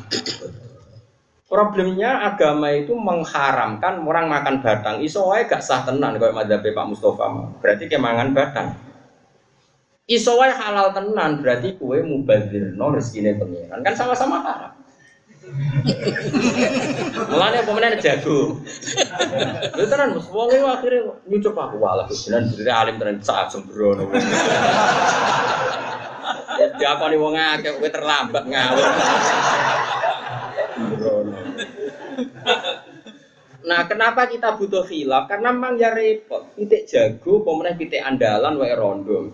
Problemnya 1.53 2.33
agama 2.33 2.73
itu 2.73 2.97
mengharamkan 2.97 4.01
orang 4.09 4.25
makan 4.25 4.65
batang. 4.65 5.05
Iso 5.05 5.29
wae 5.29 5.45
gak 5.45 5.61
sah 5.61 5.85
tenan 5.85 6.17
kayak 6.17 6.33
madzhab 6.33 6.65
Pak 6.65 6.87
Mustafa. 6.89 7.29
Berarti 7.61 7.93
kemangan 7.93 8.33
batang. 8.33 8.73
Iso 10.09 10.41
wae 10.41 10.49
halal 10.49 10.97
tenan 10.97 11.45
berarti 11.45 11.77
kue 11.77 12.01
mubazir 12.01 12.73
no 12.73 12.97
rezekine 12.97 13.37
pengiran. 13.37 13.85
Kan 13.85 13.93
sama-sama 13.93 14.41
haram. 14.41 14.73
Mulane 17.29 17.61
pemenang 17.69 18.01
jago. 18.01 18.57
Lha 19.77 19.85
tenan 19.93 20.17
Mas 20.17 20.33
wong 20.33 20.49
iki 20.57 20.65
akhire 20.65 20.99
nyucup 21.29 21.53
aku 21.53 21.77
walah 21.77 22.09
beneran 22.09 22.49
bener 22.49 22.73
alim 22.73 22.97
tenan 22.97 23.21
sak 23.21 23.53
sembrono. 23.53 24.09
Ya 26.57 26.67
diakoni 26.81 27.17
wong 27.21 27.37
akeh 27.37 27.77
kowe 27.77 27.89
terlambat 27.93 28.49
ngawur. 28.49 28.89
Nah, 33.63 33.87
kenapa 33.87 34.27
kita 34.27 34.59
butuh 34.59 34.83
khilaf? 34.83 35.31
Karena 35.31 35.55
memang 35.55 35.79
ya 35.79 35.95
repot. 35.95 36.51
Pitik 36.59 36.91
jago, 36.91 37.47
pemenang 37.47 37.79
pitik 37.79 38.03
andalan, 38.03 38.59
wae 38.59 38.75
rondo. 38.75 39.31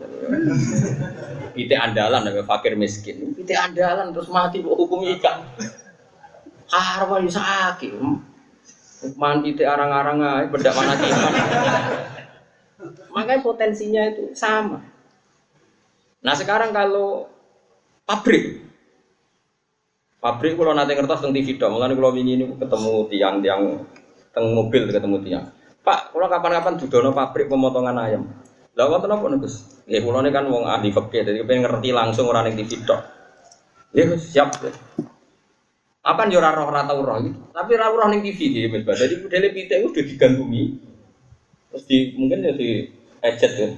Pitik 1.57 1.81
andalan, 1.81 2.29
wae 2.29 2.45
fakir 2.45 2.77
miskin. 2.77 3.33
Pitik 3.33 3.57
andalan 3.57 4.13
terus 4.13 4.29
mati, 4.29 4.61
hukum 4.61 5.01
ikan. 5.17 5.49
Harwa 6.69 7.25
yo 7.25 7.31
sakit. 7.33 7.97
Mandi 9.17 9.57
te 9.57 9.65
arang-arang 9.65 10.21
ae 10.21 10.45
bedak 10.53 10.77
mana 10.77 10.93
kiman. 11.01 11.35
Makanya 13.17 13.41
potensinya 13.41 14.03
itu 14.13 14.37
sama. 14.37 14.85
Nah 16.21 16.35
sekarang 16.37 16.75
kalau 16.77 17.31
pabrik, 18.05 18.61
pabrik 20.21 20.59
kalau 20.59 20.75
nanti 20.75 20.93
ngertos 20.93 21.23
tentang 21.23 21.35
TV 21.35 21.57
dong, 21.57 21.79
mulai 21.79 21.95
kalau 21.95 22.13
ini 22.13 22.43
ketemu 22.59 22.95
tiang-tiang 23.07 23.63
teng 24.33 24.53
mobil 24.53 24.89
ketemu 24.89 25.17
tiang. 25.25 25.45
Pak, 25.83 26.13
kalau 26.13 26.29
kapan-kapan 26.29 26.75
dudono 26.77 27.11
pabrik 27.17 27.49
pemotongan 27.49 27.97
ayam. 27.97 28.23
Lah 28.79 28.87
wonten 28.87 29.11
apa 29.11 29.27
Gus? 29.43 29.83
Ya 29.89 30.05
kula 30.05 30.21
ini 30.21 30.31
kan 30.31 30.47
wong 30.47 30.69
ahli 30.69 30.93
fikih, 30.93 31.25
jadi 31.25 31.43
pengen 31.49 31.67
ngerti 31.67 31.91
langsung 31.97 32.29
orang 32.29 32.53
yang 32.53 32.61
TV 32.63 32.85
dong. 32.85 33.03
Ya 33.97 34.05
siap. 34.21 34.53
Apa 36.05 36.29
yo 36.29 36.39
ora 36.39 36.53
roh 36.55 36.69
ora 36.69 36.85
tau 36.85 37.01
roh. 37.03 37.19
Tapi 37.57 37.71
ora 37.75 37.89
roh 37.89 38.07
ning 38.13 38.21
TV 38.21 38.39
iki 38.53 38.69
Mas. 38.69 39.01
Dadi 39.01 39.19
modele 39.19 39.49
pitik 39.51 39.81
udah 39.83 40.05
digantumi. 40.05 40.63
Terus 41.73 41.83
di 41.89 41.97
mungkin 42.15 42.47
ya 42.47 42.53
di 42.53 42.87
ejet 43.25 43.53
ya. 43.57 43.69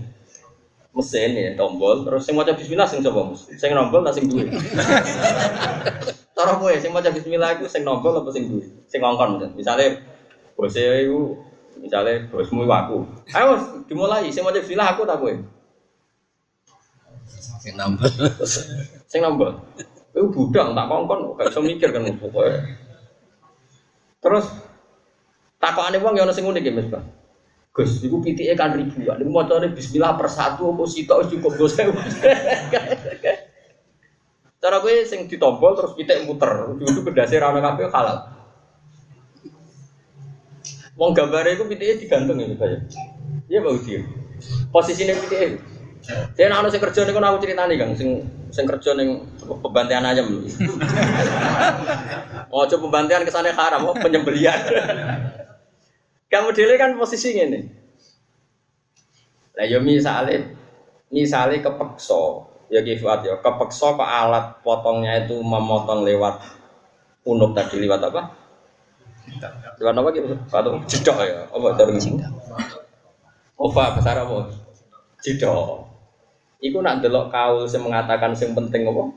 Mesin 0.90 1.38
ya 1.38 1.54
tombol 1.54 2.02
terus 2.02 2.26
sing 2.26 2.34
maca 2.34 2.50
bismillah 2.58 2.90
sing 2.90 3.00
sapa 3.00 3.22
Mas? 3.22 3.46
Sing 3.54 3.70
nombol 3.70 4.02
ta 4.02 4.10
sing 4.10 4.26
duwe? 4.26 4.50
Cara 6.36 6.58
kowe 6.58 6.74
sing 6.74 6.90
maca 6.90 7.14
bismillah 7.14 7.56
iku 7.56 7.70
sing 7.70 7.86
nombol 7.86 8.18
apa 8.18 8.34
sing 8.34 8.50
duwe? 8.50 8.66
Sing 8.90 8.98
ngongkon 8.98 9.54
misalnya 9.54 10.09
bose 10.60 11.08
iku 11.08 11.40
misalnya 11.80 12.28
bosmu 12.28 12.68
aku. 12.68 13.08
Ayo 13.32 13.56
dimulai 13.88 14.28
sing 14.28 14.44
maca 14.44 14.60
bismillah 14.60 14.92
aku 14.92 15.08
ta 15.08 15.16
kowe? 15.16 15.32
Sing 17.64 17.72
nombol. 17.80 18.12
Sing 19.08 19.24
nombol. 19.24 19.56
Itu 20.12 20.28
budang 20.28 20.76
tak 20.76 20.84
kongkon, 20.92 21.40
gak 21.40 21.48
bisa 21.48 21.60
mikir 21.64 21.88
kan 21.88 22.04
pokoknya. 22.20 22.76
Terus 24.20 24.44
takokane 25.56 25.96
wong 26.04 26.20
ya 26.20 26.28
ono 26.28 26.36
sing 26.36 26.44
unik 26.44 26.68
ya 26.68 26.72
Mas 26.76 26.92
Bang. 26.92 27.08
Gus, 27.70 28.02
iku 28.04 28.20
pitike 28.20 28.52
kan 28.58 28.76
ribuan. 28.76 29.16
Niku 29.16 29.30
macane 29.32 29.72
bismillah 29.72 30.18
per 30.18 30.28
satu 30.28 30.76
apa 30.76 30.84
sitok 30.84 31.24
wis 31.24 31.32
cukup 31.32 31.52
Gus. 31.56 31.80
Cara 34.60 34.76
gue 34.84 35.08
sing 35.08 35.24
ditombol 35.24 35.72
terus 35.72 35.96
pitik 35.96 36.28
muter, 36.28 36.76
itu 36.76 37.00
bedase 37.00 37.40
ra 37.40 37.48
ono 37.48 37.64
kabeh 37.64 37.88
halal. 37.88 38.39
Wong 41.00 41.16
gambare 41.16 41.56
iku 41.56 41.64
pitike 41.64 42.04
digantung 42.04 42.36
ya 42.36 42.44
Mas. 42.52 42.92
Iya 43.48 43.64
Pak 43.64 43.72
Udi. 43.72 44.04
Posisine 44.68 45.16
pitike. 45.16 45.56
Saya 46.36 46.52
nak 46.52 46.68
sing 46.68 46.80
kerja 46.80 47.08
niku 47.08 47.20
aku 47.20 47.40
critani 47.40 47.80
Kang, 47.80 47.96
sing 47.96 48.24
sing 48.52 48.68
kerja 48.68 48.92
ning 48.92 49.24
pembantian 49.40 50.04
ayam. 50.04 50.28
Oh, 52.50 52.66
coba 52.66 52.82
pembantian 52.82 53.22
ke 53.22 53.30
sana 53.30 53.54
haram, 53.54 53.86
oh 53.86 53.94
penyembelian. 53.94 54.58
Kamu 56.32 56.50
dile 56.50 56.74
kan 56.74 56.98
posisi 56.98 57.38
ngene. 57.38 57.62
Lah 59.54 59.66
yo 59.70 59.78
misale 59.78 60.50
misale 61.14 61.62
kepeksa, 61.62 62.42
ya 62.74 62.82
kifat 62.82 63.22
ya, 63.22 63.38
kepeksa 63.38 63.94
ke 63.94 64.02
alat 64.02 64.58
potongnya 64.66 65.22
itu 65.22 65.38
memotong 65.38 66.02
lewat 66.02 66.42
unuk 67.22 67.54
tadi 67.54 67.86
lewat 67.86 68.10
apa? 68.10 68.39
Lewat 69.80 69.94
apa 69.96 70.08
gitu? 70.12 70.26
Atau 70.50 70.72
jedok 70.84 71.18
ya? 71.24 71.44
Apa 71.48 71.66
dari 71.76 71.96
Ova 73.60 73.84
besar 73.96 74.16
apa? 74.24 74.48
Jedok. 75.20 75.84
Iku 76.60 76.84
nak 76.84 77.00
delok 77.00 77.32
kaul 77.32 77.64
sing 77.64 77.80
mengatakan 77.84 78.36
sing 78.36 78.52
penting 78.52 78.88
apa? 78.88 79.12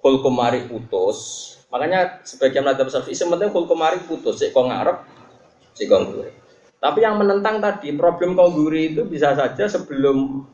Kul 0.00 0.24
kumari 0.24 0.64
putus. 0.64 1.52
Makanya 1.68 2.24
sebagian 2.24 2.64
madzhab 2.64 2.88
Syafi'i 2.88 3.16
sing 3.16 3.28
penting 3.28 3.52
kul 3.52 3.68
kumari 3.68 4.00
putus, 4.04 4.40
sik 4.40 4.56
kok 4.56 4.64
ngarep, 4.64 5.04
sik 5.76 5.92
kok. 5.92 6.02
Tapi 6.80 6.98
yang 7.04 7.20
menentang 7.20 7.60
tadi 7.60 7.92
problem 7.92 8.32
kongguri 8.32 8.96
itu 8.96 9.04
bisa 9.04 9.36
saja 9.36 9.68
sebelum 9.68 10.48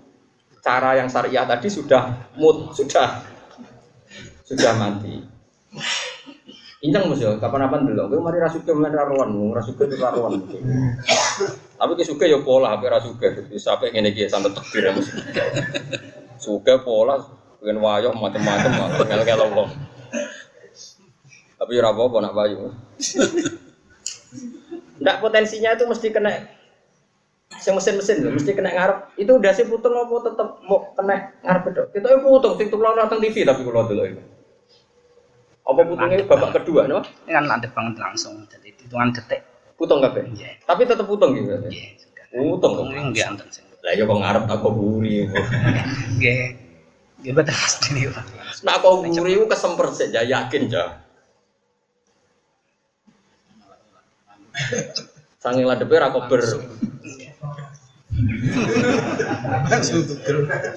cara 0.58 0.98
yang 0.98 1.06
syariah 1.06 1.46
tadi 1.46 1.70
sudah 1.70 2.34
mut, 2.34 2.74
sudah 2.74 3.22
sudah 4.42 4.72
mati. 4.74 5.22
Pincang 6.86 7.10
Mas 7.10 7.18
ya, 7.18 7.34
kapan-kapan 7.42 7.82
dulu. 7.82 8.14
Kowe 8.14 8.30
mari 8.30 8.38
rasuke 8.38 8.70
mulai 8.70 8.94
raruan, 8.94 9.34
rasuke 9.50 9.90
itu 9.90 9.98
raruan. 9.98 10.38
Tapi 11.74 11.92
ki 11.98 12.06
suke 12.06 12.30
ya 12.30 12.38
pola, 12.46 12.78
tapi 12.78 12.86
rasuke. 12.86 13.26
Sampai 13.58 13.90
ngene 13.90 14.14
iki 14.14 14.30
sampe 14.30 14.54
tekbir 14.54 14.86
ya 14.86 14.92
Mas. 14.94 15.10
Suke 16.38 16.78
pola, 16.86 17.18
pengen 17.58 17.82
wayo 17.82 18.14
macam-macam, 18.14 19.02
ngel-ngel 19.02 19.50
wong. 19.50 19.70
Tapi 21.58 21.72
ora 21.74 21.90
apa-apa 21.90 22.16
nak 22.22 22.34
payu. 22.38 22.70
Ndak 25.02 25.16
potensinya 25.18 25.74
itu 25.74 25.90
mesti 25.90 26.14
kena 26.14 26.30
Sing 27.58 27.74
mesin-mesin 27.74 28.22
lho, 28.22 28.30
mesti 28.30 28.54
kena 28.54 28.70
ngarep. 28.70 29.18
Itu 29.18 29.42
udah 29.42 29.50
sih 29.50 29.66
putung 29.66 29.98
apa 29.98 30.14
tetep 30.22 30.48
mau 30.70 30.86
kena 30.94 31.34
ngarep 31.42 31.74
itu. 31.74 31.82
Kita 31.98 32.06
itu 32.14 32.18
putung, 32.22 32.54
tuh 32.54 32.78
nonton 32.78 33.18
TV 33.18 33.42
tapi 33.42 33.66
kalau 33.66 33.90
dulu 33.90 34.06
itu. 34.06 34.35
Apa 35.66 35.82
putungnya 35.82 36.22
babak 36.22 36.50
kedua, 36.62 36.86
no? 36.86 37.02
Ini 37.26 37.34
kan 37.34 37.50
ada 37.50 37.68
banget 37.74 37.98
langsung, 37.98 38.46
jadi 38.46 38.70
hitungan 38.70 39.10
detik. 39.10 39.42
Putung 39.74 39.98
kabeh. 39.98 40.24
Iya. 40.32 40.62
Tapi 40.62 40.86
tetep 40.86 41.04
putung 41.04 41.34
gitu. 41.34 41.52
Iya, 41.68 41.98
sudah. 42.00 42.24
Putung. 42.32 42.72
Ini 42.94 43.02
enggak 43.12 43.26
anten 43.34 43.48
sih. 43.50 43.66
Lah 43.84 43.92
ya 43.92 44.02
kok 44.08 44.18
ngarep 44.18 44.42
tak 44.48 44.56
kok 44.62 44.72
buri. 44.72 45.26
Nggih. 46.16 46.44
Nggih 47.20 47.32
betul 47.34 47.54
pasti 47.58 47.88
nih, 47.92 48.08
Pak. 48.08 48.24
Nah 48.64 48.74
kok 48.80 48.94
buri 49.04 49.32
ku 49.36 49.46
kesemper 49.50 49.86
sih, 49.92 50.08
ya 50.14 50.22
yakin 50.24 50.62
ja. 50.70 50.84
Sange 55.42 55.62
ladepe 55.66 55.94
ra 56.00 56.08
kober. 56.14 56.40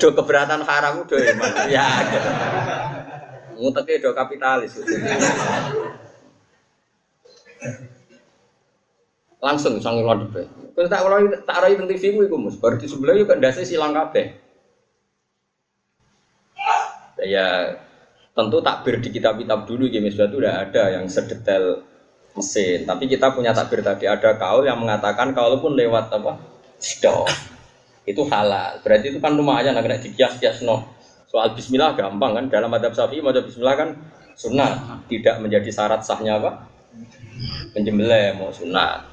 Do 0.02 0.08
keberatan 0.12 0.62
haram 0.68 1.08
do. 1.08 1.16
Ya. 1.72 1.88
Nguteke 3.60 4.00
do 4.00 4.16
kapitalis. 4.16 4.80
Langsung 9.40 9.80
sange 9.84 10.04
ladepe. 10.04 10.48
Terus 10.76 10.88
tak 10.88 11.04
kalau 11.04 11.28
tak 11.44 11.60
rai 11.60 11.76
teng 11.76 11.92
TV 11.92 12.16
ku 12.16 12.24
iku 12.24 12.40
Mus, 12.40 12.56
bar 12.56 12.80
di 12.80 12.88
sebelah 12.88 13.20
yo 13.20 13.28
kok 13.28 13.40
ndase 13.40 13.68
silang 13.68 13.92
kabeh. 13.92 14.32
Ya 17.20 17.76
tentu 18.32 18.64
takbir 18.64 19.04
di 19.04 19.12
kitab-kitab 19.12 19.68
dulu 19.68 19.92
ya 19.92 20.00
itu 20.00 20.24
udah 20.40 20.64
ada 20.64 20.96
yang 20.96 21.12
sedetail 21.12 21.84
mesin. 22.32 22.88
Tapi 22.88 23.12
kita 23.12 23.36
punya 23.36 23.52
takbir 23.52 23.84
tadi 23.84 24.08
ada 24.08 24.40
kaul 24.40 24.64
yang 24.64 24.80
mengatakan 24.80 25.36
kalaupun 25.36 25.76
lewat 25.76 26.08
apa 26.16 26.40
stop 26.80 27.28
itu 28.08 28.24
halal. 28.32 28.80
Berarti 28.80 29.12
itu 29.12 29.20
kan 29.20 29.36
lumayan 29.36 29.76
agak 29.76 30.00
dikias-kias 30.00 30.64
no. 30.64 30.99
Soal 31.30 31.54
Bismillah 31.54 31.94
gampang 31.94 32.34
kan 32.34 32.46
dalam 32.50 32.74
adab 32.74 32.98
Syafi'i 32.98 33.22
mau 33.22 33.30
Bismillah 33.32 33.76
kan 33.78 33.90
sunnah. 34.34 35.06
Tidak 35.06 35.38
menjadi 35.40 35.70
syarat 35.70 36.02
sahnya 36.02 36.42
apa? 36.42 36.66
Penyembelih 37.78 38.36
mau 38.42 38.50
sunnah. 38.50 39.06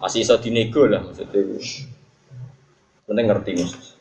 Masih 0.00 0.24
iso 0.24 0.40
dinego 0.40 0.88
lah 0.88 1.04
maksudnya. 1.04 1.44
Penting 3.04 3.26
ngerti 3.28 3.52
mus 3.60 4.00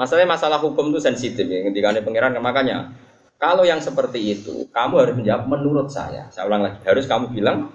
masalahnya 0.00 0.32
masalah 0.32 0.58
hukum 0.64 0.88
itu 0.88 1.00
sensitif 1.04 1.44
ya 1.44 1.60
ketika 1.68 1.92
ada 1.92 2.00
pengiran 2.00 2.32
makanya 2.40 2.88
kalau 3.36 3.68
yang 3.68 3.84
seperti 3.84 4.40
itu 4.40 4.64
kamu 4.72 4.94
harus 5.00 5.14
menjawab 5.16 5.48
menurut 5.48 5.88
saya. 5.88 6.28
Saya 6.28 6.44
ulang 6.44 6.64
lagi 6.64 6.80
harus 6.84 7.04
kamu 7.08 7.32
bilang 7.36 7.68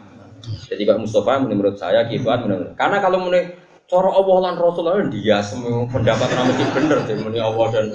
jadi 0.69 0.85
kalau 0.85 1.05
Mustafa 1.05 1.41
menurut 1.41 1.77
saya 1.77 2.05
kibat 2.09 2.45
menurut 2.45 2.73
karena 2.77 2.97
kalau 3.01 3.17
menurut 3.21 3.53
cara 3.85 4.09
Allah 4.09 4.37
dan 4.49 4.55
Rasul 4.57 4.87
dia 5.13 5.37
semua 5.45 5.85
pendapat 5.85 6.25
mesti 6.25 6.65
bener 6.73 6.99
jadi 7.05 7.21
menurut 7.21 7.41
Allah 7.41 7.67
dan 7.73 7.85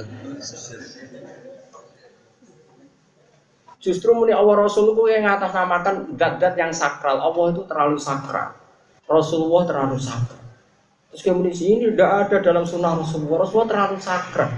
Justru 3.80 4.12
muni 4.12 4.28
Allah 4.28 4.60
Rasul 4.60 4.92
itu 4.92 5.08
yang 5.08 5.24
ngatasnamakan 5.24 6.12
zat-zat 6.20 6.52
yang 6.52 6.68
sakral. 6.68 7.16
Allah 7.16 7.44
itu 7.48 7.64
terlalu 7.64 7.96
sakral. 7.96 8.52
Rasulullah 9.08 9.64
terlalu 9.64 9.96
sakral. 9.96 10.36
Terus 11.10 11.22
kemudian 11.24 11.56
sini 11.56 11.88
tidak 11.96 12.28
ada 12.28 12.36
dalam 12.44 12.68
sunnah 12.68 12.92
Rasulullah. 13.00 13.40
Rasulullah 13.40 13.68
terlalu 13.72 13.96
sakral. 13.96 14.52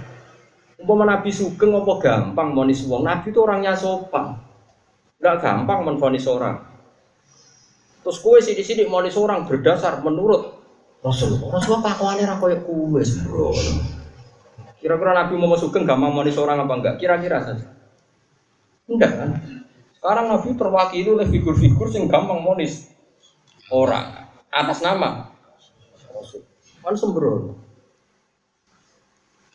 Umpama 0.83 1.07
Nabi 1.07 1.31
Sugeng 1.31 1.71
apa 1.71 1.93
gampang 2.03 2.51
monis 2.51 2.83
wong. 2.91 3.07
Nabi 3.07 3.31
itu 3.31 3.39
orangnya 3.39 3.79
sopan. 3.79 4.43
Tidak 5.23 5.37
gampang 5.39 5.87
menfonis 5.87 6.27
orang. 6.27 6.59
Terus 8.03 8.19
kue 8.19 8.43
sih 8.43 8.59
di 8.59 8.67
sini 8.67 8.91
monis 8.91 9.15
orang 9.15 9.47
berdasar 9.47 10.03
menurut 10.03 10.62
Rasulullah. 11.03 11.51
Rasulullah 11.59 11.83
kelakuannya 11.83 12.25
ra 12.31 12.37
koyo 12.39 12.59
kue 12.63 13.03
sembrono. 13.03 13.75
Kira-kira 14.79 15.13
Nabi 15.15 15.35
Muhammad 15.39 15.63
Sugeng 15.63 15.87
gampang 15.87 16.15
monis 16.15 16.39
orang 16.39 16.63
apa 16.63 16.75
enggak? 16.79 16.95
Kira-kira 16.99 17.43
saja. 17.43 17.67
Enggak 18.87 19.11
kan? 19.15 19.31
Sekarang 19.99 20.27
Nabi 20.31 20.49
terwakili 20.55 21.09
oleh 21.11 21.27
figur-figur 21.27 21.91
yang 21.95 22.07
gampang 22.07 22.43
monis 22.43 22.91
orang 23.71 24.31
atas 24.51 24.79
nama 24.83 25.31
Rasul. 26.11 26.47
Kan 26.83 26.95
sembrono. 26.95 27.59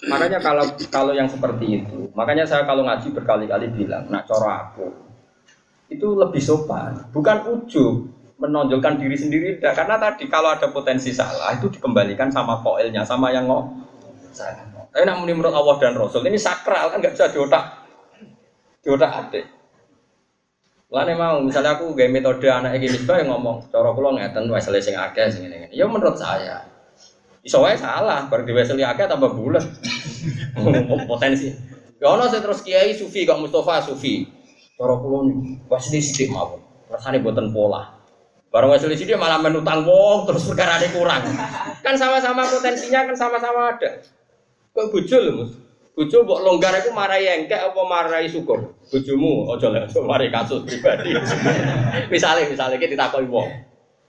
Makanya 0.08 0.39
kalau 0.43 0.64
kalau 0.93 1.12
yang 1.16 1.26
seperti 1.26 1.82
itu, 1.84 2.12
makanya 2.14 2.45
saya 2.45 2.70
kalau 2.70 2.86
ngaji 2.86 3.18
berkali-kali 3.18 3.68
bilang, 3.74 4.06
nak 4.14 4.30
coro 4.30 4.45
aku 4.45 4.88
itu 5.88 6.08
lebih 6.20 6.43
sopan, 6.43 7.08
bukan 7.16 7.48
ujub 7.48 8.12
menonjolkan 8.38 9.02
diri 9.02 9.18
sendiri 9.18 9.48
tidak 9.58 9.74
karena 9.82 9.96
tadi 9.98 10.30
kalau 10.30 10.54
ada 10.54 10.70
potensi 10.70 11.10
salah 11.10 11.58
itu 11.58 11.74
dikembalikan 11.74 12.30
sama 12.30 12.62
koilnya 12.62 13.02
sama 13.02 13.34
yang 13.34 13.50
ngomong 13.50 13.86
tapi 14.94 15.04
nak 15.06 15.26
menurut 15.26 15.54
Allah 15.54 15.76
dan 15.82 15.98
Rasul 15.98 16.26
ini 16.30 16.38
sakral 16.38 16.94
kan 16.94 17.02
nggak 17.02 17.18
bisa 17.18 17.34
diotak 17.34 17.86
diotak 18.86 19.12
adik 19.14 19.46
Lane 20.88 21.20
mau 21.20 21.44
misalnya 21.44 21.76
aku 21.76 21.92
gaya 21.92 22.08
metode 22.08 22.48
anak 22.48 22.80
iki 22.80 22.88
misbah 22.96 23.20
yang 23.20 23.36
ngomong 23.36 23.68
cara 23.68 23.92
kula 23.92 24.16
ngeten 24.16 24.48
wis 24.48 24.72
sing 24.80 24.96
akeh 24.96 25.28
sing 25.28 25.44
ngene 25.44 25.68
Ya 25.76 25.84
menurut 25.84 26.16
saya. 26.16 26.64
Iso 27.44 27.60
wae 27.60 27.76
salah, 27.76 28.32
bar 28.32 28.48
diweseli 28.48 28.88
akeh 28.88 29.04
tambah 29.04 29.36
bulet. 29.36 29.68
Potensi. 31.12 31.52
Ya 32.00 32.08
ono 32.08 32.32
sing 32.32 32.40
terus 32.40 32.64
kiai 32.64 32.96
sufi 32.96 33.28
kok 33.28 33.36
Mustafa 33.36 33.84
sufi. 33.84 34.32
Cara 34.80 34.96
niku 35.28 35.60
wis 35.68 35.92
sithik 35.92 36.32
mawon. 36.32 36.64
Rasane 36.88 37.20
boten 37.20 37.52
pola. 37.52 37.97
Barang 38.48 38.72
wis 38.72 38.84
sithik 38.84 39.20
malah 39.20 39.43
menutang 39.43 39.84
wong 39.84 40.24
terus 40.24 40.48
perkara 40.48 40.80
kurang. 40.95 41.24
Kan 41.84 42.00
sama-sama 42.00 42.48
potensinya 42.48 43.04
kan 43.04 43.16
sama-sama 43.16 43.76
ada. 43.76 44.00
Kok 44.72 44.88
bojo 44.93 45.18
lho, 45.20 45.32
Mas? 45.43 45.52
Bojo 45.98 46.24
longgar 46.24 46.78
iku 46.80 46.93
marai 46.93 47.26
engkek 47.26 47.58
apa 47.58 47.82
marai 47.84 48.30
syukur? 48.30 48.78
Bojomu 48.88 49.50
aja 49.50 49.74
lek 49.74 49.89
mari 50.06 50.30
kasus 50.30 50.62
pribadi. 50.62 51.18
misalnya 52.14 52.45
misalnya 52.48 52.78
kita 52.78 52.93
ditakoki 52.93 53.26
wong. 53.26 53.50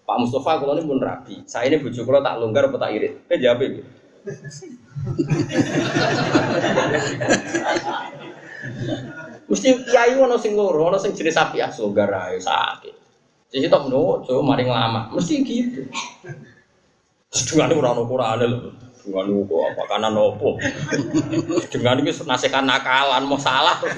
Pak 0.05 0.16
Mustafa 0.20 0.61
kula 0.61 0.76
ini 0.76 0.84
pun 0.84 1.01
rabi. 1.01 1.41
Saya 1.49 1.72
ini 1.72 1.80
bojo 1.80 2.05
kula 2.05 2.20
tak 2.20 2.36
longgar 2.39 2.68
apa 2.68 2.76
tak 2.76 2.93
irit? 2.93 3.24
Kowe 3.24 3.41
jawab 3.41 3.64
iki. 3.64 3.82
Mesti 9.49 9.68
kiai 9.89 10.12
ono 10.12 10.36
sing 10.36 10.53
loro, 10.53 10.93
ono 10.93 11.01
sing 11.01 11.16
jenis 11.16 11.32
sapi 11.32 11.64
as 11.64 11.80
longgar 11.80 12.12
ae 12.12 12.36
sakit. 12.36 12.97
Jadi 13.49 13.64
tak 13.72 13.88
menurut, 13.88 14.28
so 14.28 14.44
mari 14.44 14.68
ngelama, 14.68 15.09
mesti 15.09 15.40
gitu. 15.40 15.88
Dengan 17.32 17.72
ora 17.80 17.88
ono 17.96 18.03
Qur'ane 18.05 18.44
lho. 18.44 18.59
Dengan 19.09 19.24
kok 19.49 19.62
apa 19.72 19.82
kanan 19.88 20.20
opo. 20.20 20.61
Dengan 21.72 22.01
iki 22.05 22.12
nasihat 22.28 22.61
nakalan 22.61 23.24
mau 23.24 23.40
salah 23.40 23.80
terus 23.80 23.96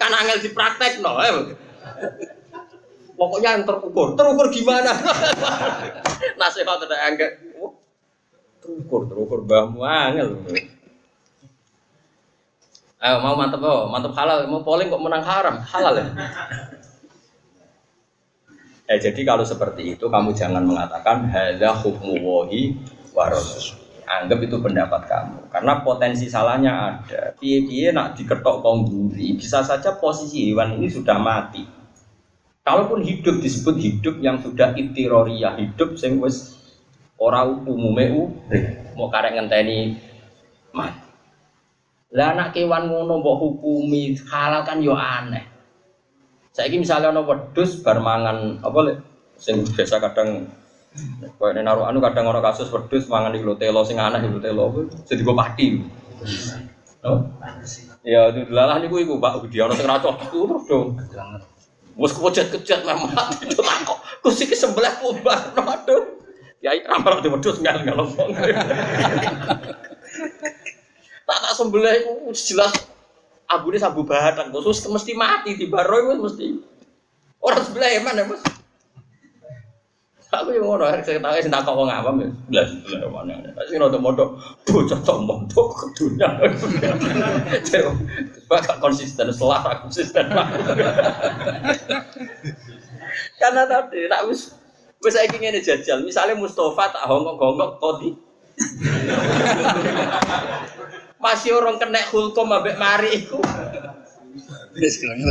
kan 0.00 0.12
angel 0.12 0.40
dipraktek 0.40 1.04
no. 1.04 1.20
Eh. 1.20 1.52
Pokoknya 3.12 3.60
yang 3.60 3.64
terukur. 3.68 4.16
Terukur 4.16 4.46
gimana? 4.48 4.92
nasihat 6.40 6.80
ada 6.80 6.96
angel. 7.12 7.30
Oh, 7.60 7.76
terukur, 8.64 9.04
terukur 9.04 9.38
mbahmu 9.44 9.84
angel. 9.84 10.28
Ayo 12.98 13.16
mau 13.22 13.36
mantep 13.36 13.62
oh, 13.62 13.86
mantep 13.92 14.16
halal, 14.16 14.48
mau 14.50 14.64
polling 14.64 14.90
kok 14.90 14.98
menang 14.98 15.22
haram, 15.22 15.62
halal 15.62 15.94
ya. 15.94 16.08
Eh, 18.88 18.96
jadi 18.96 19.20
kalau 19.20 19.44
seperti 19.44 19.92
itu 19.92 20.08
kamu 20.08 20.32
jangan 20.32 20.64
mengatakan 20.64 21.28
hadza 21.28 21.76
hukmu 21.76 22.24
wahi. 22.24 22.72
Anggap 24.08 24.40
itu 24.40 24.56
pendapat 24.64 25.04
kamu 25.04 25.52
karena 25.52 25.84
potensi 25.84 26.32
salahnya 26.32 26.72
ada. 26.96 27.36
Piye-piye 27.36 27.92
nak 27.92 28.16
diketok 28.16 28.64
kongguri, 28.64 29.36
bisa 29.36 29.60
saja 29.60 29.92
posisi 30.00 30.48
hewan 30.48 30.80
ini 30.80 30.88
sudah 30.88 31.20
mati. 31.20 31.60
Kalaupun 32.64 33.04
hidup 33.04 33.44
disebut 33.44 33.76
hidup 33.76 34.16
yang 34.24 34.40
sudah 34.40 34.72
itiroriyah, 34.72 35.60
hidup 35.60 36.00
sing 36.00 36.16
wis 36.24 36.56
ora 37.20 37.44
umume 37.44 38.08
urip. 38.16 38.96
Mau 38.96 39.12
karek 39.12 39.36
ngenteni 39.36 40.00
mati. 40.72 41.04
Lah 42.16 42.32
anak 42.32 42.56
kewan 42.56 42.88
ngono 42.88 43.20
mbok 43.20 43.36
hukumi 43.36 44.16
halal 44.32 44.64
kan 44.64 44.80
yo 44.80 44.96
aneh. 44.96 45.57
Saya 46.58 46.74
misalnya 46.74 47.14
ono 47.14 47.22
wedus 47.22 47.78
bar 47.86 48.02
mangan 48.02 48.58
apa 48.66 48.78
le 48.82 48.92
sing 49.38 49.62
biasa 49.62 50.02
kadang 50.02 50.50
Kayak 51.38 51.54
ini 51.54 51.60
naruh 51.62 51.86
anu 51.86 52.02
kadang 52.02 52.26
orang 52.26 52.42
kasus 52.42 52.66
wedus 52.74 53.06
mangan 53.06 53.30
di 53.30 53.38
telo 53.62 53.86
sing 53.86 54.02
aneh 54.02 54.18
di 54.18 54.42
telo 54.42 54.74
jadi 55.06 55.22
gue 55.22 55.36
pati. 55.38 55.66
Ya 58.02 58.34
itu 58.34 58.50
delalah 58.50 58.82
niku 58.82 58.98
iku 58.98 59.22
Pak 59.22 59.46
Budi 59.46 59.62
ana 59.62 59.78
sing 59.78 59.86
ra 59.86 60.02
cocok 60.02 60.34
iku 60.34 60.38
terus 60.50 60.64
dong. 60.66 60.98
Wes 61.94 62.10
kepojat-kejat 62.18 62.82
memang 62.82 63.14
mati 63.14 63.46
itu 63.46 63.62
takok. 63.62 63.98
Kusi 64.26 64.50
ke 64.50 64.58
sebelah 64.58 64.98
pubar. 64.98 65.54
Aduh. 65.54 66.18
Ya 66.58 66.74
rampal 66.90 67.22
di 67.22 67.30
wedhus 67.30 67.62
ngal 67.62 67.86
ngal 67.86 68.02
Tak 71.22 71.38
tak 71.38 71.52
sebelah 71.54 71.94
itu 71.94 72.34
jelas 72.34 72.74
Abu 73.48 73.72
ini 73.72 73.80
sabu 73.80 74.04
bahan 74.04 74.52
khusus 74.52 74.84
mesti 74.92 75.16
mati 75.16 75.56
di 75.56 75.64
baro 75.72 76.04
itu 76.04 76.20
mesti. 76.20 76.46
Orang 77.40 77.64
sebelah 77.64 77.88
ya 77.88 78.00
mana 78.04 78.28
mas 78.28 78.44
aku 80.28 80.52
yang 80.52 80.68
ngono 80.68 80.84
saya 80.84 81.16
tahu 81.16 81.40
sih 81.40 81.48
takut 81.48 81.72
wong 81.72 81.88
awam 81.88 82.20
ya. 82.20 82.28
Belas 82.52 82.68
sebelah 82.84 83.08
mana 83.08 83.40
sih 83.64 83.80
nodo 83.80 83.96
modo 83.96 84.36
bocah 84.68 85.00
tombong 85.00 85.48
tuh 85.48 85.72
ke 85.72 85.86
dunia. 85.96 86.28
Gak 88.52 88.76
konsisten 88.84 89.32
selah 89.32 89.80
konsisten 89.80 90.28
karena 93.40 93.62
tadi 93.64 94.04
tak 94.12 94.28
wis 94.28 94.52
wis 95.00 95.16
saya 95.16 95.24
ingin 95.32 95.56
jajal. 95.64 96.04
Misalnya 96.04 96.36
Mustafa 96.36 96.92
tak 96.92 97.08
hongkong-hongkong 97.08 97.80
kodi 97.80 98.10
masih 101.18 101.54
orang 101.58 101.76
kena 101.82 102.02
hulkom 102.10 102.54
ambek 102.54 102.78
mari 102.78 103.26
iku. 103.26 103.38
Wis 104.78 105.02
keleng. 105.02 105.22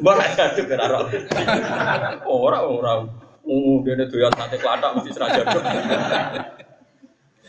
Mbok 0.00 0.16
jaduk 0.36 0.68
ora 0.76 0.86
ora. 1.00 2.10
Ora 2.28 2.58
ora. 2.68 2.92
Uh, 3.42 3.82
dene 3.82 4.06
doyan 4.06 4.30
sate 4.38 4.54
klathak 4.60 4.94
mesti 4.94 5.10
serak 5.10 5.34
jaduk. 5.34 5.62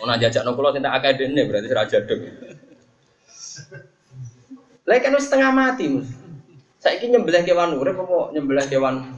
Ono 0.01 0.13
jajakno 0.17 0.57
kula 0.57 0.73
sing 0.73 0.81
tak 0.81 0.95
akeh 0.97 1.11
dene 1.21 1.41
berarti 1.45 1.67
serak 1.69 1.87
jaduk. 1.91 2.19
Lah 4.83 4.99
kan 4.99 5.15
setengah 5.15 5.51
mati, 5.53 5.85
Mus. 5.87 6.09
Saiki 6.81 7.07
nyembelih 7.07 7.47
kewan 7.47 7.79
urip 7.79 7.95
apa 7.95 8.35
nyembelih 8.35 8.67
kewan 8.67 9.15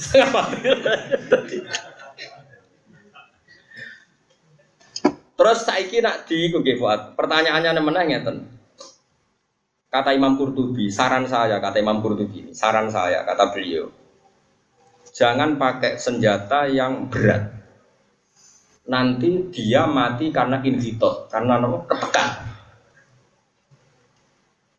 setengah 0.00 0.30
mati. 0.32 0.58
Terus 5.36 5.68
saiki 5.68 6.00
nak 6.00 6.24
di 6.24 6.48
iku 6.48 6.64
nggih 6.64 6.80
Fuad. 6.80 7.00
Pertanyaannya 7.12 7.82
meneh 7.84 8.04
ngeten. 8.08 8.36
Kata 9.92 10.16
Imam 10.16 10.36
Qurtubi, 10.36 10.88
saran 10.88 11.28
saya 11.28 11.60
kata 11.60 11.80
Imam 11.80 12.00
Qurtubi, 12.00 12.52
saran 12.56 12.88
saya 12.88 13.24
kata 13.24 13.52
beliau. 13.52 13.88
Jangan 15.12 15.56
pakai 15.56 15.96
senjata 15.96 16.68
yang 16.68 17.08
berat. 17.08 17.52
Nanti 18.88 19.52
dia 19.52 19.88
mati 19.88 20.28
karena 20.28 20.60
inhitot, 20.60 21.32
karena 21.32 21.60
apa? 21.60 21.78
ketekan. 21.88 22.28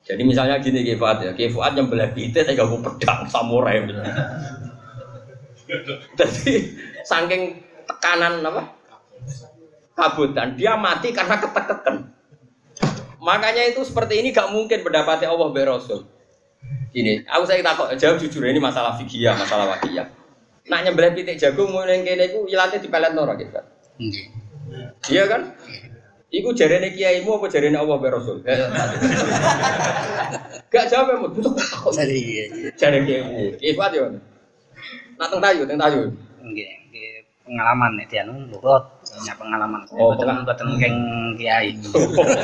Jadi 0.08 0.22
misalnya 0.24 0.62
gini 0.62 0.86
Ki 0.86 0.96
Fuad 0.96 1.20
ya, 1.20 1.32
Ki 1.34 1.50
Fuad 1.50 1.74
yang 1.76 1.92
belah 1.92 2.14
bite 2.14 2.46
saya 2.46 2.56
gak 2.56 2.70
pedang 2.70 3.28
samurai. 3.28 3.84
Jadi 6.20 6.54
saking 7.04 7.60
tekanan 7.90 8.40
apa? 8.46 8.77
Kabutan. 9.98 10.54
Dia 10.54 10.78
mati 10.78 11.10
karena 11.10 11.42
ketekan. 11.42 12.14
Makanya 13.18 13.74
itu 13.74 13.82
seperti 13.82 14.22
ini 14.22 14.30
gak 14.30 14.54
mungkin 14.54 14.86
mendapati 14.86 15.26
Allah 15.26 15.50
Rasul. 15.66 16.06
Ini, 16.94 17.28
aku 17.28 17.44
saya 17.44 17.62
takut 17.62 17.92
jawab 18.00 18.18
jujur 18.22 18.42
ini 18.48 18.62
masalah 18.62 18.96
fikih 18.96 19.28
masalah 19.36 19.76
wakiyah. 19.76 20.08
Nak 20.68 20.80
nyembelih 20.88 21.14
pitik 21.14 21.38
jagung 21.38 21.70
mulai 21.70 22.02
kene 22.02 22.32
iku 22.32 22.48
ilate 22.48 22.80
dipelet 22.80 23.12
nora 23.12 23.36
gitu. 23.36 23.52
Iya 25.12 25.24
kan? 25.28 25.56
Iku 26.28 26.52
jarene 26.56 26.92
kiaimu 26.92 27.40
apa 27.40 27.48
jarene 27.52 27.78
Allah 27.80 27.98
be 28.00 28.08
Rasul? 28.12 28.44
Gak 30.74 30.86
jawab 30.92 31.08
ya, 31.08 31.16
butuh 31.24 31.54
takut. 31.56 31.92
Jadi 31.96 32.18
iya. 32.18 32.46
iya. 32.52 32.70
Jare 32.76 33.00
kiaimu. 33.04 33.60
Ifat 33.64 33.92
yo. 33.96 34.12
Nak 35.16 35.28
teng 35.32 35.42
tayu, 35.44 35.62
teng 35.64 35.80
tayu. 35.80 36.02
Nggih, 36.44 36.70
pengalaman 37.48 37.96
nek 37.96 38.08
dianu 38.12 38.34
nurut 38.48 38.97
punya 39.18 39.34
pengalaman. 39.34 39.82
Oh, 39.98 40.14
Boten 40.14 40.46
boten 40.46 40.70
keng 40.78 40.98
kiai. 41.36 41.74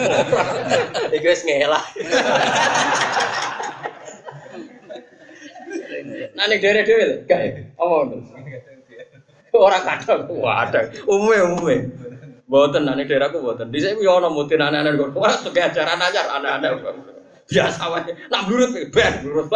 Iku 1.16 1.28
wis 1.30 1.46
ngelak. 1.46 1.86
Nah 6.34 6.46
ning 6.50 6.60
dere 6.60 6.82
dhewe 6.82 7.04
lho, 7.06 7.16
gak 7.30 7.40
ya? 7.40 7.52
Apa? 7.78 8.18
Ora 9.54 9.80
kadang, 9.86 10.26
wah 10.42 10.66
ada. 10.66 10.90
Umume 11.06 11.38
umume. 11.46 11.76
Mboten 12.50 12.90
nek 12.90 13.06
daerahku 13.06 13.38
mboten. 13.40 13.70
Dhisik 13.70 14.02
yo 14.02 14.18
ana 14.18 14.34
mutin 14.34 14.62
anak-anak 14.62 14.98
kok. 14.98 15.14
Ora 15.14 15.34
tuh 15.38 15.54
ajaran 15.54 16.02
ajar 16.02 16.26
anak-anak. 16.42 16.82
Biasa 17.46 17.82
wae. 17.94 18.12
Nak 18.34 18.42
blurut 18.50 18.72
ben 18.90 19.14
blurut 19.22 19.50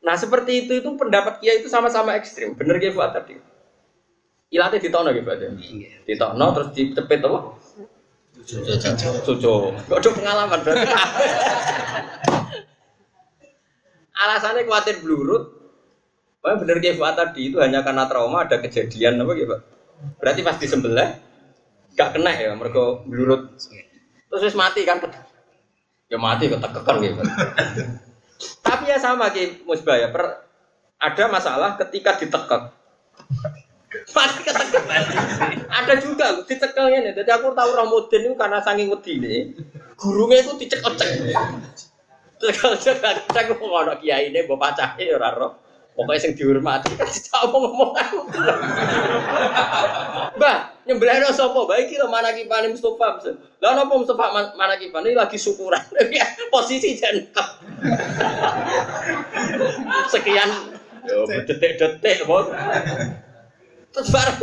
Nah 0.00 0.16
seperti 0.16 0.64
itu 0.64 0.80
itu 0.80 0.88
pendapat 0.96 1.44
Kiai 1.44 1.60
itu 1.60 1.68
sama-sama 1.68 2.16
ekstrim. 2.16 2.56
Bener 2.56 2.80
Kiai 2.80 2.96
Fuad 2.96 3.12
tadi. 3.12 3.36
Ilate 4.50 4.82
ditono 4.82 5.14
gitu 5.14 5.30
aja. 5.30 5.46
Ditono 6.02 6.46
terus 6.54 6.68
dicepit 6.74 7.22
apa? 7.22 7.38
Suco. 9.22 9.70
Kok 9.86 9.98
ada 10.02 10.10
pengalaman 10.10 10.58
berarti. 10.66 10.86
Alasannya 14.20 14.66
khawatir 14.66 15.00
blurut. 15.00 15.44
Wah 16.40 16.56
bener 16.56 16.80
kayak 16.80 16.96
Fuad 16.96 17.14
tadi 17.20 17.52
itu 17.52 17.60
hanya 17.60 17.84
karena 17.84 18.08
trauma 18.08 18.48
ada 18.48 18.58
kejadian 18.58 19.20
apa 19.22 19.32
gitu. 19.36 19.56
Berarti 20.18 20.40
pas 20.40 20.56
disembelih 20.56 21.08
gak 21.92 22.16
kena 22.16 22.32
ya 22.32 22.56
mereka 22.56 23.04
blurut. 23.04 23.54
Terus 24.30 24.42
wis 24.48 24.56
mati 24.56 24.82
kan. 24.88 24.98
Ya 26.10 26.18
mati 26.18 26.50
ketekekan 26.50 26.96
gitu. 27.04 27.22
Tapi 28.64 28.88
ya 28.88 28.96
sama 28.96 29.28
Ki 29.36 29.62
Musbah 29.68 30.00
ya, 30.00 30.08
per, 30.08 30.48
ada 30.96 31.24
masalah 31.28 31.76
ketika 31.76 32.16
ditekek. 32.16 32.72
Pasti 33.90 34.46
ketekek. 34.46 34.82
ada 35.66 35.94
juga 35.98 36.38
loh, 36.38 36.46
ditekelnya 36.46 37.10
nih. 37.10 37.12
Jadi 37.18 37.30
aku 37.34 37.50
tahu 37.50 37.70
Ramudin 37.74 38.30
itu 38.30 38.38
karena 38.38 38.62
saking 38.62 38.86
wedi 38.86 39.18
nih. 39.18 39.38
Gurunya 39.98 40.46
itu 40.46 40.54
dicek-cek. 40.54 41.10
Tekel-cek, 42.38 43.02
cek 43.02 43.46
aku 43.58 43.66
ngono 43.66 43.98
kiai 43.98 44.30
ini, 44.30 44.46
bapak 44.46 44.78
cahaya 44.78 45.18
ora 45.18 45.34
roh. 45.34 45.52
Pokoknya 45.90 46.22
yang 46.22 46.32
dihormati 46.38 46.94
kan 46.94 47.10
tidak 47.10 47.50
mau 47.50 47.66
ngomong 47.66 47.90
aku. 47.98 48.18
Mbak, 50.38 50.58
nyembelih 50.86 51.18
no 51.18 51.34
sopo, 51.34 51.66
baik 51.66 51.90
kira 51.90 52.06
mana 52.06 52.30
kipan 52.30 52.70
Mustafa. 52.70 53.18
Lah 53.58 53.74
nopo 53.74 53.98
Mustafa 54.00 54.30
man- 54.30 54.54
mana 54.54 54.78
kipan 54.78 55.02
ini 55.04 55.18
lagi 55.18 55.36
syukuran. 55.36 55.82
Ya, 56.08 56.24
Posisi 56.54 56.94
jengkep. 56.94 57.48
Sekian 60.14 60.48
yo 61.04 61.26
detik-detik, 61.26 62.24
Bos. 62.24 62.48
Terus 63.90 64.08
bareng 64.14 64.40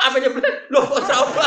apa 0.00 0.16
nyembelih? 0.16 0.54
Loh 0.72 0.84
kok 0.88 1.02
coba? 1.04 1.44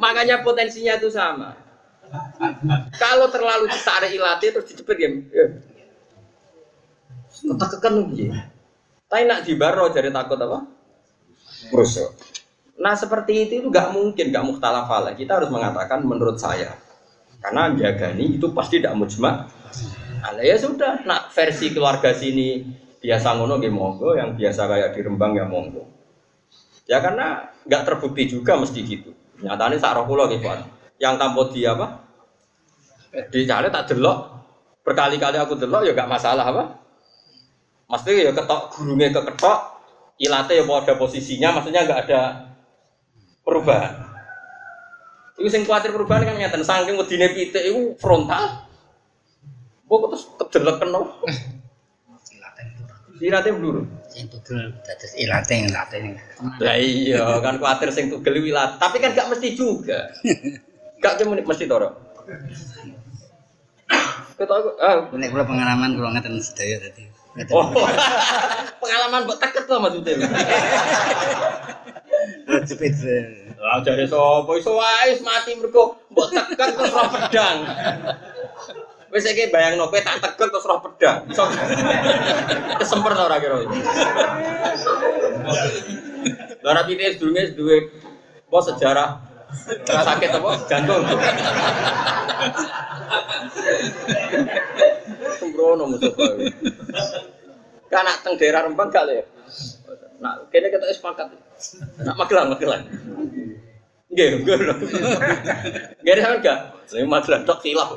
Makanya 0.00 0.40
potensinya 0.46 0.96
itu 0.96 1.10
sama. 1.10 1.58
Kalau 2.96 3.26
terlalu 3.30 3.70
ditarik 3.70 4.10
ilate 4.14 4.46
terus 4.50 4.66
dicepet 4.70 4.96
ya. 4.98 5.10
ya. 5.30 5.46
Ketekekan 7.30 7.94
piye? 8.10 8.30
Tapi 9.10 9.22
nak 9.26 9.42
di 9.42 9.54
baro 9.58 9.90
jadi 9.90 10.10
takut 10.14 10.38
apa? 10.38 10.66
Rusuh. 11.74 12.10
Nah 12.80 12.96
seperti 12.96 13.44
itu 13.46 13.52
itu 13.60 13.66
nggak 13.68 13.92
mungkin, 13.92 14.32
nggak 14.32 14.46
muhtalafala. 14.46 15.12
Kita 15.18 15.36
harus 15.42 15.50
mengatakan 15.52 16.00
menurut 16.06 16.40
saya. 16.40 16.78
Karena 17.40 17.72
jagani 17.76 18.40
itu 18.40 18.52
pasti 18.56 18.80
tidak 18.80 18.96
mujma. 18.96 19.48
Ala 20.20 20.42
ya 20.44 20.56
sudah, 20.60 21.04
nak 21.08 21.32
versi 21.32 21.72
keluarga 21.72 22.12
sini 22.12 22.60
biasa 23.00 23.40
ngono 23.40 23.56
nggih 23.56 23.72
monggo, 23.72 24.12
yang 24.12 24.36
biasa 24.36 24.68
kayak 24.68 24.92
di 24.92 25.00
Rembang 25.00 25.32
ya 25.32 25.48
monggo. 25.48 25.88
Ya 26.84 27.00
karena 27.00 27.48
nggak 27.64 27.82
terbukti 27.88 28.28
juga 28.28 28.60
mesti 28.60 28.80
gitu. 28.84 29.16
Nyatanya 29.40 29.80
sak 29.80 29.96
roh 29.96 30.04
kula 30.04 30.28
Pak. 30.28 30.58
Yang 31.00 31.14
tanpa 31.16 31.42
di 31.48 31.60
apa? 31.64 31.86
Di 33.32 33.40
cale 33.48 33.72
tak 33.72 33.88
delok. 33.88 34.18
Berkali-kali 34.84 35.38
aku 35.40 35.56
delok 35.56 35.86
ya 35.88 35.92
gak 35.96 36.08
masalah 36.08 36.44
apa? 36.44 36.64
Mesti 37.90 38.22
ya 38.22 38.32
ketok 38.36 38.70
gurunge 38.70 39.10
keketok, 39.10 39.58
ilate 40.22 40.54
ya 40.60 40.62
ada 40.62 40.94
posisinya, 40.94 41.48
maksudnya 41.58 41.88
nggak 41.88 42.00
ada 42.06 42.20
perubahan. 43.42 43.92
Itu 45.34 45.48
sing 45.50 45.66
kuatir 45.66 45.90
perubahan 45.90 46.22
kan 46.22 46.38
nyata, 46.38 46.62
saking 46.62 46.94
wedine 46.94 47.34
pitik 47.34 47.64
itu 47.66 47.98
frontal. 47.98 48.69
Kok 49.90 50.06
terus 50.14 50.24
kedelok 50.38 50.76
kena. 50.78 51.02
Sirate 53.18 53.50
blur. 53.52 53.84
Sing 54.06 54.30
tugel 54.30 54.72
dados 54.86 55.12
ilaten 55.18 55.68
ilaten. 55.68 56.16
Lah 56.62 56.76
iya, 56.78 57.42
kan 57.44 57.58
kuatir 57.58 57.90
sing 57.92 58.08
tugel 58.08 58.40
wilat, 58.40 58.80
tapi 58.80 59.02
kan 59.02 59.12
gak 59.12 59.28
mesti 59.28 59.58
juga. 59.58 60.08
Gak 61.02 61.20
cuma 61.20 61.36
mesti 61.36 61.68
toro. 61.68 61.90
Ketok 64.40 64.56
aku, 64.56 64.70
ah, 64.80 65.04
Nek 65.12 65.28
kula 65.36 65.44
pengalaman 65.44 66.00
kula 66.00 66.16
ngeten 66.16 66.40
sedaya 66.40 66.80
tadi. 66.80 67.04
Oh, 67.52 67.68
pengalaman 68.82 69.28
buat 69.28 69.38
teket 69.42 69.68
lah 69.68 69.78
maksudnya. 69.84 70.16
Jepit. 72.64 72.94
Lah 73.60 73.84
jare 73.84 74.08
sapa 74.08 74.50
iso 74.56 74.72
wae 74.72 75.20
mati 75.20 75.52
mergo 75.60 76.00
mbok 76.08 76.32
tekan 76.32 76.68
terus 76.72 76.94
pedang. 76.96 77.58
Wis 79.10 79.26
iki 79.26 79.50
bayangno 79.50 79.90
kowe 79.90 79.98
tak 79.98 80.22
tekel 80.22 80.48
terus 80.54 80.66
roh 80.70 80.78
pedang. 80.78 81.26
Kesemper 82.78 83.12
ta 83.18 83.26
ora 83.26 83.42
kira. 83.42 83.58
Lah 86.62 86.72
rapi 86.78 86.94
ini 86.94 87.14
sedurunge 87.16 87.56
duwe 87.58 87.90
apa 88.46 88.58
sejarah 88.70 89.08
sakit 89.82 90.30
apa 90.30 90.50
jantung. 90.70 91.02
Sembrono 95.42 95.84
Mustafa. 95.90 96.26
Kan 97.90 98.06
nak 98.06 98.22
teng 98.22 98.38
daerah 98.38 98.62
Rembang 98.62 98.94
gak 98.94 99.10
le. 99.10 99.26
Nak 100.22 100.54
kene 100.54 100.70
kita 100.70 100.86
sepakat. 100.94 101.34
Nak 102.06 102.14
Magelang 102.14 102.54
Magelang. 102.54 102.86
Nggih, 104.10 104.42
nggih. 104.46 104.58
Nggih 105.98 106.14
sampean 106.22 106.44
gak? 106.46 106.58
Lha 106.94 107.02
Magelang 107.10 107.42
tok 107.42 107.58
silap. 107.58 107.90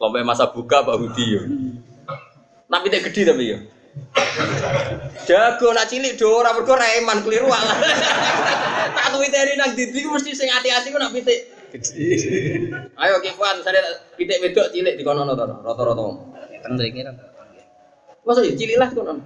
Sampai 0.00 0.24
masa 0.24 0.48
buka 0.48 0.80
Pak 0.80 0.96
Budi 0.96 1.26
yo. 1.36 1.44
Nak 2.72 2.80
pitik 2.88 3.12
gede 3.12 3.28
tapi 3.28 3.52
yo. 3.52 3.58
Jago 5.28 5.76
nak 5.76 5.92
cilik 5.92 6.16
do 6.16 6.40
ora 6.40 6.56
mergo 6.56 6.72
reman 6.72 7.20
keliru 7.20 7.52
ala. 7.52 7.74
Tak 8.90 9.12
tuwiteri 9.12 9.54
nang 9.60 9.76
didi 9.76 10.02
mesti 10.08 10.32
sing 10.32 10.48
ati-ati 10.48 10.88
ku 10.88 10.96
nak 10.96 11.12
pitik. 11.12 11.52
Ayo 12.96 13.20
Kifan, 13.20 13.60
saya 13.60 14.00
pitik 14.16 14.40
wedok 14.40 14.72
cilik 14.72 14.96
di 14.96 15.04
kono 15.04 15.28
to 15.28 15.36
rata-rata. 15.36 16.06
Teng 16.64 16.72
mriki 16.80 17.04
ra. 17.04 17.12
Masa 18.24 18.40
ya 18.40 18.56
cilik 18.56 18.80
lah 18.80 18.88
kono. 18.90 19.20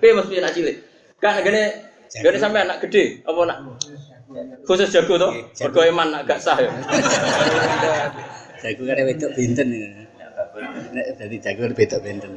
Piye 0.00 0.12
mesti 0.16 0.40
nak 0.40 0.54
cilik? 0.56 0.76
Kan 1.20 1.44
gene 1.44 1.62
gene 2.08 2.38
sampe 2.40 2.56
anak 2.56 2.80
gede 2.88 3.20
apa 3.28 3.40
nak 3.44 3.58
khusus 4.64 4.92
jago 4.92 5.14
to? 5.16 5.28
Mergo 5.64 5.80
eman 5.84 6.12
nak 6.12 6.28
gak 6.28 6.40
sah 6.40 6.56
ya. 6.60 6.68
Jago 8.58 8.82
kan 8.90 9.06
wedok 9.06 9.30
benten. 9.38 9.68
Nek 10.90 11.06
dadi 11.16 11.36
jago 11.38 11.70
wedok 11.70 12.00
benten. 12.02 12.32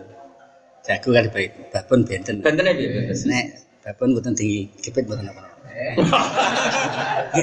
Jago 0.85 1.09
kan 1.11 1.25
baik, 1.33 1.51
babon 1.73 2.05
benten. 2.05 2.35
Bentene 2.45 2.71
piye? 2.77 3.09
Nek 3.09 3.45
babon 3.81 4.13
mboten 4.13 4.37
tinggi, 4.37 4.69
kepit 4.79 5.09
mboten 5.09 5.33
apa. 5.33 5.41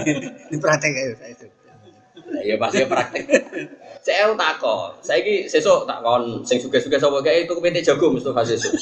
Ini 0.48 0.56
praktek 0.62 0.92
ya. 0.94 1.04
itu. 1.26 1.46
Iya 2.44 2.54
pasti 2.60 2.86
praktek. 2.86 3.24
Saya 3.98 4.30
takon, 4.38 4.94
saiki 5.02 5.50
sesuk 5.50 5.84
takon 5.84 6.46
sing 6.46 6.62
suge-suge 6.62 6.96
sapa 6.96 7.18
kae 7.20 7.44
itu 7.44 7.52
kepitik 7.52 7.82
jago 7.82 8.14
Mustofa 8.14 8.46
sesuk. 8.46 8.72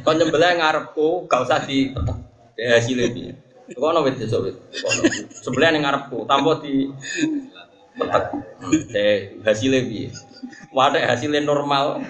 Kon 0.00 0.16
nyembelah 0.16 0.58
ngarepku 0.58 1.28
gak 1.28 1.44
usah 1.44 1.60
di 1.68 1.92
ya 2.56 2.80
hasilnya 2.80 3.36
Kono 3.76 4.04
wit 4.04 4.16
sesuk 4.20 4.40
wit. 4.46 4.56
Sebelah 5.44 5.70
ning 5.72 5.82
ngarepku 5.84 6.24
tanpa 6.28 6.60
di 6.62 6.90
petek. 7.96 8.24
Eh 8.96 9.18
hasilnya 9.44 9.80
piye. 9.86 10.08
Wadah 10.72 11.02
hasilnya 11.12 11.40
normal. 11.44 12.00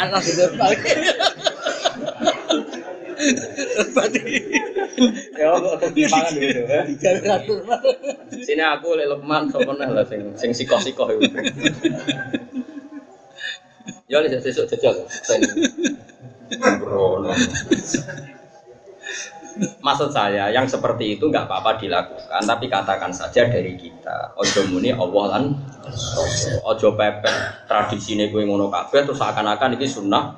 Anak 0.00 0.22
itu 0.26 0.44
Ya 5.38 5.46
kok 5.54 5.94
dipangan 5.94 6.32
gitu. 6.34 6.60
ya. 6.66 6.82
Sini 8.42 8.62
aku 8.62 8.98
lek 8.98 9.06
Lukman 9.10 9.46
sapa 9.50 9.72
nah 9.78 9.88
lah 9.90 10.04
sing 10.06 10.34
sing 10.34 10.50
sikoh-sikoh 10.50 11.06
iku. 11.14 11.22
Ya 14.10 14.20
wis 14.20 14.34
sesuk 14.42 14.66
jajal. 14.70 15.06
Maksud 19.82 20.08
saya 20.08 20.48
yang 20.48 20.64
seperti 20.64 21.20
itu 21.20 21.28
nggak 21.28 21.44
apa-apa 21.44 21.76
dilakukan, 21.76 22.40
tapi 22.40 22.72
katakan 22.72 23.12
saja 23.12 23.44
dari 23.44 23.76
kita. 23.76 24.32
Ojo 24.40 24.64
muni 24.72 24.88
Allah 24.92 25.24
lan. 25.28 25.44
Ojo 26.64 26.96
pepet 26.96 27.68
tradisine 27.68 28.32
kowe 28.32 28.40
ngono 28.40 28.72
kabeh 28.72 29.04
terus 29.04 29.20
seakan-akan 29.20 29.76
ini 29.76 29.84
sunnah 29.84 30.32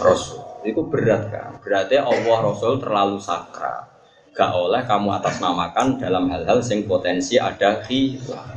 Rasul. 0.00 0.64
Itu 0.64 0.88
berat 0.88 1.28
kan. 1.28 1.60
Berarti 1.60 2.00
Allah 2.00 2.36
Rasul 2.40 2.80
terlalu 2.80 3.20
sakral. 3.20 3.92
Gak 4.34 4.50
oleh 4.50 4.82
kamu 4.82 5.14
atasnamakan 5.22 6.00
dalam 6.00 6.26
hal-hal 6.32 6.58
sing 6.64 6.88
potensi 6.88 7.38
ada 7.38 7.84
khilaf. 7.84 8.48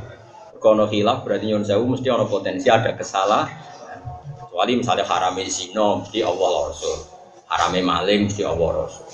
Kono 0.58 0.90
khilaf 0.90 1.22
berarti 1.22 1.54
sewu 1.62 1.84
mesti 1.86 2.08
ada 2.10 2.26
potensi 2.26 2.66
ada 2.66 2.96
kesalahan. 2.96 3.46
Kecuali 4.58 4.74
misalnya 4.74 5.06
harame 5.06 5.46
zina 5.46 6.02
mesti 6.02 6.18
Allah 6.18 6.50
Rasul. 6.66 6.98
Harame 7.46 7.78
maling 7.78 8.26
mesti 8.26 8.42
Allah 8.42 8.90
Rasul. 8.90 9.06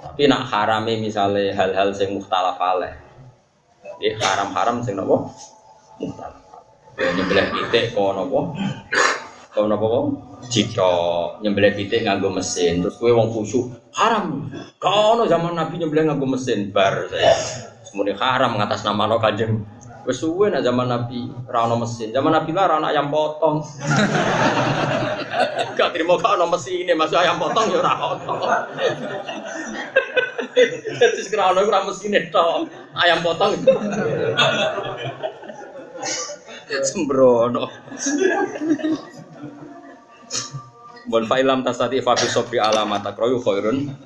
Tapi 0.00 0.24
nak 0.24 0.48
harame 0.48 0.96
misalnya 0.96 1.52
hal-hal 1.52 1.92
sing 1.92 2.16
mukhtalaf 2.16 2.56
alaih. 2.56 2.96
Nggih 4.00 4.16
haram-haram 4.16 4.80
sing 4.80 4.96
napa? 4.96 5.28
Mukhtalaf. 6.00 6.40
Ya 6.96 7.12
nyembelih 7.20 7.52
pitik 7.52 7.92
kok 7.92 8.16
napa? 8.16 8.40
Kok 9.52 9.64
napa 9.68 9.84
kok? 9.84 10.04
Jika 10.56 10.92
nyembelih 11.44 11.76
pitik 11.76 12.08
nganggo 12.08 12.32
mesin, 12.32 12.80
terus 12.80 12.96
kowe 12.96 13.12
wong 13.12 13.28
khusyuk, 13.28 13.92
haram. 13.92 14.48
Ono 14.88 15.28
zaman 15.28 15.52
Nabi 15.52 15.84
nyembelih 15.84 16.08
nganggo 16.08 16.24
mesin 16.24 16.72
bar 16.72 17.12
saya. 17.12 17.36
Semuanya 17.84 18.16
haram 18.16 18.56
ngatas 18.56 18.88
nama 18.88 19.04
no 19.04 19.20
kanjeng. 19.20 19.68
Wes 20.06 20.22
suwe 20.22 20.46
nak 20.52 20.62
zaman 20.62 20.86
Nabi 20.86 21.26
ra 21.48 21.64
ono 21.66 21.76
mesin. 21.82 22.12
Zaman 22.14 22.32
Nabi 22.32 22.52
lah 22.54 22.66
ra 22.70 22.76
ono 22.78 22.86
ayam 22.86 23.10
potong. 23.10 23.64
Gak 25.78 25.94
terima 25.94 26.18
gak 26.18 26.34
ono 26.38 26.46
mesin 26.50 26.82
ini 26.82 26.92
masuk 26.94 27.18
ayam 27.18 27.38
potong 27.38 27.70
ya 27.70 27.78
ora 27.82 27.92
ono. 28.14 28.34
Terus 30.98 31.30
kira 31.30 31.54
ono 31.54 31.60
ora 31.62 31.86
mesin 31.86 32.14
tok. 32.30 32.66
Ayam 32.98 33.22
potong. 33.22 33.54
Sembrono. 36.82 37.70
Bon 41.08 41.24
fa'ilam 41.24 41.64
tasati 41.64 42.04
fa 42.04 42.12
fi 42.20 42.28
sobri 42.28 42.60
alamat 42.60 43.00
akroyu 43.00 43.40
khairun 43.40 43.96